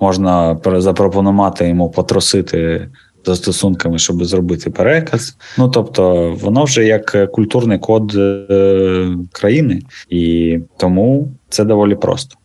можна 0.00 0.58
запропонувати 0.64 1.68
йому 1.68 1.90
потросити 1.90 2.88
застосунками, 3.26 3.98
щоб 3.98 4.24
зробити 4.24 4.70
переказ. 4.70 5.36
Ну 5.58 5.68
тобто, 5.68 6.32
воно 6.40 6.64
вже 6.64 6.84
як 6.84 7.32
культурний 7.32 7.78
код 7.78 8.14
е, 8.14 9.08
країни, 9.32 9.82
і 10.08 10.58
тому 10.76 11.28
це 11.48 11.64
доволі 11.64 11.94
просто. 11.94 12.36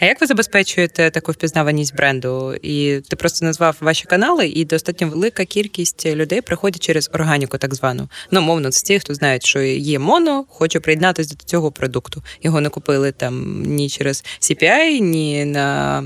А 0.00 0.04
як 0.04 0.20
ви 0.20 0.26
забезпечуєте 0.26 1.10
таку 1.10 1.32
впізнаваність 1.32 1.96
бренду? 1.96 2.54
І 2.62 3.00
ти 3.08 3.16
просто 3.16 3.46
назвав 3.46 3.76
ваші 3.80 4.04
канали, 4.04 4.48
і 4.48 4.64
достатньо 4.64 5.08
велика 5.08 5.44
кількість 5.44 6.06
людей 6.06 6.40
приходять 6.40 6.82
через 6.82 7.10
органіку, 7.12 7.58
так 7.58 7.74
звану. 7.74 8.08
Ну, 8.30 8.40
мовно, 8.40 8.70
це 8.70 8.86
ті, 8.86 8.98
хто 8.98 9.14
знають, 9.14 9.46
що 9.46 9.60
є 9.62 9.98
моно, 9.98 10.44
хоче 10.48 10.80
приєднатися 10.80 11.34
до 11.34 11.44
цього 11.44 11.72
продукту. 11.72 12.22
Його 12.42 12.60
не 12.60 12.68
купили 12.68 13.12
там 13.12 13.62
ні 13.66 13.88
через 13.88 14.24
CPI, 14.40 14.98
ні 14.98 15.44
на 15.44 16.04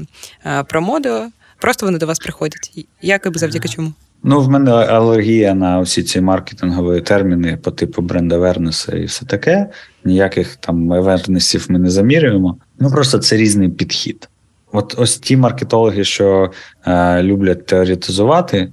промодо. 0.68 1.26
Просто 1.60 1.86
вони 1.86 1.98
до 1.98 2.06
вас 2.06 2.18
приходять. 2.18 2.86
Як 3.02 3.26
і 3.34 3.38
завдяки 3.38 3.68
чому? 3.68 3.92
Ну, 4.22 4.40
в 4.40 4.48
мене 4.48 4.70
алергія 4.70 5.54
на 5.54 5.80
усі 5.80 6.02
ці 6.02 6.20
маркетингові 6.20 7.00
терміни 7.00 7.56
по 7.56 7.70
типу 7.70 8.02
брендавернеса 8.02 8.96
і 8.96 9.04
все 9.04 9.26
таке. 9.26 9.70
Ніяких 10.04 10.56
там 10.56 10.92
авернесів 10.92 11.66
ми 11.68 11.78
не 11.78 11.90
замірюємо. 11.90 12.56
Ну 12.78 12.90
просто 12.90 13.18
це 13.18 13.36
різний 13.36 13.68
підхід. 13.68 14.28
От 14.72 14.94
ось 14.98 15.18
ті 15.18 15.36
маркетологи, 15.36 16.04
що 16.04 16.50
е, 16.86 17.22
люблять 17.22 17.66
теоретизувати, 17.66 18.68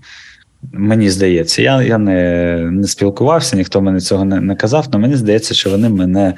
мені 0.71 1.09
здається, 1.09 1.61
я 1.61 1.81
я 1.81 1.97
не 1.97 2.57
не 2.71 2.87
спілкувався, 2.87 3.55
ніхто 3.55 3.81
мене 3.81 3.99
цього 3.99 4.25
не, 4.25 4.41
не 4.41 4.55
казав, 4.55 4.87
але 4.91 5.01
мені 5.01 5.15
здається, 5.15 5.53
що 5.53 5.69
вони 5.69 5.89
мене 5.89 6.33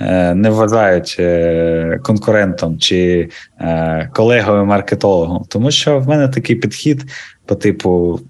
е, 0.00 0.34
не 0.34 0.50
вважають 0.50 1.16
е, 1.18 2.00
конкурентом 2.02 2.78
чи 2.78 3.28
е, 3.60 4.10
колегою 4.14 4.64
маркетологом, 4.64 5.44
тому 5.48 5.70
що 5.70 5.98
в 5.98 6.08
мене 6.08 6.28
такий 6.28 6.56
підхід 6.56 7.04
по 7.46 7.54
типу, 7.54 8.20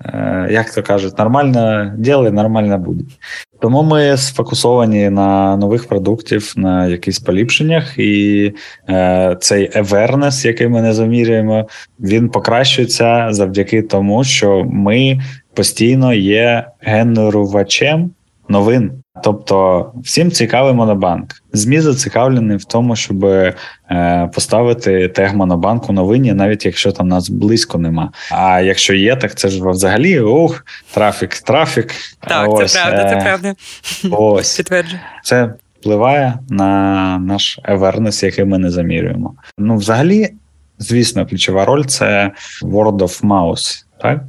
як 0.51 0.71
то 0.75 0.83
кажуть, 0.83 1.19
нормально 1.19 1.93
діли, 1.99 2.31
нормально 2.31 2.79
буде. 2.79 3.05
Тому 3.63 3.83
ми 3.83 4.17
сфокусовані 4.17 5.11
на 5.11 5.57
нових 5.57 5.89
продуктів, 5.89 6.53
на 6.57 6.87
якихось 6.87 7.19
поліпшеннях, 7.19 7.99
і 7.99 8.53
е, 8.89 9.37
цей 9.41 9.71
awareness, 9.71 10.47
який 10.47 10.69
ми 10.69 10.83
не 10.83 10.93
замірюємо, 10.93 11.69
він 12.01 12.29
покращується 12.29 13.29
завдяки 13.31 13.83
тому, 13.83 14.25
що 14.25 14.65
ми 14.71 15.21
постійно 15.55 16.15
є 16.15 16.67
генерувачем 16.81 18.11
новин. 18.49 19.02
Тобто 19.23 19.93
всім 19.97 20.31
цікавий 20.31 20.75
монобанк. 20.75 21.31
ЗМІ 21.53 21.81
зацікавлені 21.81 22.57
в 22.57 22.65
тому, 22.65 22.97
щоб 22.97 23.25
е, 23.25 23.55
поставити 24.35 25.09
тег 25.09 25.35
монобанк 25.35 25.91
у 25.91 25.93
новині, 25.93 26.33
навіть 26.33 26.67
якщо 26.67 26.93
там 26.93 27.09
нас 27.09 27.31
близько 27.31 27.79
нема. 27.79 28.13
А 28.31 28.61
якщо 28.61 28.95
є, 28.95 29.17
так 29.17 29.35
це 29.35 29.49
ж 29.49 29.69
взагалі 29.69 30.21
ух, 30.21 30.67
трафік, 30.95 31.35
трафік. 31.35 31.95
Так, 32.21 32.51
ось, 32.51 32.73
це 32.73 32.83
правда, 32.85 33.11
це 33.11 33.17
правда. 33.17 33.55
Ось 34.17 34.57
Підтверджую. 34.57 35.01
Це 35.23 35.55
впливає 35.81 36.39
на 36.49 37.19
наш 37.19 37.59
awareness, 37.65 38.25
який 38.25 38.45
ми 38.45 38.59
не 38.59 38.71
замірюємо. 38.71 39.35
Ну, 39.59 39.77
взагалі, 39.77 40.31
звісно, 40.79 41.27
ключова 41.27 41.65
роль 41.65 41.85
це 41.85 42.31
word 42.63 42.99
of 42.99 43.25
mouth, 43.25 43.85
так? 44.01 44.21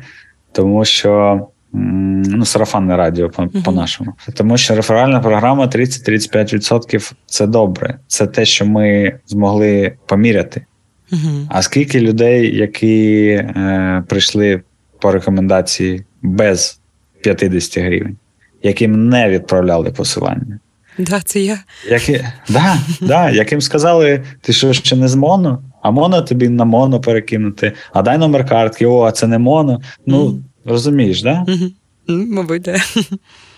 Тому 0.51 0.85
що 0.85 1.39
ну, 1.73 2.45
сарафанне 2.45 2.97
радіо 2.97 3.29
по-нашому. 3.65 4.11
Uh-huh. 4.11 4.33
Тому 4.33 4.57
що 4.57 4.75
реферальна 4.75 5.19
програма 5.19 5.65
30-35% 5.65 7.13
це 7.25 7.47
добре. 7.47 7.99
Це 8.07 8.27
те, 8.27 8.45
що 8.45 8.65
ми 8.65 9.13
змогли 9.27 9.93
поміряти. 10.05 10.65
Uh-huh. 11.11 11.45
А 11.49 11.61
скільки 11.61 11.99
людей, 11.99 12.57
які 12.57 13.27
е, 13.27 14.03
прийшли 14.07 14.61
по 14.99 15.11
рекомендації 15.11 16.05
без 16.21 16.79
50 17.21 17.83
гривень, 17.83 18.17
яким 18.63 19.09
не 19.09 19.29
відправляли 19.29 19.91
посилання? 19.91 20.59
Да, 20.97 21.21
це 21.21 21.39
я. 21.39 21.59
Які, 21.89 22.25
да, 22.49 22.77
да, 23.01 23.29
Яким 23.29 23.61
сказали, 23.61 24.23
ти 24.41 24.53
що 24.53 24.73
ще 24.73 24.95
не 24.95 25.07
з 25.07 25.15
моно, 25.15 25.63
а 25.81 25.91
моно 25.91 26.21
тобі 26.21 26.49
на 26.49 26.65
моно 26.65 27.01
перекинути, 27.01 27.73
а 27.93 28.01
дай 28.01 28.17
номер 28.17 28.45
картки, 28.45 28.85
о, 28.85 29.01
а 29.01 29.11
це 29.11 29.27
не 29.27 29.37
моно. 29.37 29.81
Ну, 30.05 30.27
mm. 30.27 30.39
Розумієш, 30.65 31.21
да? 31.21 31.45
Угу. 31.47 31.71
Мабуть, 32.07 32.61
да. 32.61 32.75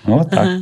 О, 0.07 0.23
так. 0.23 0.39
Ага, 0.39 0.61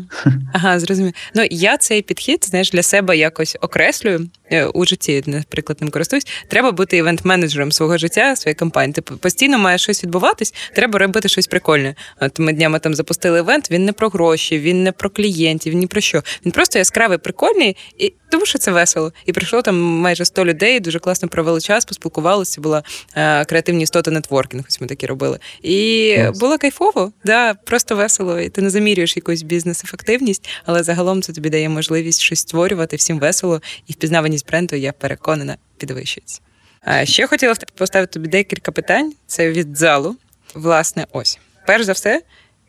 ага 0.54 0.80
зрозумів. 0.80 1.14
Ну 1.36 1.48
я 1.52 1.78
цей 1.78 2.02
підхід 2.02 2.46
знаєш 2.46 2.72
для 2.72 2.84
себе 2.84 3.18
якось 3.18 3.58
окреслюю 3.62 4.30
е, 4.52 4.66
у 4.66 4.86
житті, 4.86 5.24
наприклад, 5.26 5.82
ним 5.82 5.90
користуюсь. 5.90 6.28
Треба 6.48 6.72
бути 6.72 6.98
івент-менеджером 6.98 7.72
свого 7.72 7.98
життя, 7.98 8.36
своєї 8.36 8.56
компанії. 8.56 8.94
Ти 8.94 9.02
постійно 9.02 9.58
має 9.58 9.78
щось 9.78 10.04
відбуватись, 10.04 10.54
треба 10.76 11.00
робити 11.00 11.30
щось 11.30 11.48
прикольне. 11.48 11.96
От 12.22 12.40
ми 12.40 12.54
днями 12.54 12.80
там 12.80 12.94
запустили 12.94 13.40
івент. 13.40 13.72
Він 13.72 13.86
не 13.86 13.94
про 13.94 14.10
гроші, 14.10 14.60
він 14.60 14.84
не 14.84 14.92
про 14.92 15.10
клієнтів, 15.10 15.74
ні 15.74 15.88
про 15.88 16.02
що. 16.02 16.24
Він 16.46 16.52
просто 16.52 16.80
яскравий, 16.80 17.18
прикольний, 17.18 17.78
і 17.98 18.14
тому 18.34 18.46
що 18.46 18.60
це 18.60 18.72
весело. 18.72 19.14
І 19.26 19.34
прийшло 19.34 19.62
там 19.62 19.82
майже 19.82 20.26
100 20.26 20.46
людей. 20.46 20.80
Дуже 20.80 21.00
класно 21.00 21.28
провели 21.28 21.62
час, 21.62 21.86
поспілкувалися. 21.86 22.62
Була 22.62 22.84
е, 23.16 23.46
креативні 23.46 23.84
істота 23.84 24.12
нетворкінг. 24.12 24.64
Ось 24.68 24.82
ми 24.82 24.88
такі 24.88 25.06
робили. 25.06 25.40
І 25.62 25.76
yes. 26.20 26.40
було 26.40 26.58
кайфово, 26.58 27.12
да, 27.26 27.54
просто 27.54 27.96
весело. 27.96 28.40
І 28.40 28.50
ти 28.50 28.62
не 28.62 28.70
замірюєш 28.70 29.16
якусь 29.16 29.42
бізнес-ефективність, 29.42 30.50
але 30.66 30.84
загалом 30.84 31.22
це 31.22 31.34
тобі 31.34 31.50
дає 31.50 31.70
можливість 31.70 32.22
щось 32.22 32.40
створювати 32.40 32.96
всім 32.96 33.20
весело, 33.20 33.62
і 33.88 33.94
впізнаваність 33.94 34.48
бренду, 34.48 34.76
я 34.76 34.92
переконана, 34.92 35.58
підвищується. 35.78 36.40
А 36.82 37.06
ще 37.06 37.28
хотіла 37.28 37.56
поставити 37.76 38.14
тобі 38.14 38.28
декілька 38.28 38.72
питань. 38.72 39.14
Це 39.28 39.52
від 39.52 39.78
залу. 39.78 40.16
Власне, 40.54 41.08
ось. 41.12 41.40
Перш 41.68 41.84
за 41.84 41.92
все, 41.92 42.22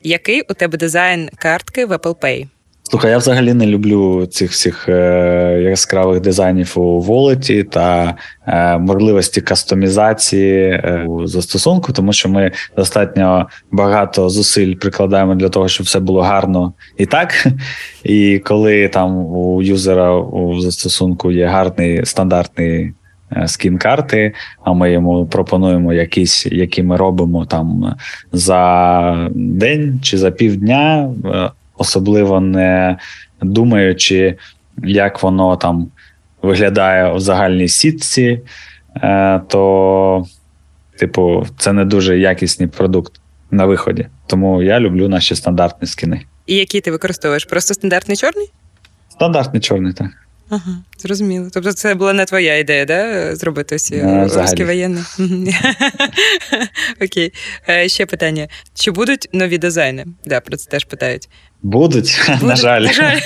який 0.03 0.43
у 0.43 0.55
тебе 0.55 0.79
дизайн 0.79 1.31
картки 1.39 1.87
в 1.87 1.93
Apple 1.93 2.15
Pay? 2.15 2.49
Слухай, 2.91 3.11
я 3.11 3.19
взагалі 3.19 3.55
не 3.55 3.67
люблю 3.67 4.27
цих 4.27 4.51
всіх 4.51 4.89
е, 4.89 5.61
яскравих 5.63 6.21
дизайнів 6.21 6.73
у 6.77 7.01
волеті 7.01 7.63
та 7.63 8.17
е, 8.47 8.79
можливості 8.79 9.41
кастомізації 9.41 10.71
е, 10.71 11.05
у 11.09 11.27
застосунку, 11.27 11.93
тому 11.93 12.13
що 12.13 12.29
ми 12.29 12.51
достатньо 12.77 13.49
багато 13.71 14.29
зусиль 14.29 14.75
прикладаємо 14.75 15.35
для 15.35 15.49
того, 15.49 15.69
щоб 15.69 15.87
все 15.87 16.01
було 16.01 16.23
гарно 16.23 16.73
і 16.99 17.07
так. 17.07 17.47
І 18.05 18.39
коли 18.39 18.89
там 18.89 19.17
у 19.17 19.63
юзера 19.63 20.17
у 20.17 20.61
застосунку 20.61 21.33
є 21.33 21.47
гарний 21.47 22.07
стандартний. 22.07 22.93
Е, 23.37 23.49
скін 23.49 23.79
карти, 23.79 24.33
а 24.65 24.73
ми 24.73 24.93
йому 24.93 25.27
пропонуємо 25.27 25.93
якісь, 25.93 26.47
які 26.47 26.83
ми 26.83 26.97
робимо 26.97 27.47
там 27.47 27.95
за 28.33 29.29
день 29.35 30.01
чи 30.03 30.19
за 30.19 30.31
півдня. 30.31 31.11
Особливо 31.79 32.41
не 32.41 32.99
думаючи, 33.43 34.39
як 34.83 35.23
воно 35.23 35.57
там 35.57 35.91
виглядає 36.43 37.13
в 37.13 37.21
загальній 37.21 37.69
сітці, 37.69 38.41
е, 38.97 39.41
то, 39.49 40.27
типу, 40.99 41.47
це 41.59 41.73
не 41.73 41.85
дуже 41.85 42.19
якісний 42.19 42.69
продукт 42.69 43.21
на 43.51 43.67
виході. 43.67 44.07
Тому 44.27 44.63
я 44.63 44.81
люблю 44.81 45.09
наші 45.09 45.35
стандартні 45.35 45.89
скини. 45.89 46.21
І 46.47 46.57
які 46.57 46.81
ти 46.81 46.91
використовуєш? 46.91 47.45
Просто 47.45 47.75
стандартний 47.75 48.17
чорний? 48.17 48.51
Стандартний 49.09 49.61
чорний, 49.61 49.93
так. 49.93 50.09
Ага, 50.49 50.77
зрозуміло. 50.99 51.49
Тобто 51.53 51.73
це 51.73 51.95
була 51.95 52.13
не 52.13 52.25
твоя 52.25 52.59
ідея, 52.59 52.85
да? 52.85 53.37
Зробити 53.37 53.75
ось 53.75 53.93
русські 54.37 54.65
воєнні? 54.65 55.01
Окей. 57.03 57.33
Е, 57.69 57.89
ще 57.89 58.07
питання: 58.07 58.49
чи 58.75 58.91
будуть 58.91 59.29
нові 59.33 59.59
дизайни? 59.59 60.05
Да, 60.25 60.41
про 60.41 60.57
це 60.57 60.71
теж 60.71 60.85
питають. 60.85 61.29
Будуть, 61.63 62.21
Будуть 62.29 62.43
на 62.43 62.57
жаль. 62.57 62.81
На 62.81 62.93
жаль. 62.93 63.19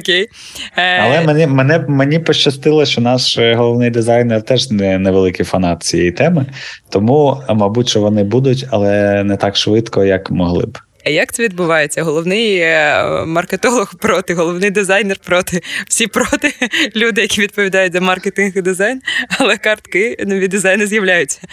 Окей. 0.00 0.28
Е, 0.76 0.98
Але 0.98 1.20
мені 1.20 1.46
мене, 1.46 1.78
мені 1.88 2.18
пощастило, 2.18 2.84
що 2.84 3.00
наш 3.00 3.38
головний 3.38 3.90
дизайнер 3.90 4.42
теж 4.42 4.70
не 4.70 4.98
невеликий 4.98 5.46
фанат 5.46 5.82
цієї 5.82 6.12
теми, 6.12 6.46
тому, 6.88 7.42
мабуть, 7.48 7.88
що 7.88 8.00
вони 8.00 8.24
будуть, 8.24 8.66
але 8.70 9.24
не 9.24 9.36
так 9.36 9.56
швидко, 9.56 10.04
як 10.04 10.30
могли 10.30 10.66
б. 10.66 10.78
А 11.04 11.10
як 11.10 11.32
це 11.32 11.42
відбувається? 11.42 12.02
Головний 12.02 12.58
е, 12.58 13.04
маркетолог 13.26 13.94
проти, 13.98 14.34
головний 14.34 14.70
дизайнер 14.70 15.16
проти, 15.26 15.62
всі 15.88 16.06
проти 16.06 16.52
люди, 16.96 17.20
які 17.20 17.40
відповідають 17.40 17.92
за 17.92 18.00
маркетинг 18.00 18.52
і 18.56 18.62
дизайн, 18.62 19.00
але 19.38 19.56
картки 19.56 20.24
нові 20.26 20.48
дизайни 20.48 20.86
з'являються. 20.86 21.40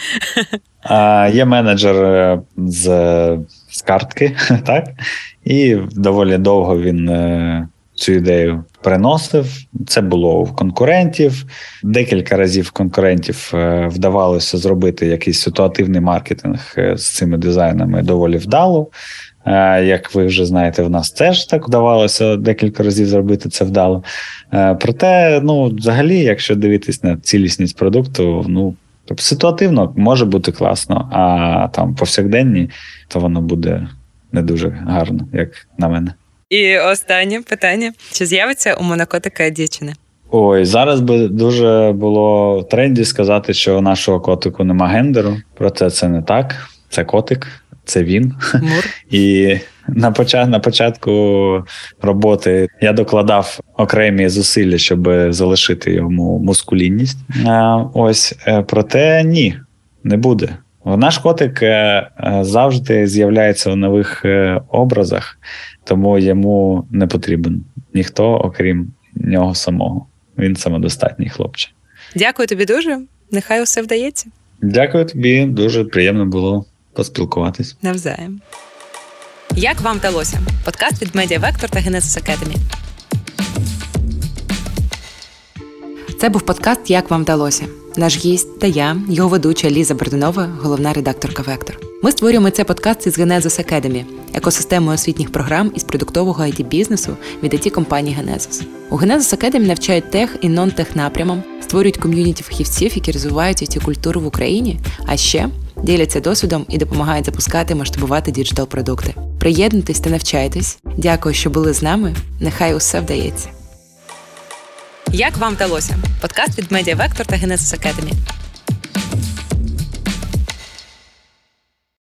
А, 0.84 1.30
Є 1.32 1.44
менеджер 1.44 1.96
е, 1.96 2.40
з 2.56 2.84
з 3.70 3.82
картки, 3.82 4.36
так? 4.66 4.84
І 5.44 5.76
доволі 5.90 6.38
довго 6.38 6.80
він 6.80 7.08
е, 7.08 7.68
цю 7.94 8.12
ідею 8.12 8.64
приносив. 8.82 9.46
Це 9.86 10.00
було 10.00 10.40
у 10.40 10.46
конкурентів. 10.46 11.44
Декілька 11.82 12.36
разів 12.36 12.70
конкурентів 12.70 13.50
вдавалося 13.86 14.58
зробити 14.58 15.06
якийсь 15.06 15.40
ситуативний 15.40 16.00
маркетинг 16.00 16.74
з 16.94 17.10
цими 17.10 17.38
дизайнами 17.38 18.02
доволі 18.02 18.36
вдало. 18.36 18.90
Як 19.84 20.14
ви 20.14 20.26
вже 20.26 20.46
знаєте, 20.46 20.82
в 20.82 20.90
нас 20.90 21.10
теж 21.10 21.44
так 21.44 21.68
вдавалося 21.68 22.36
декілька 22.36 22.82
разів 22.82 23.06
зробити 23.06 23.48
це 23.48 23.64
вдало. 23.64 24.04
Проте, 24.80 25.40
ну, 25.44 25.64
взагалі, 25.64 26.18
якщо 26.18 26.54
дивитись 26.54 27.02
на 27.02 27.16
цілісність 27.16 27.76
продукту, 27.76 28.44
ну 28.48 28.74
ситуативно 29.18 29.92
може 29.96 30.24
бути 30.24 30.52
класно, 30.52 31.08
а 31.12 31.68
там 31.68 31.94
повсякденні, 31.94 32.70
то 33.08 33.20
воно 33.20 33.40
буде 33.40 33.88
не 34.32 34.42
дуже 34.42 34.68
гарно, 34.68 35.28
як 35.32 35.48
на 35.78 35.88
мене. 35.88 36.14
І 36.50 36.78
останнє 36.78 37.40
питання: 37.40 37.92
чи 38.12 38.26
з'явиться 38.26 38.74
у 38.74 38.82
монокотика 38.82 39.50
дівчина? 39.50 39.92
Ой, 40.30 40.64
зараз 40.64 41.00
би 41.00 41.28
дуже 41.28 41.92
було 41.94 42.58
в 42.60 42.68
тренді 42.68 43.04
сказати, 43.04 43.54
що 43.54 43.78
у 43.78 43.80
нашого 43.80 44.20
котику 44.20 44.64
нема 44.64 44.88
гендеру. 44.88 45.36
Проте 45.54 45.90
це 45.90 46.08
не 46.08 46.22
так. 46.22 46.54
Це 46.88 47.04
котик, 47.04 47.46
це 47.84 48.04
він. 48.04 48.34
Мур. 48.54 48.84
І 49.10 49.56
на 49.88 50.10
початку 50.10 50.50
на 50.50 50.58
початку 50.58 51.64
роботи 52.02 52.68
я 52.80 52.92
докладав 52.92 53.60
окремі 53.76 54.28
зусилля, 54.28 54.78
щоб 54.78 55.08
залишити 55.28 55.92
йому 55.92 56.38
мускулінність. 56.38 57.18
Ось 57.94 58.34
е, 58.46 58.62
проте 58.62 59.24
ні, 59.24 59.56
не 60.04 60.16
буде. 60.16 60.48
Наш 60.84 61.18
котик 61.18 61.62
е, 61.62 61.66
е, 61.68 62.38
завжди 62.40 63.06
з'являється 63.06 63.70
у 63.70 63.76
нових 63.76 64.26
образах 64.68 65.38
тому 65.84 66.18
йому 66.18 66.86
не 66.90 67.06
потрібен 67.06 67.64
ніхто, 67.94 68.32
окрім 68.32 68.92
нього 69.14 69.54
самого. 69.54 70.06
Він 70.38 70.56
самодостатній 70.56 71.28
хлопче. 71.28 71.70
Дякую 72.16 72.48
тобі 72.48 72.64
дуже. 72.64 73.00
Нехай 73.30 73.62
усе 73.62 73.82
вдається. 73.82 74.26
Дякую 74.62 75.04
тобі, 75.04 75.44
дуже 75.46 75.84
приємно 75.84 76.26
було 76.26 76.64
поспілкуватись. 76.92 77.76
Навзаєм. 77.82 78.40
Як 79.56 79.80
вам 79.80 79.98
вдалося? 79.98 80.40
Подкаст 80.64 81.02
від 81.02 81.14
Медіавектор 81.14 81.70
та 81.70 81.80
Genesis 81.80 82.22
Academy. 82.22 82.56
Це 86.20 86.28
був 86.28 86.42
подкаст 86.42 86.90
Як 86.90 87.10
вам 87.10 87.22
вдалося. 87.22 87.64
Наш 87.96 88.16
гість 88.16 88.58
та 88.58 88.66
я, 88.66 88.96
його 89.08 89.28
ведуча 89.28 89.70
Ліза 89.70 89.94
Бердунова, 89.94 90.48
головна 90.60 90.92
редакторка 90.92 91.42
Вектор. 91.42 91.80
Ми 92.02 92.10
створюємо 92.10 92.50
цей 92.50 92.64
подкаст 92.64 93.06
із 93.06 93.18
Genesis 93.18 93.72
Academy, 93.72 94.04
екосистемою 94.34 94.94
освітніх 94.94 95.32
програм 95.32 95.72
із 95.74 95.84
продуктового 95.84 96.44
IT 96.44 96.64
бізнесу 96.64 97.16
від 97.42 97.54
IT 97.54 97.70
компанії 97.70 98.18
Genesis. 98.20 98.62
У 98.90 98.98
Genesis 98.98 99.36
Academy 99.36 99.66
навчають 99.66 100.10
tech 100.10 100.36
і 100.40 100.48
non-tech 100.48 100.96
напрямам, 100.96 101.42
створюють 101.62 101.96
ком'юніті 101.96 102.42
фахівців, 102.42 102.94
які 102.94 103.12
розвивають 103.12 103.62
IT 103.62 103.84
культуру 103.84 104.20
в 104.20 104.26
Україні, 104.26 104.80
а 105.06 105.16
ще 105.16 105.48
діляться 105.82 106.20
досвідом 106.20 106.66
і 106.68 106.78
допомагають 106.78 107.26
запускати 107.26 107.74
масштабувати 107.74 108.30
digital 108.30 108.68
продукти. 108.68 109.14
Приєднуйтесь 109.40 110.00
та 110.00 110.10
навчайтесь. 110.10 110.78
Дякую, 110.96 111.34
що 111.34 111.50
були 111.50 111.72
з 111.72 111.82
нами. 111.82 112.14
Нехай 112.40 112.74
усе 112.74 113.00
вдається. 113.00 113.48
Як 115.12 115.36
вам 115.36 115.54
вдалося? 115.54 115.96
Подкаст 116.20 116.58
від 116.58 116.72
Медіа 116.72 116.97
Вектор 116.97 117.26
та 117.26 117.36
Genesis 117.36 117.78
Academy. 117.78 118.12